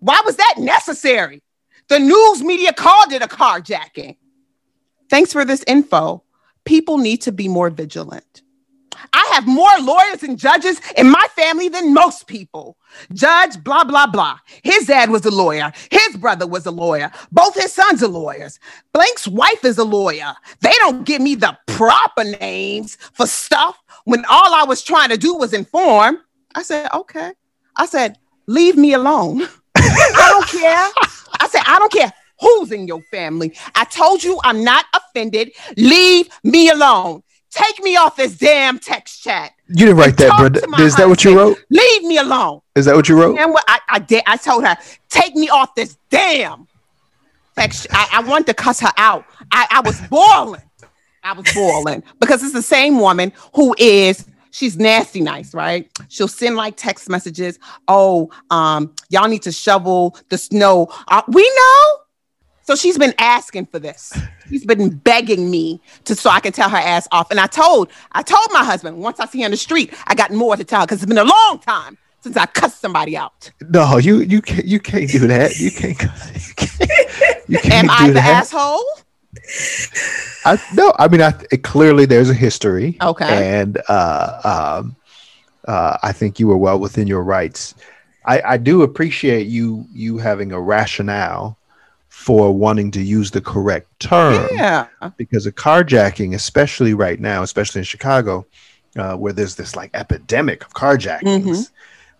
Why 0.00 0.20
was 0.24 0.36
that 0.36 0.56
necessary? 0.58 1.42
The 1.88 1.98
news 1.98 2.42
media 2.42 2.72
called 2.72 3.12
it 3.12 3.22
a 3.22 3.26
carjacking. 3.26 4.16
Thanks 5.10 5.32
for 5.32 5.44
this 5.44 5.64
info. 5.66 6.22
People 6.64 6.96
need 6.98 7.20
to 7.22 7.32
be 7.32 7.48
more 7.48 7.68
vigilant. 7.68 8.42
I 9.12 9.30
have 9.34 9.46
more 9.46 9.78
lawyers 9.80 10.22
and 10.22 10.38
judges 10.38 10.80
in 10.96 11.10
my 11.10 11.26
family 11.34 11.68
than 11.68 11.92
most 11.92 12.26
people. 12.28 12.76
Judge, 13.12 13.62
blah, 13.64 13.82
blah, 13.82 14.06
blah. 14.06 14.38
His 14.62 14.86
dad 14.86 15.10
was 15.10 15.24
a 15.24 15.30
lawyer. 15.30 15.72
His 15.90 16.16
brother 16.16 16.46
was 16.46 16.66
a 16.66 16.70
lawyer. 16.70 17.10
Both 17.32 17.54
his 17.54 17.72
sons 17.72 18.02
are 18.02 18.08
lawyers. 18.08 18.60
Blank's 18.92 19.26
wife 19.26 19.64
is 19.64 19.78
a 19.78 19.84
lawyer. 19.84 20.34
They 20.60 20.74
don't 20.78 21.04
give 21.04 21.22
me 21.22 21.34
the 21.34 21.56
proper 21.66 22.24
names 22.24 22.96
for 23.12 23.26
stuff 23.26 23.82
when 24.04 24.24
all 24.26 24.54
I 24.54 24.64
was 24.64 24.82
trying 24.82 25.08
to 25.08 25.16
do 25.16 25.34
was 25.34 25.52
inform. 25.54 26.18
I 26.54 26.62
said, 26.62 26.88
okay. 26.92 27.32
I 27.76 27.86
said, 27.86 28.18
leave 28.46 28.76
me 28.76 28.92
alone. 28.92 29.42
I 29.76 30.28
don't 30.30 30.46
care. 30.48 30.88
I 31.40 31.48
said, 31.48 31.62
I 31.66 31.78
don't 31.78 31.92
care 31.92 32.12
who's 32.40 32.72
in 32.72 32.86
your 32.86 33.02
family. 33.10 33.56
I 33.74 33.84
told 33.84 34.22
you 34.22 34.40
I'm 34.44 34.64
not 34.64 34.86
offended. 34.94 35.52
Leave 35.76 36.28
me 36.42 36.70
alone. 36.70 37.22
Take 37.50 37.82
me 37.82 37.96
off 37.96 38.16
this 38.16 38.36
damn 38.36 38.78
text 38.78 39.22
chat. 39.22 39.52
You 39.68 39.86
didn't 39.86 39.96
write 39.96 40.16
that, 40.18 40.36
bro. 40.36 40.84
Is 40.84 40.94
that 40.96 41.08
what 41.08 41.24
you 41.24 41.36
wrote? 41.36 41.58
Leave 41.68 42.04
me 42.04 42.18
alone. 42.18 42.60
Is 42.76 42.84
that 42.84 42.94
what 42.94 43.08
you 43.08 43.20
wrote? 43.20 43.38
And 43.38 43.52
what 43.52 43.64
I, 43.66 43.80
I 43.88 43.98
did, 43.98 44.22
I 44.26 44.36
told 44.36 44.64
her, 44.64 44.76
take 45.08 45.34
me 45.34 45.48
off 45.48 45.74
this 45.74 45.96
damn 46.10 46.68
text. 47.56 47.88
I, 47.90 48.08
I 48.12 48.22
wanted 48.22 48.46
to 48.48 48.54
cuss 48.54 48.80
her 48.80 48.92
out. 48.96 49.24
I, 49.50 49.66
I 49.70 49.80
was 49.80 50.00
boiling. 50.02 50.62
I 51.22 51.32
was 51.32 51.52
boiling 51.52 52.02
because 52.20 52.42
it's 52.42 52.52
the 52.52 52.62
same 52.62 52.98
woman 52.98 53.32
who 53.54 53.74
is 53.78 54.24
she's 54.50 54.78
nasty 54.78 55.20
nice, 55.20 55.54
right? 55.54 55.90
She'll 56.08 56.28
send 56.28 56.56
like 56.56 56.76
text 56.76 57.08
messages. 57.08 57.58
Oh, 57.88 58.30
um, 58.50 58.94
y'all 59.08 59.28
need 59.28 59.42
to 59.42 59.52
shovel 59.52 60.16
the 60.28 60.38
snow. 60.38 60.88
Uh, 61.08 61.22
we 61.28 61.42
know. 61.42 61.98
So 62.70 62.76
she's 62.76 62.96
been 62.96 63.14
asking 63.18 63.66
for 63.66 63.80
this. 63.80 64.16
She's 64.48 64.64
been 64.64 64.90
begging 64.90 65.50
me 65.50 65.80
to 66.04 66.14
so 66.14 66.30
I 66.30 66.38
can 66.38 66.52
tell 66.52 66.70
her 66.70 66.76
ass 66.76 67.08
off. 67.10 67.32
And 67.32 67.40
I 67.40 67.48
told, 67.48 67.90
I 68.12 68.22
told 68.22 68.46
my 68.52 68.62
husband 68.62 68.98
once 68.98 69.18
I 69.18 69.26
see 69.26 69.40
her 69.40 69.46
on 69.46 69.50
the 69.50 69.56
street, 69.56 69.92
I 70.06 70.14
got 70.14 70.30
more 70.30 70.54
to 70.54 70.62
tell 70.62 70.86
because 70.86 71.02
it's 71.02 71.08
been 71.08 71.18
a 71.18 71.24
long 71.24 71.58
time 71.66 71.98
since 72.20 72.36
I 72.36 72.46
cussed 72.46 72.80
somebody 72.80 73.16
out. 73.16 73.50
No, 73.70 73.96
you 73.96 74.18
you 74.20 74.40
can't 74.40 74.66
you 74.66 74.78
can't 74.78 75.10
do 75.10 75.26
that. 75.26 75.58
You 75.58 75.72
can't. 75.72 76.00
You 76.00 76.54
can't, 76.54 77.48
you 77.48 77.58
can't 77.58 77.74
Am 77.74 77.90
I 77.90 78.06
the 78.06 78.12
that. 78.12 78.44
asshole? 78.44 78.84
I 80.44 80.56
no, 80.72 80.94
I 80.96 81.08
mean, 81.08 81.22
I 81.22 81.32
clearly 81.32 82.06
there's 82.06 82.30
a 82.30 82.34
history. 82.34 82.96
Okay, 83.02 83.58
and 83.58 83.82
uh, 83.88 84.78
um, 84.78 84.94
uh, 85.66 85.98
I 86.04 86.12
think 86.12 86.38
you 86.38 86.46
were 86.46 86.56
well 86.56 86.78
within 86.78 87.08
your 87.08 87.24
rights. 87.24 87.74
I, 88.26 88.42
I 88.42 88.56
do 88.58 88.82
appreciate 88.82 89.48
you 89.48 89.86
you 89.92 90.18
having 90.18 90.52
a 90.52 90.60
rationale 90.60 91.58
for 92.20 92.54
wanting 92.54 92.90
to 92.90 93.00
use 93.00 93.30
the 93.30 93.40
correct 93.40 93.88
term. 93.98 94.46
Yeah, 94.52 94.88
because 95.16 95.46
a 95.46 95.52
carjacking, 95.52 96.34
especially 96.34 96.92
right 96.92 97.18
now, 97.18 97.42
especially 97.42 97.78
in 97.78 97.86
Chicago, 97.86 98.44
uh, 98.96 99.16
where 99.16 99.32
there's 99.32 99.54
this 99.54 99.74
like 99.74 99.90
epidemic 99.94 100.62
of 100.62 100.74
carjackings, 100.74 101.44
mm-hmm. 101.44 101.72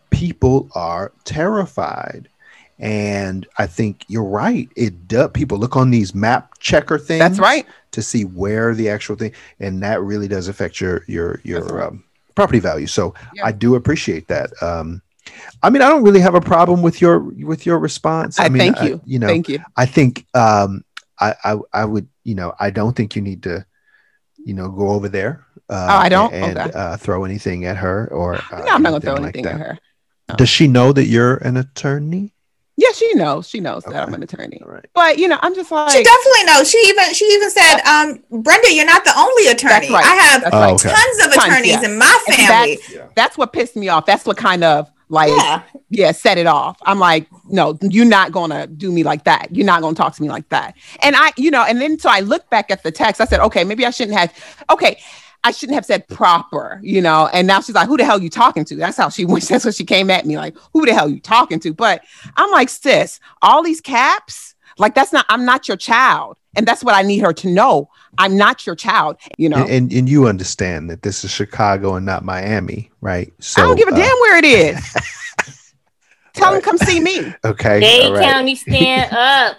people 0.08 0.70
are 0.74 1.12
terrified 1.24 2.30
and 2.78 3.46
I 3.58 3.66
think 3.66 4.06
you're 4.08 4.24
right. 4.24 4.70
It 4.74 5.06
does. 5.06 5.32
People 5.34 5.58
look 5.58 5.76
on 5.76 5.90
these 5.90 6.14
map 6.14 6.58
checker 6.60 6.98
things. 6.98 7.18
That's 7.18 7.38
right. 7.38 7.66
To 7.92 8.00
see 8.00 8.24
where 8.24 8.74
the 8.74 8.88
actual 8.88 9.16
thing, 9.16 9.32
and 9.58 9.82
that 9.82 10.00
really 10.00 10.28
does 10.28 10.48
affect 10.48 10.80
your 10.80 11.04
your 11.06 11.42
your 11.44 11.84
um, 11.84 12.04
property 12.34 12.58
value. 12.58 12.86
So 12.86 13.12
Yeah. 13.34 13.44
I 13.44 13.52
do 13.52 13.74
appreciate 13.74 14.28
that. 14.28 14.50
Um, 14.62 15.02
I 15.62 15.70
mean, 15.70 15.82
I 15.82 15.88
don't 15.88 16.02
really 16.02 16.20
have 16.20 16.34
a 16.34 16.40
problem 16.40 16.82
with 16.82 17.00
your 17.00 17.18
with 17.44 17.66
your 17.66 17.78
response. 17.78 18.40
I 18.40 18.48
mean, 18.48 18.58
thank 18.58 18.78
I- 18.78 18.86
you. 18.86 19.00
you 19.04 19.18
know, 19.18 19.26
Thank 19.26 19.48
you. 19.48 19.58
I 19.76 19.86
think 19.86 20.26
um, 20.34 20.84
I, 21.18 21.34
I 21.44 21.56
I 21.72 21.84
would 21.84 22.08
you 22.24 22.34
know 22.34 22.54
I 22.58 22.70
don't 22.70 22.94
think 22.96 23.14
you 23.16 23.22
need 23.22 23.42
to 23.44 23.64
you 24.44 24.54
know 24.54 24.68
go 24.70 24.88
over 24.90 25.08
there. 25.08 25.44
Uh, 25.68 25.86
Oh, 25.90 25.96
I 25.98 26.08
don't? 26.08 26.32
and 26.32 26.58
Okay. 26.58 26.70
uh, 26.74 26.96
throw 26.96 27.24
anything 27.24 27.64
at 27.64 27.76
her 27.76 28.08
or 28.12 28.34
uh, 28.36 28.62
no, 28.64 28.72
I'm 28.72 28.82
not 28.82 28.90
gonna 28.90 29.00
throw 29.00 29.14
anything 29.14 29.44
anything 29.44 29.44
like 29.44 29.54
at 29.54 29.58
that. 29.58 29.80
her. 30.30 30.36
Does 30.36 30.48
she 30.48 30.66
know 30.68 30.92
that 30.92 31.06
you're 31.06 31.36
an 31.36 31.56
attorney? 31.56 32.34
Yeah, 32.76 32.92
she 32.94 33.12
knows. 33.14 33.46
She 33.46 33.60
knows 33.60 33.82
that 33.84 33.94
I'm 34.08 34.14
an 34.14 34.22
attorney. 34.22 34.58
All 34.64 34.70
right. 34.70 34.86
But 34.94 35.18
you 35.18 35.28
know, 35.28 35.38
I'm 35.42 35.54
just 35.54 35.70
like 35.70 35.90
She 35.90 36.02
definitely 36.02 36.44
knows. 36.44 36.70
She 36.70 36.78
even 36.88 37.12
she 37.12 37.26
even 37.26 37.50
said, 37.50 37.80
um, 37.82 38.22
Brenda, 38.42 38.72
you're 38.72 38.86
not 38.86 39.04
the 39.04 39.12
only 39.18 39.48
attorney. 39.48 39.90
right. 39.92 40.04
I 40.04 40.14
have 40.14 40.42
That's 40.42 40.54
Oh, 40.54 40.74
okay. 40.74 40.88
tons 40.88 41.26
of 41.26 41.34
Tons, 41.34 41.44
attorneys 41.52 41.70
yeah. 41.72 41.84
in 41.84 41.98
my 41.98 42.18
family. 42.28 42.78
That's, 42.94 43.14
that's 43.14 43.36
what 43.38 43.52
pissed 43.52 43.76
me 43.76 43.88
off. 43.90 44.06
That's 44.06 44.24
what 44.24 44.38
kind 44.38 44.64
of 44.64 44.90
like 45.10 45.28
Yeah. 45.28 45.62
yeah, 45.90 46.12
set 46.12 46.38
it 46.38 46.46
off. 46.46 46.78
I'm 46.82 46.98
like, 46.98 47.26
no, 47.48 47.76
you're 47.82 48.04
not 48.06 48.32
gonna 48.32 48.66
do 48.66 48.90
me 48.90 49.02
like 49.02 49.24
that. 49.24 49.48
You're 49.54 49.66
not 49.66 49.82
gonna 49.82 49.94
talk 49.96 50.14
to 50.14 50.22
me 50.22 50.28
like 50.30 50.48
that. 50.48 50.74
And 51.02 51.14
I, 51.16 51.32
you 51.36 51.50
know, 51.50 51.64
and 51.64 51.80
then 51.80 51.98
so 51.98 52.08
I 52.08 52.20
looked 52.20 52.48
back 52.48 52.70
at 52.70 52.82
the 52.82 52.92
text. 52.92 53.20
I 53.20 53.24
said, 53.26 53.40
okay, 53.40 53.64
maybe 53.64 53.84
I 53.84 53.90
shouldn't 53.90 54.16
have. 54.16 54.32
Okay, 54.70 54.98
I 55.42 55.50
shouldn't 55.52 55.74
have 55.74 55.86
said 55.86 56.06
proper, 56.08 56.80
you 56.82 57.00
know. 57.00 57.28
And 57.32 57.46
now 57.46 57.60
she's 57.60 57.74
like, 57.74 57.88
who 57.88 57.96
the 57.96 58.04
hell 58.04 58.22
you 58.22 58.30
talking 58.30 58.64
to? 58.66 58.76
That's 58.76 58.96
how 58.96 59.08
she 59.08 59.24
went. 59.26 59.44
That's 59.48 59.64
what 59.64 59.74
she 59.74 59.84
came 59.84 60.10
at 60.10 60.26
me 60.26 60.36
like, 60.36 60.56
who 60.72 60.86
the 60.86 60.94
hell 60.94 61.08
you 61.08 61.20
talking 61.20 61.60
to? 61.60 61.74
But 61.74 62.02
I'm 62.36 62.50
like, 62.50 62.68
sis, 62.68 63.20
all 63.42 63.62
these 63.62 63.80
caps, 63.80 64.49
like 64.78 64.94
that's 64.94 65.12
not. 65.12 65.26
I'm 65.28 65.44
not 65.44 65.68
your 65.68 65.76
child, 65.76 66.38
and 66.56 66.66
that's 66.66 66.82
what 66.82 66.94
I 66.94 67.02
need 67.02 67.18
her 67.18 67.32
to 67.32 67.48
know. 67.48 67.90
I'm 68.18 68.36
not 68.36 68.66
your 68.66 68.76
child. 68.76 69.16
You 69.38 69.48
know. 69.48 69.58
And, 69.58 69.70
and 69.70 69.92
and 69.92 70.08
you 70.08 70.26
understand 70.26 70.90
that 70.90 71.02
this 71.02 71.24
is 71.24 71.30
Chicago 71.30 71.94
and 71.94 72.06
not 72.06 72.24
Miami, 72.24 72.90
right? 73.00 73.32
So 73.40 73.62
I 73.62 73.66
don't 73.66 73.76
give 73.76 73.88
a 73.88 73.92
uh, 73.92 73.96
damn 73.96 74.16
where 74.20 74.38
it 74.38 74.44
is. 74.44 74.96
Tell 76.40 76.52
them 76.52 76.60
come 76.62 76.78
see 76.78 77.00
me. 77.00 77.32
Okay, 77.44 77.80
Dade 77.80 78.06
all 78.06 78.12
right. 78.14 78.24
County, 78.24 78.54
stand 78.54 79.12
up. 79.16 79.56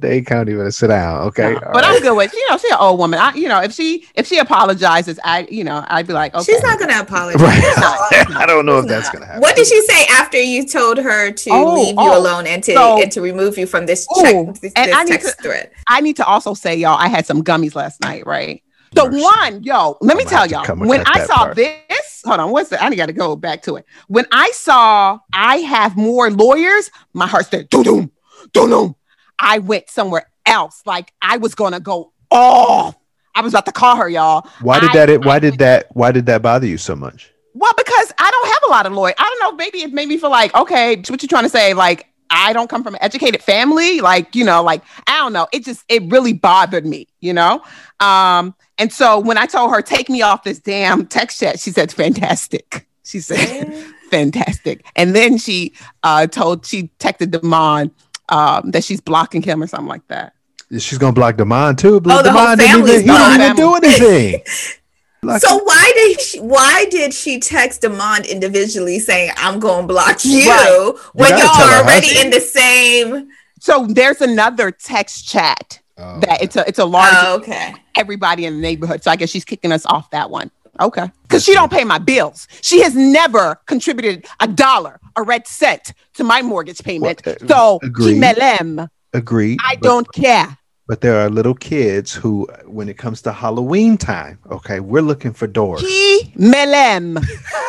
Dade 0.00 0.26
County, 0.26 0.52
better 0.54 0.70
sit 0.70 0.88
down. 0.88 1.22
Okay, 1.28 1.52
No, 1.54 1.60
but 1.60 1.74
right. 1.74 1.84
I'm 1.84 2.00
good 2.02 2.16
with 2.16 2.32
you 2.32 2.50
know 2.50 2.56
she's 2.58 2.70
an 2.72 2.78
old 2.80 2.98
woman. 2.98 3.18
I 3.20 3.32
you 3.34 3.48
know 3.48 3.60
if 3.60 3.72
she 3.72 4.06
if 4.14 4.26
she 4.26 4.38
apologizes, 4.38 5.18
I 5.24 5.46
you 5.50 5.64
know 5.64 5.84
I'd 5.88 6.06
be 6.06 6.12
like 6.12 6.34
okay. 6.34 6.44
She's 6.44 6.62
not 6.62 6.78
gonna 6.78 7.00
apologize. 7.00 7.40
Right. 7.42 7.62
I 8.36 8.44
don't 8.46 8.66
know 8.66 8.78
if 8.78 8.86
that's 8.86 9.10
gonna 9.10 9.26
happen. 9.26 9.40
What 9.40 9.56
did 9.56 9.66
she 9.66 9.80
say 9.82 10.06
after 10.06 10.38
you 10.40 10.66
told 10.66 10.98
her 10.98 11.30
to 11.32 11.50
Oh, 11.50 11.74
leave 11.74 11.88
you 11.94 11.94
oh, 11.98 12.18
alone 12.18 12.46
and 12.46 12.62
to 12.64 12.74
so- 12.74 13.02
and 13.02 13.10
to 13.12 13.20
remove 13.20 13.58
you 13.58 13.66
from 13.66 13.86
this 13.86 14.06
Ooh, 14.16 14.22
check 14.22 14.54
this, 14.60 14.72
and 14.76 14.88
this 14.88 14.96
I 14.96 15.04
need 15.04 15.10
text 15.12 15.36
to- 15.38 15.42
thread? 15.42 15.70
I 15.88 16.00
need 16.00 16.16
to 16.16 16.24
also 16.26 16.54
say 16.54 16.76
y'all 16.76 16.96
I 16.98 17.08
had 17.08 17.26
some 17.26 17.42
gummies 17.42 17.74
last 17.74 18.00
night, 18.00 18.26
right? 18.26 18.62
Mercy. 18.94 19.22
one, 19.22 19.62
yo, 19.62 19.96
let 20.00 20.16
me 20.16 20.24
tell 20.24 20.46
y'all, 20.46 20.64
when 20.76 21.02
I 21.06 21.24
saw 21.24 21.36
part. 21.36 21.56
this, 21.56 22.22
hold 22.24 22.40
on, 22.40 22.50
what's 22.50 22.70
that? 22.70 22.82
I 22.82 22.94
got 22.94 23.06
to 23.06 23.12
go 23.12 23.36
back 23.36 23.62
to 23.62 23.76
it. 23.76 23.86
When 24.08 24.26
I 24.32 24.50
saw 24.52 25.18
I 25.32 25.56
have 25.58 25.96
more 25.96 26.30
lawyers, 26.30 26.90
my 27.12 27.26
heart 27.26 27.46
said 27.46 27.68
doo 27.70 27.84
doom, 27.84 28.10
doo 28.52 28.68
doom. 28.68 28.96
I 29.38 29.58
went 29.58 29.90
somewhere 29.90 30.30
else, 30.46 30.82
like 30.86 31.12
I 31.22 31.38
was 31.38 31.54
gonna 31.54 31.80
go 31.80 32.12
off. 32.30 32.96
I 33.34 33.40
was 33.40 33.52
about 33.54 33.66
to 33.66 33.72
call 33.72 33.96
her, 33.96 34.08
y'all. 34.08 34.46
Why 34.60 34.80
did 34.80 34.90
I- 34.90 35.06
that? 35.06 35.24
Why 35.24 35.38
did 35.38 35.58
that? 35.58 35.86
Why 35.92 36.12
did 36.12 36.26
that 36.26 36.42
bother 36.42 36.66
you 36.66 36.78
so 36.78 36.94
much? 36.94 37.32
Well, 37.54 37.72
because 37.76 38.12
I 38.18 38.30
don't 38.30 38.48
have 38.48 38.62
a 38.66 38.70
lot 38.70 38.86
of 38.86 38.92
lawyers. 38.92 39.14
I 39.18 39.24
don't 39.24 39.40
know. 39.40 39.56
Maybe 39.56 39.82
it 39.82 39.92
made 39.92 40.08
me 40.08 40.16
feel 40.16 40.30
like, 40.30 40.54
okay, 40.54 40.96
what 41.08 41.22
you 41.22 41.28
trying 41.28 41.42
to 41.42 41.50
say? 41.50 41.74
Like, 41.74 42.06
I 42.32 42.52
don't 42.54 42.68
come 42.68 42.82
from 42.82 42.94
an 42.94 43.02
educated 43.02 43.42
family. 43.42 44.00
Like, 44.00 44.34
you 44.34 44.44
know, 44.44 44.62
like 44.62 44.82
I 45.06 45.18
don't 45.18 45.32
know. 45.32 45.46
It 45.52 45.64
just 45.64 45.84
it 45.88 46.02
really 46.10 46.32
bothered 46.32 46.86
me, 46.86 47.06
you 47.20 47.32
know. 47.32 47.62
Um, 48.00 48.54
and 48.78 48.92
so 48.92 49.18
when 49.20 49.36
I 49.38 49.46
told 49.46 49.70
her 49.70 49.82
take 49.82 50.08
me 50.08 50.22
off 50.22 50.42
this 50.42 50.58
damn 50.58 51.06
text 51.06 51.38
chat, 51.40 51.60
she 51.60 51.70
said 51.70 51.92
fantastic. 51.92 52.88
She 53.04 53.20
said 53.20 53.72
fantastic. 54.10 54.84
And 54.96 55.14
then 55.14 55.36
she 55.38 55.74
uh 56.02 56.26
told 56.26 56.64
she 56.66 56.90
texted 56.98 57.30
Demond 57.30 57.90
um 58.30 58.70
that 58.70 58.82
she's 58.82 59.00
blocking 59.00 59.42
him 59.42 59.62
or 59.62 59.66
something 59.66 59.88
like 59.88 60.06
that. 60.08 60.32
She's 60.78 60.96
gonna 60.98 61.12
block 61.12 61.36
Demond 61.36 61.76
too. 61.78 62.00
But 62.00 62.20
Oh, 62.20 62.22
the 62.22 62.32
whole 62.32 62.46
Demond 62.46 62.58
didn't 62.58 62.78
even, 62.78 63.00
he 63.02 63.06
didn't 63.06 63.40
even 63.42 63.56
do 63.56 63.74
anything. 63.74 64.42
Block 65.22 65.40
So 65.40 65.62
why 65.62 65.92
did 65.94 66.20
she, 66.20 66.40
why 66.40 66.86
did 66.90 67.14
she 67.14 67.38
text 67.38 67.82
Demond 67.82 68.28
individually 68.28 68.98
saying 68.98 69.30
I'm 69.36 69.60
going 69.60 69.82
to 69.82 69.86
block 69.86 70.24
you 70.24 70.48
Right. 70.50 70.92
when 71.14 71.30
gotta 71.30 71.44
y'all 71.44 71.54
tell 71.54 71.68
her 71.68 71.74
are 71.76 71.82
already 71.84 72.18
in 72.20 72.30
the 72.30 72.40
same? 72.40 73.28
So 73.60 73.86
there's 73.86 74.20
another 74.20 74.72
text 74.72 75.28
chat 75.28 75.78
Oh, 75.98 76.18
that 76.20 76.42
it's 76.42 76.56
a 76.56 76.66
it's 76.66 76.78
a 76.80 76.84
large 76.84 77.12
Oh, 77.14 77.36
okay. 77.36 77.74
everybody 77.96 78.46
in 78.46 78.54
the 78.54 78.60
neighborhood. 78.60 79.04
So 79.04 79.10
I 79.12 79.16
guess 79.16 79.28
she's 79.30 79.44
kicking 79.44 79.70
us 79.70 79.86
off 79.86 80.10
that 80.10 80.30
one. 80.30 80.50
Okay. 80.80 81.08
Because 81.22 81.44
she 81.44 81.52
don't 81.52 81.70
pay 81.70 81.84
my 81.84 81.98
bills. 81.98 82.48
She 82.62 82.82
has 82.82 82.96
never 82.96 83.60
contributed 83.66 84.26
a 84.40 84.48
dollar, 84.48 84.98
a 85.14 85.22
red 85.22 85.46
cent 85.46 85.92
to 86.14 86.24
my 86.24 86.42
mortgage 86.42 86.82
payment. 86.82 87.22
Well, 87.24 87.36
uh, 87.40 87.46
so 87.46 87.78
agreed. 87.82 88.20
Kimelem, 88.22 88.88
Agreed. 89.12 89.58
I 89.62 89.76
but- 89.76 89.82
don't 89.86 90.12
care. 90.12 90.58
But 90.92 91.00
there 91.00 91.16
are 91.20 91.30
little 91.30 91.54
kids 91.54 92.12
who, 92.12 92.46
when 92.66 92.90
it 92.90 92.98
comes 92.98 93.22
to 93.22 93.32
Halloween 93.32 93.96
time, 93.96 94.38
okay, 94.50 94.78
we're 94.80 95.00
looking 95.00 95.32
for 95.32 95.46
doors. 95.46 95.80
Kimelem, 95.82 97.16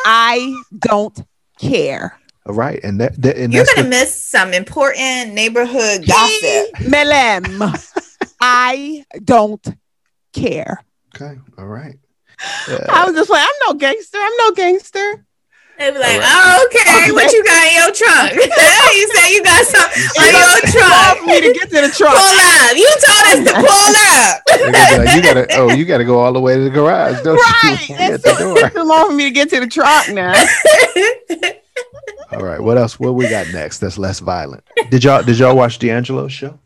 I 0.04 0.62
don't 0.78 1.18
care. 1.58 2.20
All 2.46 2.54
right, 2.54 2.82
and 2.84 3.00
that, 3.00 3.22
that 3.22 3.38
and 3.38 3.54
You're 3.54 3.64
gonna 3.64 3.84
the- 3.84 3.90
miss 3.90 4.14
some 4.22 4.54
important 4.54 5.34
neighborhood 5.34 6.06
gossip. 6.06 6.74
Kimelem, 6.76 8.28
I 8.42 9.06
don't 9.24 9.66
care. 10.34 10.84
okay. 11.16 11.40
All 11.58 11.68
right. 11.68 11.96
I 12.90 13.06
was 13.06 13.16
just 13.16 13.30
like, 13.30 13.42
I'm 13.42 13.68
no 13.70 13.80
gangster. 13.80 14.18
I'm 14.20 14.34
no 14.38 14.52
gangster. 14.52 15.26
They 15.80 15.92
be 15.92 15.98
like, 15.98 16.16
All 16.22 16.24
oh, 16.24 16.68
okay, 16.70 16.86
Okay. 17.04 17.12
what 17.12 17.32
you 17.34 17.44
got 17.44 17.68
in 17.68 17.74
your 17.76 17.92
trunk? 17.92 18.34
you 18.96 19.06
say 19.14 19.34
you 19.34 19.44
got 19.44 19.66
something 19.66 20.02
You 20.16 20.28
in 20.28 20.34
your 20.34 20.58
It's 20.64 20.72
trunk. 20.72 20.94
hard 20.94 21.18
for 21.18 21.26
me 21.26 21.42
to 21.42 21.54
get 21.54 21.70
to 21.70 21.82
the 21.82 21.92
truck. 21.98 22.14
Pull 22.14 22.40
up. 22.40 22.78
You 22.78 22.90
told 23.02 23.24
us 23.34 23.40
to 23.48 23.54
pull 23.58 23.94
up. 23.98 24.42
They're 24.48 24.72
gonna 24.72 24.90
be 24.90 25.06
like, 25.06 25.16
you 25.16 25.22
gotta, 25.24 25.48
oh, 25.58 25.70
you 25.74 25.86
gotta 25.86 26.06
go 26.06 26.20
all 26.20 26.32
the 26.32 26.40
way 26.40 26.56
to 26.58 26.64
the 26.64 26.70
garage, 26.70 27.22
don't 27.24 27.36
Right. 27.38 27.90
you? 27.90 27.96
It's, 28.00 28.26
At 28.26 28.40
it's 28.40 28.74
too 28.76 28.84
long 28.84 29.08
for 29.10 29.14
me 29.16 29.24
to 29.26 29.32
get 29.32 29.50
to 29.50 29.60
the 29.60 29.68
trunk 29.68 30.10
now. 30.10 30.34
All 32.32 32.40
right. 32.44 32.60
What 32.60 32.78
else? 32.78 33.00
What 33.00 33.14
we 33.16 33.30
got 33.30 33.48
next? 33.50 33.80
That's 33.80 33.98
less 33.98 34.20
violent. 34.20 34.64
Did 34.90 35.04
y'all 35.04 35.22
did 35.24 35.38
y'all 35.38 35.56
watch 35.56 35.78
D'Angelo's 35.80 36.34
show? 36.34 36.60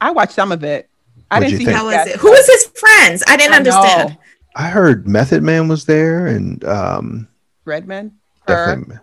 I 0.00 0.10
watched 0.10 0.32
some 0.32 0.50
of 0.52 0.64
it. 0.64 0.88
I 1.30 1.36
What'd 1.38 1.50
didn't 1.50 1.58
see 1.60 1.64
think? 1.66 1.76
How 1.76 1.84
was 1.86 2.06
it? 2.06 2.16
Who 2.16 2.30
was 2.30 2.46
his 2.46 2.66
friends? 2.66 3.22
I 3.28 3.36
didn't 3.36 3.54
I 3.54 3.58
know. 3.58 3.70
understand. 3.76 4.18
I 4.56 4.68
heard 4.68 5.06
Method 5.06 5.42
Man 5.42 5.68
was 5.68 5.84
there, 5.84 6.26
and 6.26 6.64
um, 6.64 7.28
Redman? 7.64 8.17
Her? 8.48 8.66
definitely 8.66 8.98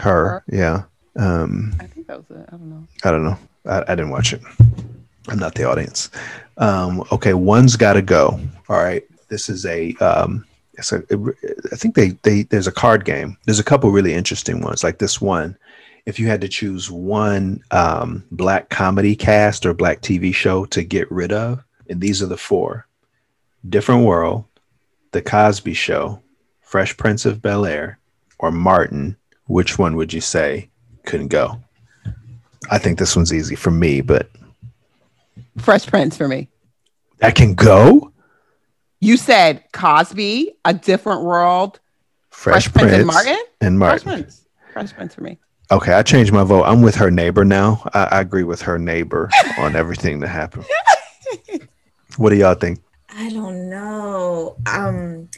her. 0.00 0.44
Yeah. 0.48 0.84
Um, 1.16 1.74
I 1.80 1.86
think 1.86 2.06
that 2.06 2.18
was 2.18 2.30
it. 2.30 2.46
I 2.48 2.52
don't 2.52 2.70
know. 2.70 2.86
I 3.04 3.10
don't 3.10 3.24
know. 3.24 3.38
I, 3.66 3.82
I 3.88 3.94
didn't 3.94 4.10
watch 4.10 4.32
it. 4.32 4.42
I'm 5.28 5.38
not 5.38 5.54
the 5.54 5.68
audience. 5.68 6.10
Um, 6.56 7.04
okay, 7.12 7.34
one's 7.34 7.76
got 7.76 7.94
to 7.94 8.02
go. 8.02 8.40
All 8.68 8.78
right. 8.78 9.04
This 9.28 9.48
is 9.48 9.66
a. 9.66 9.94
Um, 9.96 10.44
it's 10.74 10.92
a. 10.92 11.02
I 11.72 11.76
think 11.76 11.94
they 11.94 12.10
they 12.22 12.44
there's 12.44 12.66
a 12.66 12.72
card 12.72 13.04
game. 13.04 13.36
There's 13.44 13.58
a 13.58 13.64
couple 13.64 13.90
really 13.90 14.14
interesting 14.14 14.60
ones 14.60 14.84
like 14.84 14.98
this 14.98 15.20
one. 15.20 15.56
If 16.06 16.18
you 16.18 16.28
had 16.28 16.40
to 16.40 16.48
choose 16.48 16.90
one 16.90 17.62
um, 17.70 18.24
black 18.30 18.70
comedy 18.70 19.14
cast 19.14 19.66
or 19.66 19.74
black 19.74 20.00
TV 20.00 20.34
show 20.34 20.64
to 20.66 20.82
get 20.82 21.10
rid 21.10 21.32
of, 21.32 21.62
and 21.90 22.00
these 22.00 22.22
are 22.22 22.26
the 22.26 22.38
four: 22.38 22.86
Different 23.68 24.06
World, 24.06 24.44
The 25.10 25.20
Cosby 25.20 25.74
Show, 25.74 26.22
Fresh 26.62 26.96
Prince 26.96 27.26
of 27.26 27.42
Bel 27.42 27.66
Air, 27.66 27.97
or 28.38 28.50
Martin. 28.50 29.16
Which 29.46 29.78
one 29.78 29.96
would 29.96 30.12
you 30.12 30.20
say 30.20 30.68
couldn't 31.06 31.28
go? 31.28 31.60
I 32.70 32.78
think 32.78 32.98
this 32.98 33.16
one's 33.16 33.32
easy 33.32 33.54
for 33.54 33.70
me, 33.70 34.00
but 34.02 34.28
Fresh 35.58 35.86
Prince 35.86 36.16
for 36.16 36.28
me. 36.28 36.48
that 37.18 37.34
can 37.34 37.54
go. 37.54 38.12
You 39.00 39.16
said 39.16 39.64
Cosby, 39.72 40.52
A 40.64 40.74
Different 40.74 41.22
World, 41.22 41.80
Fresh, 42.30 42.64
Fresh 42.68 42.72
Prince, 42.74 42.88
Prince, 42.90 42.98
and 42.98 43.06
Martin? 43.06 43.38
and 43.60 43.78
Fresh 43.78 44.04
Martin. 44.04 44.22
Prince. 44.24 44.44
Fresh 44.72 44.92
Prince 44.94 45.14
for 45.14 45.22
me. 45.22 45.38
Okay, 45.70 45.92
I 45.92 46.02
changed 46.02 46.32
my 46.32 46.44
vote. 46.44 46.64
I'm 46.64 46.82
with 46.82 46.94
her 46.96 47.10
neighbor 47.10 47.44
now. 47.44 47.82
I, 47.94 48.04
I 48.04 48.20
agree 48.20 48.42
with 48.44 48.62
her 48.62 48.78
neighbor 48.78 49.30
on 49.58 49.76
everything 49.76 50.20
that 50.20 50.28
happened. 50.28 50.64
What 52.16 52.30
do 52.30 52.36
y'all 52.36 52.54
think? 52.54 52.80
I 53.10 53.30
don't 53.30 53.68
know. 53.70 54.56
Um, 54.66 55.28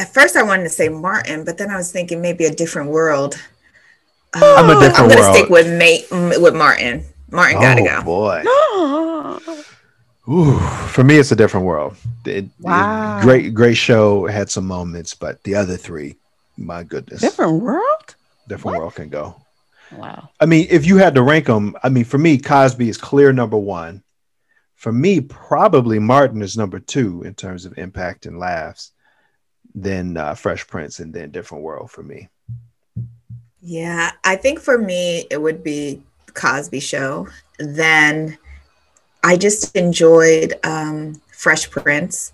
at 0.00 0.12
first 0.12 0.36
I 0.36 0.42
wanted 0.42 0.64
to 0.64 0.68
say 0.70 0.88
Martin, 0.88 1.44
but 1.44 1.58
then 1.58 1.70
I 1.70 1.76
was 1.76 1.92
thinking 1.92 2.20
maybe 2.22 2.44
a 2.46 2.52
different 2.54 2.90
world. 2.90 3.34
Uh, 4.34 4.54
I'm 4.58 4.70
a 4.70 4.74
I'm 4.86 5.08
gonna 5.08 5.20
world. 5.20 5.34
stick 5.36 5.50
with 5.50 5.66
mate 5.68 6.06
with 6.10 6.54
Martin. 6.54 7.04
Martin 7.30 7.60
gotta 7.60 7.82
oh 7.82 7.84
go. 7.84 8.02
boy. 8.02 8.42
Oh, 8.46 9.64
Ooh, 10.28 10.58
for 10.88 11.02
me, 11.02 11.16
it's 11.18 11.32
a 11.32 11.36
different 11.36 11.66
world. 11.66 11.96
It- 12.24 12.44
it- 12.44 12.50
Wow. 12.60 13.20
great, 13.22 13.52
great 13.54 13.76
show. 13.76 14.26
Had 14.26 14.50
some 14.50 14.66
moments, 14.66 15.14
but 15.14 15.42
the 15.44 15.54
other 15.56 15.76
three, 15.76 16.16
my 16.56 16.82
goodness, 16.84 17.20
different 17.20 17.60
world? 17.62 18.14
different 18.48 18.78
world 18.78 18.94
can 18.94 19.08
go. 19.08 19.36
Wow. 19.92 20.28
I 20.38 20.46
mean, 20.46 20.68
if 20.70 20.86
you 20.86 20.98
had 20.98 21.14
to 21.16 21.22
rank 21.22 21.46
them, 21.46 21.76
I 21.82 21.88
mean, 21.88 22.04
for 22.04 22.18
me, 22.18 22.38
Cosby 22.38 22.88
is 22.88 22.96
clear 22.96 23.32
number 23.32 23.56
one. 23.56 24.02
For 24.76 24.92
me, 24.92 25.20
probably 25.20 25.98
Martin 25.98 26.42
is 26.42 26.56
number 26.56 26.78
two 26.78 27.22
in 27.24 27.34
terms 27.34 27.64
of 27.66 27.76
impact 27.76 28.24
and 28.26 28.38
laughs. 28.38 28.92
Then 29.74 30.16
uh, 30.16 30.34
Fresh 30.34 30.66
Prince, 30.66 31.00
and 31.00 31.12
then 31.12 31.30
Different 31.30 31.64
World 31.64 31.90
for 31.90 32.02
me. 32.02 32.28
Yeah, 33.60 34.12
I 34.24 34.36
think 34.36 34.58
for 34.60 34.78
me 34.78 35.26
it 35.30 35.40
would 35.40 35.62
be 35.62 36.02
Cosby 36.34 36.80
Show. 36.80 37.28
Then 37.58 38.38
I 39.22 39.36
just 39.36 39.76
enjoyed 39.76 40.54
um, 40.64 41.20
Fresh 41.32 41.70
Prince, 41.70 42.32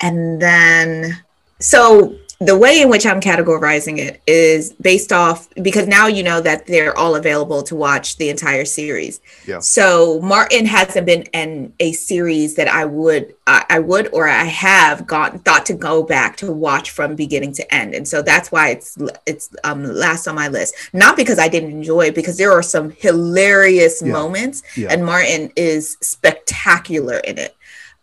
and 0.00 0.40
then 0.40 1.22
so 1.58 2.16
the 2.40 2.56
way 2.56 2.80
in 2.80 2.88
which 2.88 3.04
I'm 3.04 3.20
categorizing 3.20 3.98
it 3.98 4.22
is 4.24 4.72
based 4.74 5.12
off 5.12 5.48
because 5.60 5.88
now 5.88 6.06
you 6.06 6.22
know 6.22 6.40
that 6.40 6.66
they're 6.66 6.96
all 6.96 7.16
available 7.16 7.64
to 7.64 7.74
watch 7.74 8.16
the 8.16 8.28
entire 8.28 8.64
series. 8.64 9.20
Yeah. 9.44 9.58
So 9.58 10.20
Martin 10.20 10.64
hasn't 10.64 11.04
been 11.04 11.22
in 11.34 11.72
a 11.80 11.90
series 11.92 12.54
that 12.54 12.68
I 12.68 12.84
would 12.84 13.34
I, 13.48 13.64
I 13.68 13.78
would 13.80 14.10
or 14.12 14.28
I 14.28 14.44
have 14.44 15.04
gone 15.04 15.40
thought 15.40 15.66
to 15.66 15.74
go 15.74 16.04
back 16.04 16.36
to 16.36 16.52
watch 16.52 16.92
from 16.92 17.16
beginning 17.16 17.54
to 17.54 17.74
end, 17.74 17.92
and 17.94 18.06
so 18.06 18.22
that's 18.22 18.52
why 18.52 18.68
it's 18.70 18.96
it's 19.26 19.50
um 19.64 19.82
last 19.82 20.28
on 20.28 20.36
my 20.36 20.46
list. 20.46 20.76
Not 20.92 21.16
because 21.16 21.40
I 21.40 21.48
didn't 21.48 21.72
enjoy 21.72 22.02
it, 22.06 22.14
because 22.14 22.36
there 22.36 22.52
are 22.52 22.62
some 22.62 22.90
hilarious 22.90 24.00
Yeah. 24.00 24.12
moments, 24.12 24.62
Yeah. 24.76 24.88
and 24.92 25.04
Martin 25.04 25.50
is 25.56 25.96
spectacular 26.02 27.16
in 27.18 27.38
it. 27.38 27.56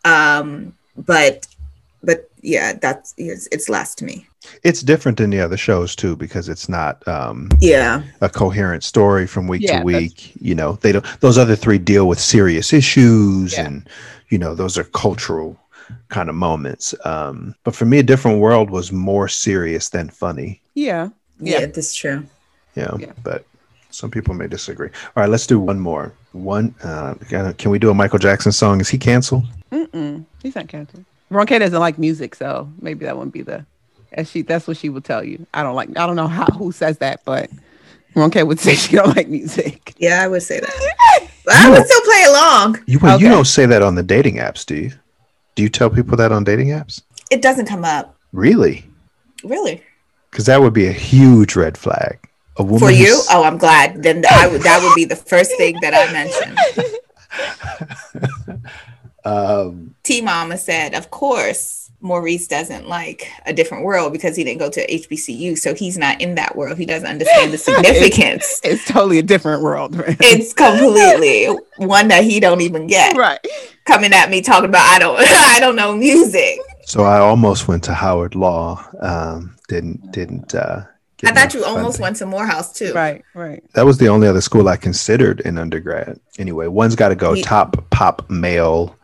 Um, 0.03 0.75
but 0.97 1.47
but 1.47 1.47
yeah, 2.45 2.73
that's 2.73 3.13
it's, 3.17 3.47
it's 3.51 3.67
last 3.69 3.97
to 3.99 4.05
me. 4.05 4.27
It's 4.63 4.81
different 4.83 5.17
than 5.17 5.31
the 5.31 5.41
other 5.41 5.57
shows 5.57 5.95
too 5.95 6.15
because 6.15 6.47
it's 6.49 6.69
not 6.69 7.05
um, 7.07 7.49
Yeah. 7.59 8.03
a 8.21 8.29
coherent 8.29 8.83
story 8.83 9.25
from 9.27 9.47
week 9.47 9.63
Yeah, 9.63 9.79
to 9.79 9.83
week. 9.85 10.31
You 10.39 10.53
know, 10.55 10.73
they 10.81 10.91
don't. 10.91 11.05
Those 11.21 11.37
other 11.37 11.55
three 11.55 11.79
deal 11.79 12.07
with 12.07 12.19
serious 12.19 12.71
issues, 12.71 13.53
Yeah. 13.53 13.65
and 13.65 13.89
you 14.29 14.37
know, 14.37 14.53
those 14.55 14.77
are 14.77 14.83
cultural 14.83 15.57
kind 16.09 16.29
of 16.29 16.35
moments. 16.35 16.93
Um, 17.05 17.55
but 17.63 17.75
for 17.75 17.85
me, 17.85 17.99
a 17.99 18.03
different 18.03 18.39
world 18.39 18.69
was 18.69 18.91
more 18.91 19.27
serious 19.27 19.89
than 19.89 20.09
funny. 20.09 20.61
Yeah. 20.75 21.09
Yeah, 21.39 21.59
Yeah. 21.59 21.65
that's 21.67 21.95
true. 21.95 22.23
Yeah, 22.75 22.91
Yeah. 22.99 23.13
but 23.23 23.45
some 23.91 24.11
people 24.11 24.33
may 24.35 24.47
disagree. 24.47 24.89
All 25.15 25.21
right, 25.23 25.29
let's 25.29 25.47
do 25.47 25.59
one 25.59 25.79
more. 25.79 26.11
One. 26.33 26.75
Uh, 26.83 27.15
can 27.29 27.53
can 27.53 27.71
we 27.71 27.79
do 27.79 27.89
a 27.89 27.93
Michael 27.93 28.19
Jackson 28.19 28.51
song? 28.51 28.81
Is 28.81 28.89
he 28.89 28.97
canceled? 28.97 29.45
Mm-mm. 29.71 30.25
He's 30.43 30.55
not 30.55 30.67
canceled. 30.67 31.05
Ronke 31.32 31.59
doesn't 31.59 31.80
like 31.80 31.97
music, 31.97 32.36
so 32.36 32.69
maybe 32.80 33.05
that 33.05 33.15
wouldn't 33.17 33.34
be 33.34 33.41
the. 33.41 33.65
As 34.11 34.30
she, 34.30 34.43
that's 34.43 34.67
what 34.67 34.78
she 34.78 34.89
would 34.89 35.03
tell 35.03 35.23
you. 35.23 35.45
I 35.53 35.63
don't 35.63 35.76
like. 35.76 35.89
I 35.97 36.07
don't 36.07 36.15
know 36.15 36.28
how 36.28 36.45
who 36.45 36.71
says 36.71 36.99
that, 36.99 37.21
but 37.26 37.49
Ronke 38.15 38.45
would 38.45 38.59
say 38.65 38.76
she 38.76 38.95
don't 38.95 39.15
like 39.15 39.28
music. 39.28 39.93
Yeah, 39.97 40.21
I 40.21 40.28
would 40.28 40.43
say 40.43 40.59
that. 40.59 41.30
But 41.43 41.55
I 41.55 41.69
would 41.69 41.86
still 41.86 42.01
play 42.01 42.23
along. 42.28 42.84
You 42.86 42.99
well, 42.99 43.19
you 43.19 43.28
don't 43.28 43.45
say 43.45 43.65
that 43.65 43.82
on 43.82 43.95
the 43.95 44.03
dating 44.03 44.36
apps, 44.36 44.65
do 44.65 44.76
you? 44.76 44.91
Do 45.55 45.63
you 45.63 45.69
tell 45.69 45.89
people 45.89 46.17
that 46.17 46.32
on 46.32 46.43
dating 46.43 46.67
apps? 46.69 47.01
It 47.32 47.41
doesn't 47.41 47.65
come 47.65 47.86
up. 47.86 48.15
Really? 48.34 48.86
Really? 49.43 49.84
Because 50.30 50.45
that 50.47 50.61
would 50.61 50.73
be 50.73 50.88
a 50.88 50.91
huge 50.91 51.55
red 51.55 51.78
flag. 51.78 52.19
A 52.57 52.63
woman 52.63 52.80
For 52.80 52.91
you? 52.91 53.21
Oh, 53.32 53.43
I'm 53.43 53.57
glad. 53.57 54.03
Then 54.03 54.23
I 54.30 54.47
would 54.47 54.61
that 54.61 54.82
would 54.84 54.95
be 54.95 55.05
the 55.05 55.15
first 55.15 55.55
thing 55.57 55.78
that 55.82 55.93
I 55.93 56.11
mentioned. 56.11 56.57
um, 59.26 59.95
T 60.03 60.21
Mama 60.21 60.57
said, 60.57 60.93
of 60.93 61.11
course, 61.11 61.91
Maurice 62.01 62.47
doesn't 62.47 62.88
like 62.88 63.28
a 63.45 63.53
different 63.53 63.84
world 63.84 64.13
because 64.13 64.36
he 64.36 64.43
didn't 64.43 64.59
go 64.59 64.69
to 64.69 64.86
HBCU. 64.88 65.57
So 65.57 65.73
he's 65.73 65.97
not 65.97 66.21
in 66.21 66.36
that 66.36 66.55
world. 66.55 66.78
He 66.78 66.86
doesn't 66.86 67.07
understand 67.09 67.51
the 67.51 67.57
significance. 67.69 68.61
It's 68.63 68.86
totally 68.86 69.17
a 69.19 69.23
different 69.23 69.63
world. 69.63 69.95
Right? 69.97 70.15
it's 70.19 70.53
completely 70.53 71.47
one 71.78 72.07
that 72.09 72.23
he 72.23 72.39
don't 72.39 72.61
even 72.61 72.86
get. 72.88 73.17
right. 73.17 73.39
Coming 73.86 74.13
at 74.13 74.30
me 74.30 74.41
talking 74.41 74.69
about 74.69 74.86
I 74.88 74.99
don't 74.99 75.17
I 75.19 75.59
don't 75.59 75.76
know 75.76 75.95
music. 75.95 76.59
so 76.86 77.03
I 77.03 77.19
almost 77.19 77.67
went 77.67 77.84
to 77.86 77.93
Howard 77.93 78.36
Law. 78.36 78.84
Um, 79.01 79.55
didn't 79.67 80.11
didn't. 80.11 80.53
Uh, 80.53 80.82
I 81.23 81.32
thought 81.32 81.53
you 81.55 81.61
enough 81.61 81.76
almost 81.78 81.99
went 81.99 82.17
to 82.17 82.26
Morehouse 82.28 82.71
too. 82.73 82.93
Right. 82.93 83.23
Right. 83.34 83.63
That 83.73 83.86
was 83.86 83.97
the 83.97 84.09
only 84.09 84.28
other 84.28 84.41
school 84.41 84.67
I 84.69 84.76
considered 84.78 85.39
in 85.41 85.57
undergrad. 85.57 86.19
Anyway, 86.38 86.67
one's 86.67 86.95
got 86.95 87.09
to 87.09 87.15
go. 87.15 87.34
Ye- 87.34 87.41
Top 87.41 87.89
pop 87.89 88.30
male 88.30 88.95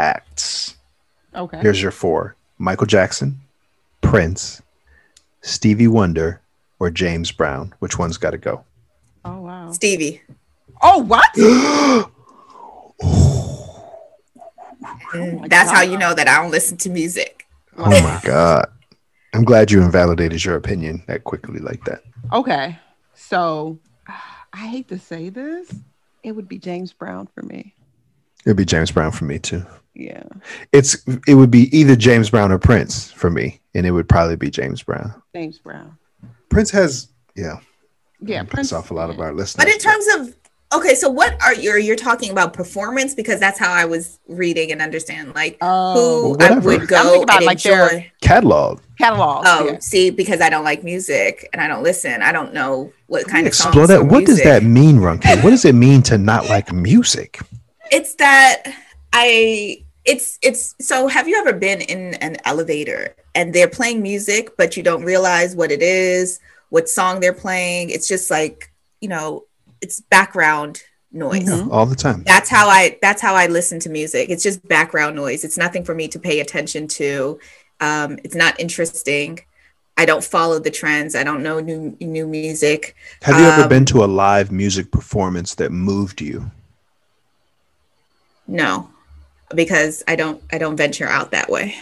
acts. 0.00 0.76
Okay. 1.34 1.58
Here's 1.60 1.82
your 1.82 1.92
four: 1.92 2.36
Michael 2.58 2.86
Jackson, 2.86 3.40
Prince, 4.00 4.62
Stevie 5.42 5.88
Wonder, 5.88 6.40
or 6.78 6.90
James 6.90 7.32
Brown. 7.32 7.74
Which 7.78 7.98
one's 7.98 8.16
got 8.16 8.30
to 8.30 8.38
go? 8.38 8.64
oh 9.24 9.40
wow. 9.42 9.70
Stevie. 9.72 10.22
Oh 10.82 10.98
what? 10.98 11.28
Mm, 15.12 15.42
That's 15.48 15.70
how 15.70 15.82
you 15.82 15.98
know 15.98 16.14
that 16.14 16.28
I 16.28 16.40
don't 16.40 16.50
listen 16.50 16.76
to 16.78 16.90
music. 16.90 17.46
Oh 17.76 17.90
my 17.90 18.20
god! 18.24 18.68
I'm 19.34 19.44
glad 19.44 19.70
you 19.70 19.82
invalidated 19.82 20.44
your 20.44 20.56
opinion 20.56 21.02
that 21.06 21.24
quickly 21.24 21.60
like 21.60 21.84
that. 21.84 22.02
Okay. 22.32 22.78
So 23.14 23.78
I 24.52 24.66
hate 24.66 24.88
to 24.88 24.98
say 24.98 25.28
this. 25.28 25.72
It 26.22 26.32
would 26.32 26.48
be 26.48 26.58
James 26.58 26.92
Brown 26.92 27.28
for 27.34 27.42
me. 27.42 27.74
It'd 28.44 28.56
be 28.56 28.64
James 28.64 28.90
Brown 28.90 29.12
for 29.12 29.24
me 29.24 29.38
too. 29.38 29.64
Yeah. 30.00 30.22
It's 30.72 30.96
it 31.28 31.34
would 31.34 31.50
be 31.50 31.74
either 31.76 31.94
James 31.96 32.30
Brown 32.30 32.50
or 32.52 32.58
Prince 32.58 33.10
for 33.12 33.30
me, 33.30 33.60
and 33.74 33.84
it 33.86 33.90
would 33.90 34.08
probably 34.08 34.36
be 34.36 34.50
James 34.50 34.82
Brown. 34.82 35.12
James 35.34 35.58
Brown. 35.58 35.96
Prince 36.48 36.70
has 36.70 37.08
yeah, 37.36 37.58
Yeah. 38.20 38.44
Prince. 38.44 38.72
off 38.72 38.90
a 38.90 38.94
lot 38.94 39.10
of 39.10 39.20
our 39.20 39.32
listeners. 39.34 39.62
But 39.64 39.72
in 39.72 39.78
terms 39.78 40.06
of 40.16 40.34
okay, 40.72 40.94
so 40.94 41.08
what 41.10 41.36
are 41.42 41.54
you 41.54 41.74
you're 41.76 41.96
talking 41.96 42.30
about 42.30 42.52
performance 42.54 43.12
because 43.14 43.38
that's 43.40 43.58
how 43.58 43.72
I 43.72 43.84
was 43.84 44.18
reading 44.28 44.72
and 44.72 44.80
understand 44.80 45.34
like 45.34 45.58
Oh. 45.60 45.94
who 45.94 46.00
Well, 46.00 46.42
I 46.42 46.54
whatever. 46.54 46.68
would 46.68 46.80
I'm 46.80 46.86
go 46.86 47.02
thinking 47.02 47.22
about, 47.24 47.36
and 47.38 47.46
like, 47.46 47.62
their- 47.62 47.84
enjoy. 47.88 48.12
catalog, 48.22 48.80
catalog. 48.98 49.44
Oh, 49.46 49.66
yeah. 49.72 49.78
see, 49.80 50.10
because 50.10 50.40
I 50.40 50.48
don't 50.48 50.64
like 50.64 50.82
music 50.82 51.48
and 51.52 51.60
I 51.60 51.68
don't 51.68 51.82
listen, 51.82 52.22
I 52.22 52.32
don't 52.32 52.54
know 52.54 52.90
what 53.08 53.26
kind 53.26 53.46
of 53.46 53.48
explore 53.48 53.86
that. 53.86 54.00
or 54.00 54.04
What 54.04 54.24
does 54.26 54.42
that 54.44 54.62
mean, 54.62 54.96
Ronke? 54.96 55.42
What 55.42 55.50
does 55.50 55.64
it 55.70 55.74
mean 55.74 56.02
to 56.04 56.16
not 56.16 56.48
like 56.48 56.72
music? 56.72 57.38
It's 57.92 58.14
that 58.14 58.62
I 59.12 59.84
it's 60.04 60.38
it's 60.42 60.74
so 60.80 61.06
have 61.08 61.28
you 61.28 61.36
ever 61.36 61.52
been 61.52 61.80
in 61.82 62.14
an 62.14 62.36
elevator 62.44 63.14
and 63.34 63.54
they're 63.54 63.68
playing 63.68 64.02
music 64.02 64.56
but 64.56 64.76
you 64.76 64.82
don't 64.82 65.04
realize 65.04 65.54
what 65.54 65.70
it 65.70 65.82
is, 65.82 66.40
what 66.70 66.88
song 66.88 67.20
they're 67.20 67.32
playing? 67.32 67.90
It's 67.90 68.08
just 68.08 68.30
like, 68.30 68.72
you 69.00 69.08
know, 69.08 69.44
it's 69.80 70.00
background 70.00 70.82
noise. 71.12 71.48
Yeah, 71.48 71.66
all 71.70 71.86
the 71.86 71.96
time. 71.96 72.22
That's 72.24 72.48
how 72.48 72.68
I 72.68 72.98
that's 73.02 73.20
how 73.20 73.34
I 73.34 73.46
listen 73.46 73.78
to 73.80 73.90
music. 73.90 74.30
It's 74.30 74.42
just 74.42 74.66
background 74.68 75.16
noise. 75.16 75.44
It's 75.44 75.58
nothing 75.58 75.84
for 75.84 75.94
me 75.94 76.08
to 76.08 76.18
pay 76.18 76.40
attention 76.40 76.88
to. 76.88 77.38
Um, 77.80 78.18
it's 78.24 78.34
not 78.34 78.58
interesting. 78.60 79.40
I 79.96 80.06
don't 80.06 80.24
follow 80.24 80.58
the 80.58 80.70
trends. 80.70 81.14
I 81.14 81.24
don't 81.24 81.42
know 81.42 81.60
new 81.60 81.96
new 82.00 82.26
music. 82.26 82.96
Have 83.22 83.38
you 83.38 83.46
ever 83.46 83.62
Um, 83.64 83.68
been 83.68 83.84
to 83.86 84.02
a 84.02 84.06
live 84.06 84.50
music 84.50 84.90
performance 84.90 85.54
that 85.56 85.72
moved 85.72 86.22
you? 86.22 86.50
No, 88.46 88.90
because 89.54 90.02
I 90.06 90.16
don't 90.16 90.42
I 90.52 90.58
don't 90.58 90.76
venture 90.76 91.06
out 91.06 91.30
that 91.32 91.50
way. 91.50 91.74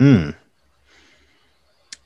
Mm. 0.00 0.34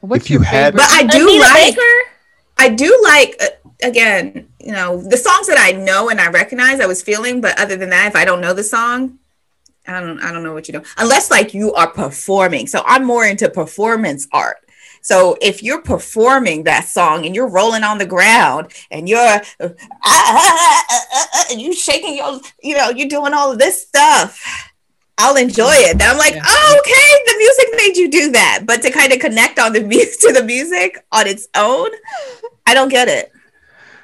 What's 0.00 0.24
If 0.26 0.30
you 0.30 0.38
your 0.38 0.44
had- 0.44 0.74
But 0.74 0.86
I 0.90 1.04
do 1.04 1.28
Anita 1.28 1.38
like 1.40 1.74
Baker? 1.74 2.10
I 2.58 2.68
do 2.70 3.00
like 3.04 3.36
uh, 3.40 3.46
again, 3.82 4.48
you 4.60 4.72
know, 4.72 5.00
the 5.00 5.16
songs 5.16 5.46
that 5.46 5.58
I 5.58 5.72
know 5.72 6.08
and 6.08 6.20
I 6.20 6.28
recognize 6.30 6.80
I 6.80 6.86
was 6.86 7.02
feeling, 7.02 7.40
but 7.40 7.58
other 7.58 7.76
than 7.76 7.90
that 7.90 8.08
if 8.08 8.16
I 8.16 8.24
don't 8.24 8.40
know 8.40 8.52
the 8.54 8.64
song, 8.64 9.18
I 9.86 10.00
don't 10.00 10.20
I 10.20 10.32
don't 10.32 10.42
know 10.42 10.52
what 10.52 10.68
you 10.68 10.72
do. 10.72 10.82
Unless 10.98 11.30
like 11.30 11.54
you 11.54 11.72
are 11.74 11.88
performing. 11.90 12.66
So 12.66 12.82
I'm 12.86 13.04
more 13.04 13.24
into 13.24 13.48
performance 13.48 14.28
art. 14.32 14.58
So 15.00 15.38
if 15.40 15.62
you're 15.62 15.80
performing 15.80 16.64
that 16.64 16.86
song 16.86 17.24
and 17.24 17.34
you're 17.34 17.48
rolling 17.48 17.84
on 17.84 17.98
the 17.98 18.06
ground 18.06 18.72
and 18.90 19.08
you're 19.08 19.18
ah, 19.20 19.70
ah, 20.04 20.84
ah, 20.90 21.44
and 21.50 21.60
you 21.60 21.72
shaking 21.72 22.16
your 22.16 22.40
you 22.62 22.76
know, 22.76 22.90
you're 22.90 23.08
doing 23.08 23.32
all 23.32 23.52
of 23.52 23.58
this 23.58 23.86
stuff. 23.86 24.67
I'll 25.18 25.36
enjoy 25.36 25.72
it. 25.72 25.98
Then 25.98 26.10
I'm 26.10 26.18
like, 26.18 26.34
Yeah. 26.34 26.42
oh, 26.46 26.76
okay, 26.80 27.32
the 27.32 27.38
music 27.38 27.66
made 27.76 27.96
you 27.96 28.10
do 28.10 28.30
that. 28.32 28.62
But 28.66 28.82
to 28.82 28.90
kind 28.90 29.12
of 29.12 29.18
connect 29.18 29.58
on 29.58 29.72
the 29.72 29.82
music 29.82 30.20
to 30.20 30.32
the 30.32 30.44
music 30.44 31.04
on 31.12 31.26
its 31.26 31.48
own, 31.56 31.90
I 32.66 32.74
don't 32.74 32.88
get 32.88 33.08
it. 33.08 33.32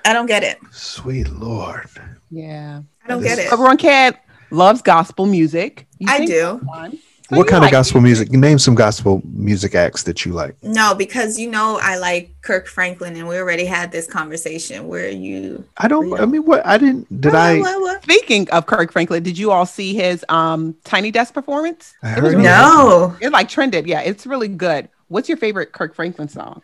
I 0.05 0.13
don't 0.13 0.27
get 0.27 0.43
it. 0.43 0.59
Sweet 0.73 1.29
Lord. 1.31 1.89
Yeah. 2.31 2.83
I 3.05 3.09
don't 3.09 3.23
This- 3.23 3.37
get 3.37 3.47
it. 3.47 3.53
Everyone 3.53 3.79
Ronke 3.79 4.17
loves 4.51 4.83
gospel 4.83 5.27
music. 5.27 5.87
You 5.99 6.09
I 6.11 6.19
think 6.19 6.31
do. 6.31 6.61
that's 6.75 6.95
fun. 7.29 7.39
What 7.39 7.47
you 7.47 7.51
kind 7.51 7.63
like 7.63 7.71
of 7.73 7.73
gospel 7.73 8.01
music? 8.01 8.31
Name 8.33 8.59
some 8.59 8.75
gospel 8.75 9.23
music 9.25 9.75
acts 9.75 10.03
that 10.05 10.25
you 10.25 10.33
like. 10.33 10.57
No, 10.63 10.95
because 10.95 11.39
you 11.39 11.51
know 11.51 11.79
I 11.83 11.97
like 11.97 12.31
Kirk 12.43 12.67
Franklin, 12.67 13.17
and 13.17 13.27
we 13.29 13.37
already 13.39 13.65
had 13.65 13.91
this 13.93 14.07
conversation 14.07 14.89
where 14.89 15.09
you. 15.11 15.65
I 15.79 15.89
don't. 15.89 16.09
Yeah. 16.11 16.17
I 16.23 16.27
mean, 16.27 16.45
what? 16.45 16.65
I 16.67 16.79
didn't. 16.79 17.09
Did 17.21 17.33
What, 17.33 17.43
I? 17.43 17.59
what, 17.61 17.81
what? 17.81 18.03
Speaking 18.03 18.49
of 18.51 18.67
Kirk 18.67 18.93
Franklin, 18.93 19.23
did 19.23 19.39
you 19.39 19.51
all 19.51 19.67
see 19.67 19.95
his 19.95 20.25
um 20.29 20.75
Tiny 20.85 21.11
Desk 21.11 21.33
performance? 21.33 21.95
I 22.03 22.13
It 22.13 22.15
heard 22.15 22.25
was 22.25 22.33
it. 22.35 22.37
really 22.37 22.49
No. 22.49 23.17
It 23.21 23.31
like 23.33 23.49
trended. 23.49 23.87
Yeah, 23.87 24.01
it's 24.01 24.27
really 24.27 24.49
good. 24.49 24.89
What's 25.09 25.29
your 25.29 25.39
favorite 25.39 25.73
Kirk 25.73 25.95
Franklin 25.95 26.29
song? 26.29 26.63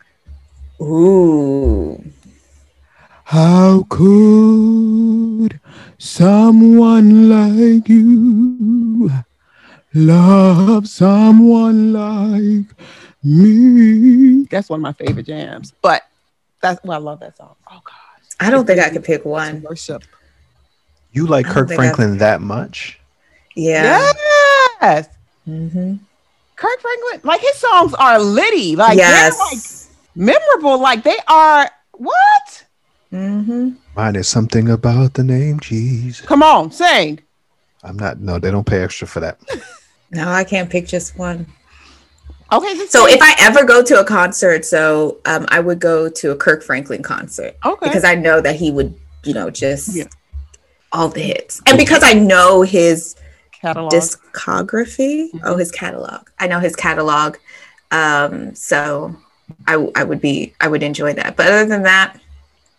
Ooh. 0.81 2.03
How 3.25 3.87
could 3.89 5.61
someone 5.99 7.29
like 7.29 7.89
you 7.89 9.11
love 9.95 10.89
someone 10.89 11.93
like 11.93 12.67
me. 13.23 14.45
That's 14.51 14.69
one 14.69 14.81
of 14.81 14.83
my 14.83 14.93
favorite 14.93 15.27
jams. 15.27 15.73
But 15.83 16.03
that's 16.61 16.83
well, 16.85 16.99
I 16.99 17.01
love 17.03 17.21
that 17.21 17.37
song. 17.37 17.55
Oh 17.71 17.81
God. 17.85 17.95
I 18.39 18.51
don't 18.51 18.67
think 18.67 18.81
I 18.81 18.91
could 18.91 19.05
pick 19.05 19.25
one. 19.25 19.63
Worship. 19.63 20.03
You 21.13 21.27
like 21.27 21.47
Kirk 21.47 21.69
think 21.69 21.81
I- 21.81 21.85
Franklin 21.85 22.19
that 22.19 22.41
much? 22.41 22.99
Yeah. 23.57 24.11
Yes. 24.81 25.09
hmm 25.45 25.95
Kirk 26.57 26.81
Franklin, 26.81 27.21
like 27.25 27.41
his 27.41 27.55
songs 27.57 27.95
are 27.95 28.19
litty. 28.19 28.77
Like 28.77 28.97
yes. 28.99 29.35
they're 29.35 29.49
like 29.49 29.61
memorable. 30.15 30.79
Like 30.79 31.03
they 31.03 31.17
are 31.27 31.71
what? 31.93 32.65
Mm-hmm. 33.13 33.71
Mine 33.97 34.17
is 34.17 34.29
something 34.29 34.69
about 34.69 35.15
the 35.15 35.25
name 35.25 35.59
Jesus. 35.61 36.25
Come 36.25 36.43
on, 36.43 36.71
sing. 36.71 37.19
I'm 37.83 37.97
not. 37.99 38.21
No, 38.21 38.39
they 38.39 38.51
don't 38.51 38.67
pay 38.67 38.83
extra 38.83 39.09
for 39.09 39.21
that. 39.21 39.39
No, 40.11 40.29
I 40.29 40.45
can't 40.45 40.69
pick 40.69 40.87
just 40.87 41.17
one. 41.17 41.47
Okay, 42.53 42.75
So 42.87 43.07
if 43.07 43.21
I 43.23 43.37
ever 43.39 43.65
go 43.65 43.81
to 43.83 44.01
a 44.01 44.05
concert, 44.05 44.65
so 44.65 45.19
um, 45.25 45.47
I 45.49 45.61
would 45.61 45.79
go 45.79 46.09
to 46.09 46.33
a 46.33 46.37
Kirk 46.37 46.65
Franklin 46.65 47.01
concert 47.03 47.57
okay. 47.65 47.87
because 47.87 48.03
I 48.03 48.17
know 48.17 48.41
that 48.41 48.57
he 48.57 48.73
would, 48.73 48.93
you 49.23 49.35
know, 49.35 49.51
just 49.51 49.95
Yeah. 49.95 50.05
all 50.93 51.09
the 51.09 51.21
hits, 51.21 51.63
and 51.67 51.79
because 51.79 52.03
I 52.03 52.15
know 52.15 52.63
his 52.63 53.15
catalog. 53.53 53.93
discography, 53.93 55.29
oh, 55.45 55.57
his 55.57 55.71
catalog. 55.71 56.29
I 56.41 56.49
know 56.49 56.59
his 56.59 56.75
catalog, 56.75 57.37
um, 57.93 58.53
so 58.57 59.15
I 59.69 59.77
would 60.03 60.21
be 60.21 60.55
I 60.61 60.67
would 60.67 60.83
enjoy 60.83 61.13
that. 61.15 61.37
But 61.37 61.47
other 61.47 61.67
than 61.67 61.85
that, 61.85 62.19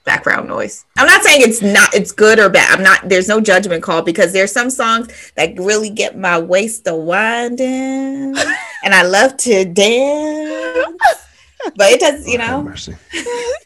background 0.03 0.47
noise. 0.47 0.85
I'm 0.97 1.07
not 1.07 1.23
saying 1.23 1.41
it's 1.41 1.61
not 1.61 1.93
it's 1.93 2.11
good 2.11 2.39
or 2.39 2.49
bad. 2.49 2.71
I'm 2.71 2.83
not. 2.83 3.09
There's 3.09 3.27
no 3.27 3.41
judgment 3.41 3.83
call 3.83 4.01
because 4.01 4.33
there's 4.33 4.51
some 4.51 4.69
songs 4.69 5.31
that 5.35 5.57
really 5.57 5.89
get 5.89 6.17
my 6.17 6.39
waist 6.39 6.85
to 6.85 6.95
winding, 6.95 7.67
and 8.83 8.93
I 8.93 9.03
love 9.03 9.37
to 9.37 9.65
dance. 9.65 11.27
But 11.75 11.91
it 11.91 11.99
does, 11.99 12.25
you 12.25 12.39
Lord 12.39 12.49
have 12.49 12.63
know. 12.63 12.69
mercy. 12.69 12.95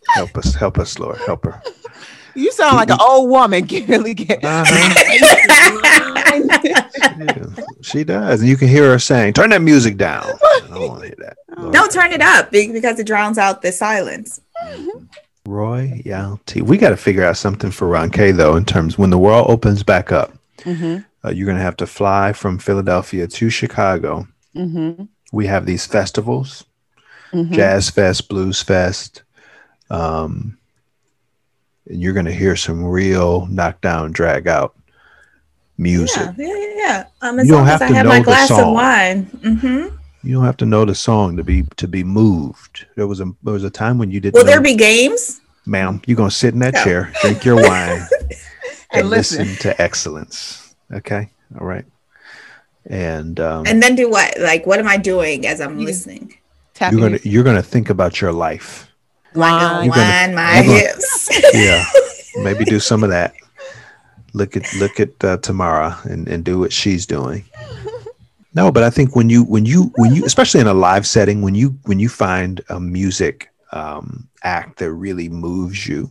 help 0.09 0.37
us, 0.37 0.53
help 0.53 0.77
us, 0.79 0.99
Lord, 0.99 1.17
help 1.25 1.45
her. 1.45 1.61
you 2.35 2.51
sound 2.51 2.75
like 2.75 2.89
an 2.89 2.97
mm-hmm. 2.97 3.09
old 3.09 3.29
woman. 3.29 3.63
Get 3.63 3.87
really 3.87 4.13
get 4.13 4.43
Yeah, 4.43 4.65
she 7.81 8.03
does, 8.03 8.41
and 8.41 8.49
you 8.49 8.57
can 8.57 8.67
hear 8.67 8.91
her 8.91 8.99
saying, 8.99 9.33
"Turn 9.33 9.51
that 9.51 9.61
music 9.61 9.97
down." 9.97 10.25
I 10.25 10.67
don't 10.69 10.89
want 10.89 11.01
to 11.01 11.07
hear 11.07 11.15
that. 11.19 11.37
Lord. 11.57 11.73
Don't 11.73 11.91
turn 11.91 12.11
it 12.11 12.21
up 12.21 12.51
because 12.51 12.99
it 12.99 13.07
drowns 13.07 13.37
out 13.37 13.61
the 13.61 13.71
silence. 13.71 14.41
Mm-hmm. 14.65 15.05
Royalty. 15.45 16.61
We 16.61 16.77
got 16.77 16.89
to 16.89 16.97
figure 16.97 17.23
out 17.23 17.37
something 17.37 17.71
for 17.71 17.87
Ronke 17.87 18.35
though. 18.35 18.55
In 18.55 18.65
terms 18.65 18.97
when 18.97 19.09
the 19.09 19.17
world 19.17 19.45
opens 19.49 19.83
back 19.83 20.11
up, 20.11 20.33
mm-hmm, 20.59 20.97
uh, 21.23 21.31
you're 21.31 21.47
gonna 21.47 21.59
have 21.61 21.77
to 21.77 21.87
fly 21.87 22.33
from 22.33 22.57
Philadelphia 22.57 23.27
to 23.27 23.49
Chicago. 23.49 24.27
mm-hmm, 24.55 25.03
We 25.31 25.45
have 25.47 25.65
these 25.65 25.85
festivals, 25.85 26.65
mm-hmm. 27.31 27.53
Jazz 27.53 27.89
Fest, 27.89 28.27
Blues 28.29 28.61
Fest. 28.61 29.23
Um, 29.89 30.57
and 31.87 32.01
you're 32.01 32.13
gonna 32.13 32.31
hear 32.31 32.55
some 32.55 32.83
real 32.83 33.45
knockdown, 33.47 34.11
drag 34.11 34.47
out 34.47 34.75
music. 35.77 36.33
Yeah, 36.37 36.47
yeah, 36.47 36.73
yeah. 36.75 37.05
Um, 37.21 37.39
as 37.39 37.45
You 37.45 37.51
don't 37.53 37.65
long 37.65 37.69
as 37.69 37.79
have 37.79 37.81
I 37.83 37.87
to 37.89 37.95
have 37.95 38.05
know 38.05 38.09
my 38.09 38.19
glass 38.21 38.51
of 38.51 38.73
wine. 38.73 39.25
Mm-hmm. 39.25 39.95
You 40.25 40.33
don't 40.33 40.43
have 40.45 40.57
to 40.57 40.65
know 40.65 40.85
the 40.85 40.95
song 40.95 41.37
to 41.37 41.43
be 41.43 41.63
to 41.77 41.87
be 41.87 42.03
moved. 42.03 42.87
There 42.95 43.05
was 43.05 43.19
a 43.21 43.25
there 43.43 43.53
was 43.53 43.63
a 43.63 43.69
time 43.69 43.97
when 43.99 44.09
you 44.09 44.19
didn't. 44.19 44.33
Will 44.35 44.43
know, 44.43 44.51
there 44.51 44.61
be 44.61 44.75
games? 44.75 45.39
ma'am? 45.67 46.01
You're 46.07 46.17
gonna 46.17 46.31
sit 46.31 46.53
in 46.55 46.59
that 46.61 46.73
No. 46.73 46.83
chair, 46.83 47.13
drink 47.21 47.45
your 47.45 47.55
wine, 47.69 48.01
and 48.01 48.31
And 48.91 49.09
listen. 49.09 49.45
listen 49.45 49.57
to 49.61 49.79
excellence. 49.81 50.73
Okay, 50.91 51.29
all 51.59 51.67
right. 51.67 51.85
And 52.87 53.39
um, 53.39 53.65
And 53.67 53.81
then 53.83 53.95
do 53.95 54.09
what? 54.09 54.39
Like, 54.39 54.65
what 54.65 54.79
am 54.79 54.87
I 54.87 54.97
doing 54.97 55.45
as 55.45 55.61
I'm 55.61 55.77
You- 55.79 55.85
listening? 55.85 56.33
Tapping 56.73 56.97
you're 56.99 57.09
gonna 57.09 57.19
you're 57.23 57.43
gonna 57.43 57.63
think 57.63 57.89
about 57.91 58.19
your 58.19 58.31
life. 58.33 58.89
Wine. 59.35 59.85
You're 59.85 59.93
gonna- 59.95 60.33
my 60.35 60.55
you're 60.61 60.65
gonna- 60.65 60.79
hips. 60.79 61.29
Yeah, 61.53 61.85
maybe 62.43 62.65
do 62.65 62.79
some 62.79 63.03
of 63.03 63.09
that. 63.11 63.33
Look 64.33 64.57
at 64.57 64.65
look 64.75 64.99
at 64.99 65.23
uh, 65.23 65.37
T 65.37 65.53
Mama 65.53 65.97
and 66.03 66.27
and 66.27 66.43
do 66.43 66.59
what 66.59 66.73
she's 66.73 67.05
doing. 67.05 67.45
No, 68.55 68.71
but 68.71 68.83
I 68.83 68.89
think 68.89 69.15
when 69.15 69.29
you 69.29 69.43
when 69.43 69.65
you 69.65 69.91
when 69.97 70.15
you 70.15 70.25
especially 70.25 70.61
in 70.61 70.67
a 70.67 70.73
live 70.73 71.05
setting 71.05 71.41
when 71.41 71.55
you 71.55 71.77
when 71.83 71.99
you 71.99 72.07
find 72.07 72.61
a 72.69 72.79
music 72.79 73.49
um, 73.73 74.29
act 74.43 74.79
that 74.79 74.93
really 74.93 75.27
moves 75.27 75.85
you, 75.85 76.09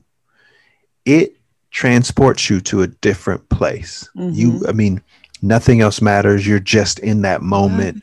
it 1.06 1.36
transports 1.70 2.50
you 2.50 2.60
to 2.60 2.82
a 2.82 2.86
different 2.86 3.48
place. 3.48 4.08
You, 4.14 4.62
I 4.68 4.72
mean, 4.72 5.02
nothing 5.42 5.80
else 5.80 6.02
matters. 6.02 6.46
You're 6.46 6.60
just 6.60 6.98
in 7.00 7.22
that 7.22 7.42
moment. 7.42 8.02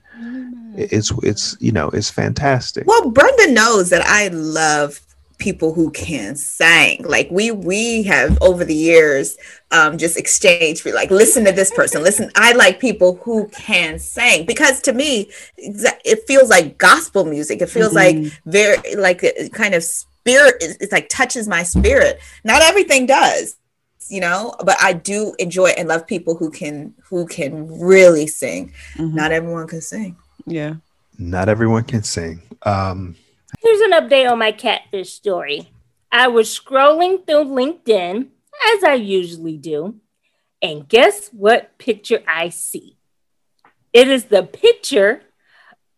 It's 0.75 1.11
it's 1.21 1.55
you 1.59 1.71
know 1.71 1.89
it's 1.89 2.09
fantastic. 2.09 2.87
Well, 2.87 3.11
Brenda 3.11 3.51
knows 3.51 3.89
that 3.91 4.01
I 4.05 4.29
love 4.29 4.99
people 5.41 5.73
who 5.73 5.91
can 5.91 6.35
sing. 6.37 7.03
Like 7.03 7.27
we 7.29 7.51
we 7.51 8.03
have 8.03 8.37
over 8.41 8.63
the 8.63 8.75
years 8.75 9.37
um 9.71 9.97
just 9.97 10.15
exchanged 10.17 10.81
for 10.81 10.91
like 10.93 11.11
listen 11.11 11.43
to 11.45 11.51
this 11.51 11.71
person. 11.71 12.01
Listen, 12.03 12.31
I 12.35 12.53
like 12.53 12.79
people 12.79 13.15
who 13.23 13.47
can 13.49 13.99
sing 13.99 14.45
because 14.45 14.79
to 14.81 14.93
me 14.93 15.29
it 15.57 16.25
feels 16.27 16.49
like 16.49 16.77
gospel 16.77 17.25
music. 17.25 17.61
It 17.61 17.69
feels 17.69 17.93
like 17.93 18.15
very 18.45 18.77
like 18.95 19.21
kind 19.51 19.73
of 19.75 19.83
spirit 19.83 20.55
it's 20.61 20.77
it's 20.79 20.91
like 20.93 21.09
touches 21.09 21.47
my 21.47 21.63
spirit. 21.63 22.19
Not 22.45 22.61
everything 22.61 23.05
does 23.05 23.57
you 24.09 24.19
know 24.19 24.53
but 24.65 24.75
i 24.81 24.91
do 24.91 25.33
enjoy 25.37 25.67
and 25.77 25.87
love 25.87 26.05
people 26.05 26.35
who 26.35 26.49
can 26.49 26.93
who 27.07 27.25
can 27.27 27.53
really 27.79 28.25
sing 28.27 28.73
Mhm. 28.97 29.13
not 29.13 29.31
everyone 29.31 29.67
can 29.67 29.79
sing 29.79 30.17
Yeah. 30.47 30.75
Not 31.19 31.47
everyone 31.49 31.83
can 31.83 32.01
sing. 32.03 32.41
Um, 32.63 33.15
Here's 33.59 33.81
an 33.81 33.91
update 33.91 34.29
on 34.29 34.39
my 34.39 34.51
catfish 34.51 35.13
story. 35.13 35.71
I 36.11 36.27
was 36.27 36.57
scrolling 36.57 37.25
through 37.25 37.45
LinkedIn, 37.45 38.27
as 38.75 38.83
I 38.83 38.95
usually 38.95 39.57
do, 39.57 39.95
and 40.61 40.87
guess 40.87 41.29
what 41.29 41.77
picture 41.77 42.23
I 42.27 42.49
see? 42.49 42.97
It 43.93 44.07
is 44.07 44.25
the 44.25 44.43
picture 44.43 45.21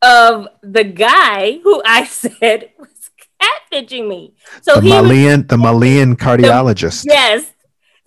of 0.02 0.48
the 0.62 0.84
guy 0.84 1.60
who 1.64 1.82
I 1.86 2.06
said 2.06 2.72
was 2.78 3.12
catfishing 3.42 4.08
me. 4.08 4.36
So 4.62 4.76
the 4.76 4.82
he 4.82 4.90
was 4.90 5.04
Malian, 5.04 5.48
the 5.48 5.58
Malian 5.58 6.16
cardiologist. 6.16 7.06
Yes. 7.08 7.52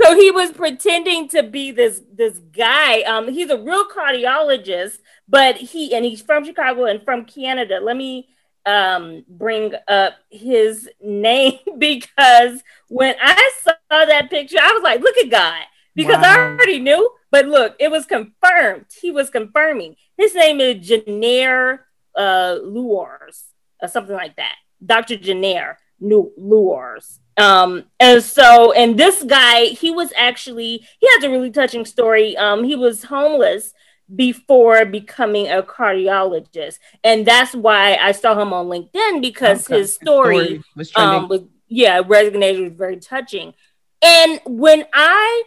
So 0.03 0.15
he 0.15 0.31
was 0.31 0.53
pretending 0.53 1.29
to 1.31 1.43
be 1.43 1.71
this 1.71 2.03
this 2.13 2.39
guy. 2.39 3.01
Um, 3.03 3.29
he's 3.29 3.51
a 3.51 3.59
real 3.59 3.89
cardiologist, 3.89 4.99
but 5.27 5.57
he 5.57 5.95
and 5.95 6.05
he's 6.05 6.21
from 6.21 6.45
Chicago 6.45 6.85
and 6.85 7.03
from 7.03 7.25
Canada. 7.25 7.81
Let 7.83 7.97
me 7.97 8.29
um 8.67 9.25
bring 9.29 9.73
up 9.89 10.15
his 10.31 10.89
name 11.01 11.59
because 11.79 12.63
when 12.89 13.15
I 13.23 13.51
saw 13.63 13.75
that 13.89 14.29
picture, 14.31 14.59
I 14.61 14.73
was 14.73 14.83
like, 14.83 15.01
look 15.01 15.17
at 15.17 15.31
God. 15.31 15.63
Because 15.95 16.23
I 16.23 16.37
already 16.37 16.79
knew, 16.79 17.11
but 17.31 17.47
look, 17.47 17.75
it 17.81 17.91
was 17.91 18.05
confirmed. 18.05 18.85
He 19.01 19.11
was 19.11 19.31
confirming. 19.31 19.97
His 20.19 20.35
name 20.35 20.61
is 20.61 20.87
Janair 20.87 21.81
uh 22.15 22.59
Luars, 22.63 23.45
or 23.81 23.89
something 23.89 24.15
like 24.15 24.37
that. 24.37 24.57
Dr. 24.85 25.17
Janair 25.17 25.77
Luars. 26.01 27.21
Um, 27.39 27.85
and 28.01 28.23
so, 28.23 28.73
and 28.73 28.99
this 28.99 29.23
guy, 29.23 29.67
he 29.67 29.91
was 29.91 30.13
actually, 30.17 30.87
he 30.99 31.09
has 31.15 31.25
a 31.25 31.31
really 31.31 31.51
touching 31.51 31.85
story. 31.85 32.37
Um, 32.37 32.65
he 32.65 32.75
was 32.75 33.05
homeless 33.05 33.75
before 34.15 34.85
becoming 34.85 35.49
a 35.49 35.63
cardiologist. 35.63 36.79
And 37.03 37.27
that's 37.27 37.55
why 37.55 37.97
I 37.97 38.13
saw 38.13 38.41
him 38.41 38.53
on 38.53 38.67
LinkedIn 38.67 39.21
because 39.21 39.69
Okay. 39.69 39.79
his 39.81 39.95
story, 39.95 40.63
was 40.77 40.93
um, 40.97 41.29
was, 41.29 41.43
yeah, 41.69 42.03
resonated, 42.03 42.63
was 42.63 42.73
very 42.73 42.99
touching. 42.99 43.55
And 44.03 44.41
when 44.47 44.85
I 44.93 45.43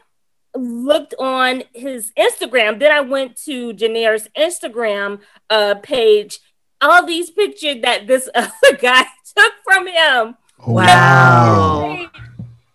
looked 0.55 1.13
on 1.19 1.63
his 1.73 2.11
Instagram, 2.17 2.79
then 2.79 2.91
I 2.91 3.01
went 3.01 3.37
to 3.43 3.73
Janair's 3.73 4.27
Instagram 4.37 5.21
uh, 5.49 5.75
page, 5.75 6.39
all 6.81 7.05
these 7.05 7.29
pictures 7.29 7.81
that 7.83 8.07
this 8.07 8.27
other 8.35 8.77
guy 8.77 9.05
took 9.35 9.53
from 9.63 9.87
him. 9.87 10.35
Wow. 10.67 12.09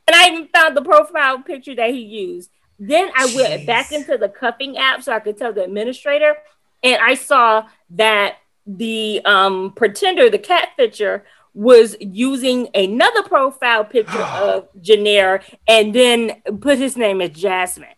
And 0.07 0.16
I 0.16 0.28
even 0.28 0.49
found 0.49 0.76
the 0.76 0.82
profile 0.82 1.41
picture 1.41 1.74
that 1.74 1.91
he 1.91 2.01
used. 2.01 2.51
Then 2.79 3.11
I 3.16 3.33
went 3.35 3.66
back 3.66 3.93
into 3.93 4.16
the 4.18 4.29
cuffing 4.29 4.77
app 4.77 5.03
so 5.03 5.12
I 5.12 5.20
could 5.20 5.37
tell 5.37 5.53
the 5.53 5.64
administrator, 5.64 6.35
and 6.83 6.99
I 7.01 7.14
saw 7.14 7.66
that 7.91 8.37
the 8.66 9.20
um, 9.25 9.72
pretender, 9.77 10.29
the 10.31 10.39
catfisher, 10.39 11.22
was 11.53 11.95
using 12.01 12.68
another 12.75 13.22
profile 13.22 13.85
picture 13.85 14.18
of 14.22 14.68
Janair 14.81 15.43
and 15.68 15.95
then 15.95 16.43
put 16.61 16.79
his 16.79 16.97
name 16.97 17.20
as 17.20 17.31
Jasmine. 17.31 17.89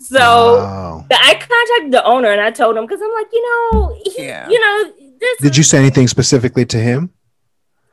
So 0.00 0.18
Wow. 0.58 1.06
I 1.10 1.34
contacted 1.34 1.92
the 1.92 2.04
owner 2.04 2.30
and 2.32 2.40
I 2.40 2.50
told 2.50 2.76
him 2.76 2.84
because 2.84 3.00
I'm 3.00 3.12
like, 3.12 3.28
you 3.32 3.70
know, 3.72 3.96
he- 4.04 4.24
Yeah. 4.24 4.48
you 4.48 4.58
know, 4.60 4.92
this. 5.20 5.38
Did 5.40 5.56
you 5.56 5.62
say 5.62 5.78
anything 5.78 6.08
specifically 6.08 6.66
to 6.66 6.76
him? 6.78 7.10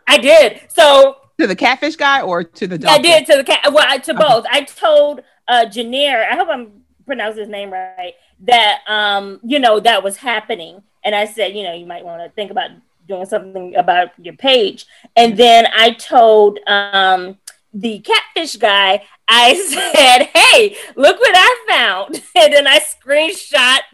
I 0.07 0.17
did. 0.17 0.61
So 0.69 1.17
to 1.39 1.45
the 1.47 1.55
catfish 1.55 1.95
guy 1.95 2.21
or 2.21 2.43
to 2.43 2.67
the 2.67 2.89
I 2.89 2.97
did 2.97 3.25
to 3.27 3.37
the 3.37 3.43
cat. 3.43 3.71
Well, 3.71 3.85
I, 3.87 3.99
to 3.99 4.13
both. 4.15 4.45
I 4.51 4.63
told 4.63 5.21
uh 5.51 5.65
Janair. 5.65 6.17
I 6.31 6.35
hope 6.35 6.47
I'm 6.49 6.83
pronouncing 7.05 7.41
his 7.41 7.49
name 7.49 7.71
right. 7.71 8.13
That 8.51 8.79
um, 8.87 9.39
you 9.43 9.59
know, 9.59 9.79
that 9.81 10.03
was 10.03 10.17
happening, 10.17 10.81
and 11.03 11.13
I 11.13 11.25
said, 11.25 11.55
you 11.55 11.63
know, 11.63 11.73
you 11.73 11.85
might 11.85 12.03
want 12.03 12.23
to 12.23 12.29
think 12.29 12.49
about 12.49 12.71
doing 13.07 13.25
something 13.25 13.75
about 13.75 14.09
your 14.17 14.35
page. 14.35 14.85
And 15.15 15.37
then 15.37 15.67
I 15.75 15.91
told 15.91 16.59
um, 16.67 17.37
the 17.73 17.99
catfish 17.99 18.55
guy, 18.55 19.03
I 19.27 19.53
said, 19.95 20.29
"Hey, 20.33 20.75
look 20.95 21.19
what 21.19 21.35
I 21.35 21.65
found," 21.69 22.15
and 22.35 22.53
then 22.53 22.65
I 22.67 22.79
screenshot 22.79 23.79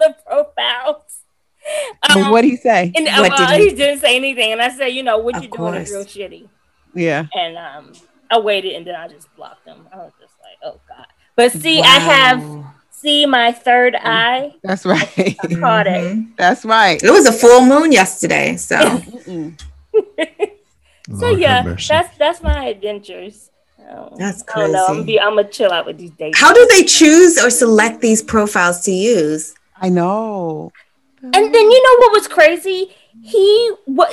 the 0.00 0.16
profiles. 0.26 1.02
But 2.14 2.30
what'd 2.30 2.48
he 2.50 2.56
say? 2.56 2.92
And 2.94 3.06
What 3.06 3.32
uh, 3.32 3.46
did 3.50 3.60
he- 3.60 3.68
he 3.70 3.74
didn't 3.74 4.00
say 4.00 4.16
anything, 4.16 4.52
and 4.52 4.62
I 4.62 4.70
said, 4.70 4.88
"You 4.88 5.02
know 5.02 5.18
what 5.18 5.36
Of 5.36 5.42
you're 5.42 5.50
doing 5.52 5.74
is 5.74 5.90
real 5.90 6.04
shitty." 6.04 6.48
Yeah. 6.94 7.26
And 7.34 7.56
um, 7.56 7.92
I 8.30 8.38
waited, 8.38 8.74
and 8.74 8.86
then 8.86 8.94
I 8.94 9.08
just 9.08 9.34
blocked 9.36 9.66
him. 9.66 9.86
I 9.92 9.96
was 9.98 10.12
"Oh 10.66 10.80
God!" 10.88 11.06
But 11.36 11.52
see, 11.52 11.80
I 11.80 11.98
have 11.98 12.42
see 12.90 13.26
my 13.26 13.52
third 13.52 13.94
eye. 13.94 14.54
That's 14.62 14.84
right. 14.84 15.36
I 15.40 15.54
caught 15.54 15.86
it. 15.86 16.02
Mhm. 16.16 16.36
That's 16.36 16.64
right. 16.64 17.02
It 17.02 17.10
was 17.10 17.26
a 17.26 17.32
full 17.32 17.64
moon 17.64 17.92
yesterday, 17.92 18.56
so 18.56 19.00
So 21.18 21.26
Lord 21.28 21.38
yeah, 21.40 21.62
mercy. 21.62 21.88
that's 21.94 22.18
that's 22.18 22.42
my 22.42 22.66
adventures. 22.66 23.50
Um, 23.88 24.14
That's 24.16 24.42
I 24.52 24.58
don't 24.60 24.72
know. 24.72 24.84
I'm, 24.86 24.94
crazy. 24.96 25.06
be, 25.06 25.20
I'm 25.20 25.36
gonna 25.36 25.48
chill 25.48 25.70
out 25.70 25.86
with 25.86 25.98
these 25.98 26.10
dates. 26.10 26.36
how 26.36 26.52
do 26.52 26.66
they 26.72 26.82
choose 26.82 27.38
or 27.40 27.50
select 27.50 28.00
these 28.00 28.20
profiles 28.20 28.80
to 28.86 28.90
use? 28.90 29.54
I 29.80 29.88
know. 29.90 30.72
And 31.22 31.32
then 31.34 31.54
you 31.54 31.82
know 31.84 31.98
what 32.00 32.12
was 32.12 32.26
crazy? 32.26 32.90
He 33.22 33.72
what 33.84 34.10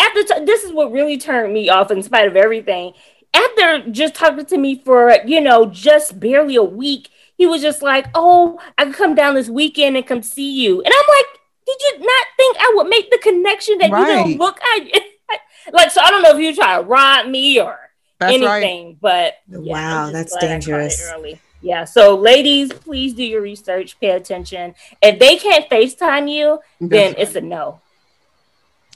after 0.00 0.22
t- 0.24 0.44
this 0.44 0.64
is 0.64 0.72
what 0.72 0.90
really 0.90 1.16
turned 1.16 1.52
me 1.54 1.68
off 1.68 1.92
in 1.92 2.02
spite 2.02 2.26
of 2.26 2.36
everything. 2.36 2.92
After 3.34 3.90
just 3.90 4.14
talking 4.14 4.46
to 4.46 4.58
me 4.58 4.80
for 4.84 5.16
you 5.26 5.40
know 5.40 5.66
just 5.66 6.18
barely 6.18 6.56
a 6.56 6.62
week, 6.62 7.08
he 7.36 7.46
was 7.46 7.62
just 7.62 7.82
like, 7.82 8.06
"Oh, 8.14 8.58
I 8.76 8.84
can 8.84 8.92
come 8.92 9.14
down 9.14 9.34
this 9.34 9.48
weekend 9.48 9.96
and 9.96 10.06
come 10.06 10.22
see 10.22 10.50
you." 10.50 10.82
And 10.82 10.92
I'm 10.92 11.06
like, 11.08 11.26
"Did 11.66 11.76
you 11.80 11.98
not 12.06 12.26
think 12.36 12.56
I 12.58 12.72
would 12.76 12.88
make 12.88 13.10
the 13.10 13.18
connection 13.18 13.78
that 13.78 13.88
you 13.88 13.94
Right. 13.94 14.06
don't 14.06 14.38
look 14.38 14.58
I 14.62 14.90
like?" 15.72 15.90
So 15.90 16.00
I 16.00 16.10
don't 16.10 16.22
know 16.22 16.30
if 16.36 16.38
you 16.38 16.54
try 16.54 16.76
to 16.78 16.82
rob 16.82 17.26
me 17.26 17.60
or 17.60 17.78
That's 18.18 18.40
right. 18.40 18.62
anything, 18.62 18.98
but 19.00 19.34
yeah, 19.48 19.58
Wow, 19.58 20.10
that's 20.10 20.32
glad 20.32 20.44
I 20.44 20.48
caught 20.48 20.58
it 20.58 20.60
dangerous. 20.60 21.40
Yeah, 21.60 21.84
so 21.84 22.14
ladies, 22.16 22.72
please 22.72 23.14
do 23.14 23.24
your 23.24 23.42
research, 23.42 23.98
pay 24.00 24.10
attention. 24.10 24.74
If 25.02 25.18
they 25.18 25.36
can't 25.36 25.68
FaceTime 25.68 26.30
you, 26.32 26.60
then 26.80 27.14
That's 27.16 27.30
it's 27.30 27.36
a 27.36 27.40
no. 27.40 27.80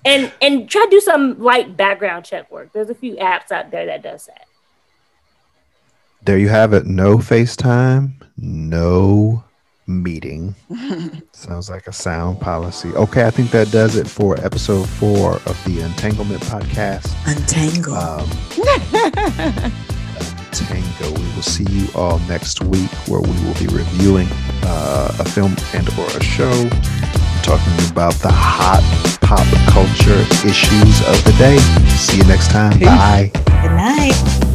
And 0.05 0.33
and 0.41 0.69
try 0.69 0.85
to 0.85 0.91
do 0.91 1.01
some 1.01 1.41
light 1.41 1.77
background 1.77 2.25
check 2.25 2.51
work. 2.51 2.73
There's 2.73 2.91
a 2.91 2.95
few 2.95 3.17
apps 3.17 3.53
out 3.53 3.71
there 3.71 3.87
that 3.87 4.03
does 4.03 4.27
that. 4.27 4.47
There 6.25 6.39
you 6.39 6.49
have 6.49 6.73
it. 6.73 6.87
No 6.87 7.19
FaceTime, 7.19 8.13
no 8.37 9.45
meeting. 9.87 10.55
Sounds 11.33 11.69
like 11.69 11.87
a 11.87 11.93
sound 11.93 12.41
policy. 12.41 12.91
Okay, 12.95 13.27
I 13.27 13.31
think 13.31 13.51
that 13.51 13.71
does 13.71 13.97
it 13.97 14.09
for 14.09 14.39
episode 14.45 14.89
four 14.89 15.35
of 15.47 15.65
the 15.65 15.81
Entanglement 15.81 16.43
podcast. 16.43 17.13
Untangle. 17.27 17.95
Um, 17.95 18.29
Tango. 20.53 21.11
We 21.19 21.35
will 21.35 21.43
see 21.43 21.65
you 21.71 21.89
all 21.95 22.19
next 22.21 22.63
week 22.63 22.91
where 23.09 23.21
we 23.21 23.33
will 23.45 23.55
be 23.55 23.67
reviewing 23.67 24.29
uh, 24.65 25.17
a 25.19 25.25
film 25.25 25.57
and 25.75 25.89
or 25.99 26.07
a 26.07 26.23
show, 26.23 26.69
talking 27.43 27.90
about 27.90 28.14
the 28.14 28.30
hot 28.30 28.82
pop 29.20 29.47
culture 29.68 30.20
issues 30.47 31.01
of 31.09 31.24
the 31.24 31.34
day. 31.38 31.59
See 31.97 32.18
you 32.18 32.24
next 32.24 32.51
time. 32.51 32.78
Peace. 32.78 32.88
Bye. 32.88 33.30
Good 33.62 33.72
night. 33.72 34.52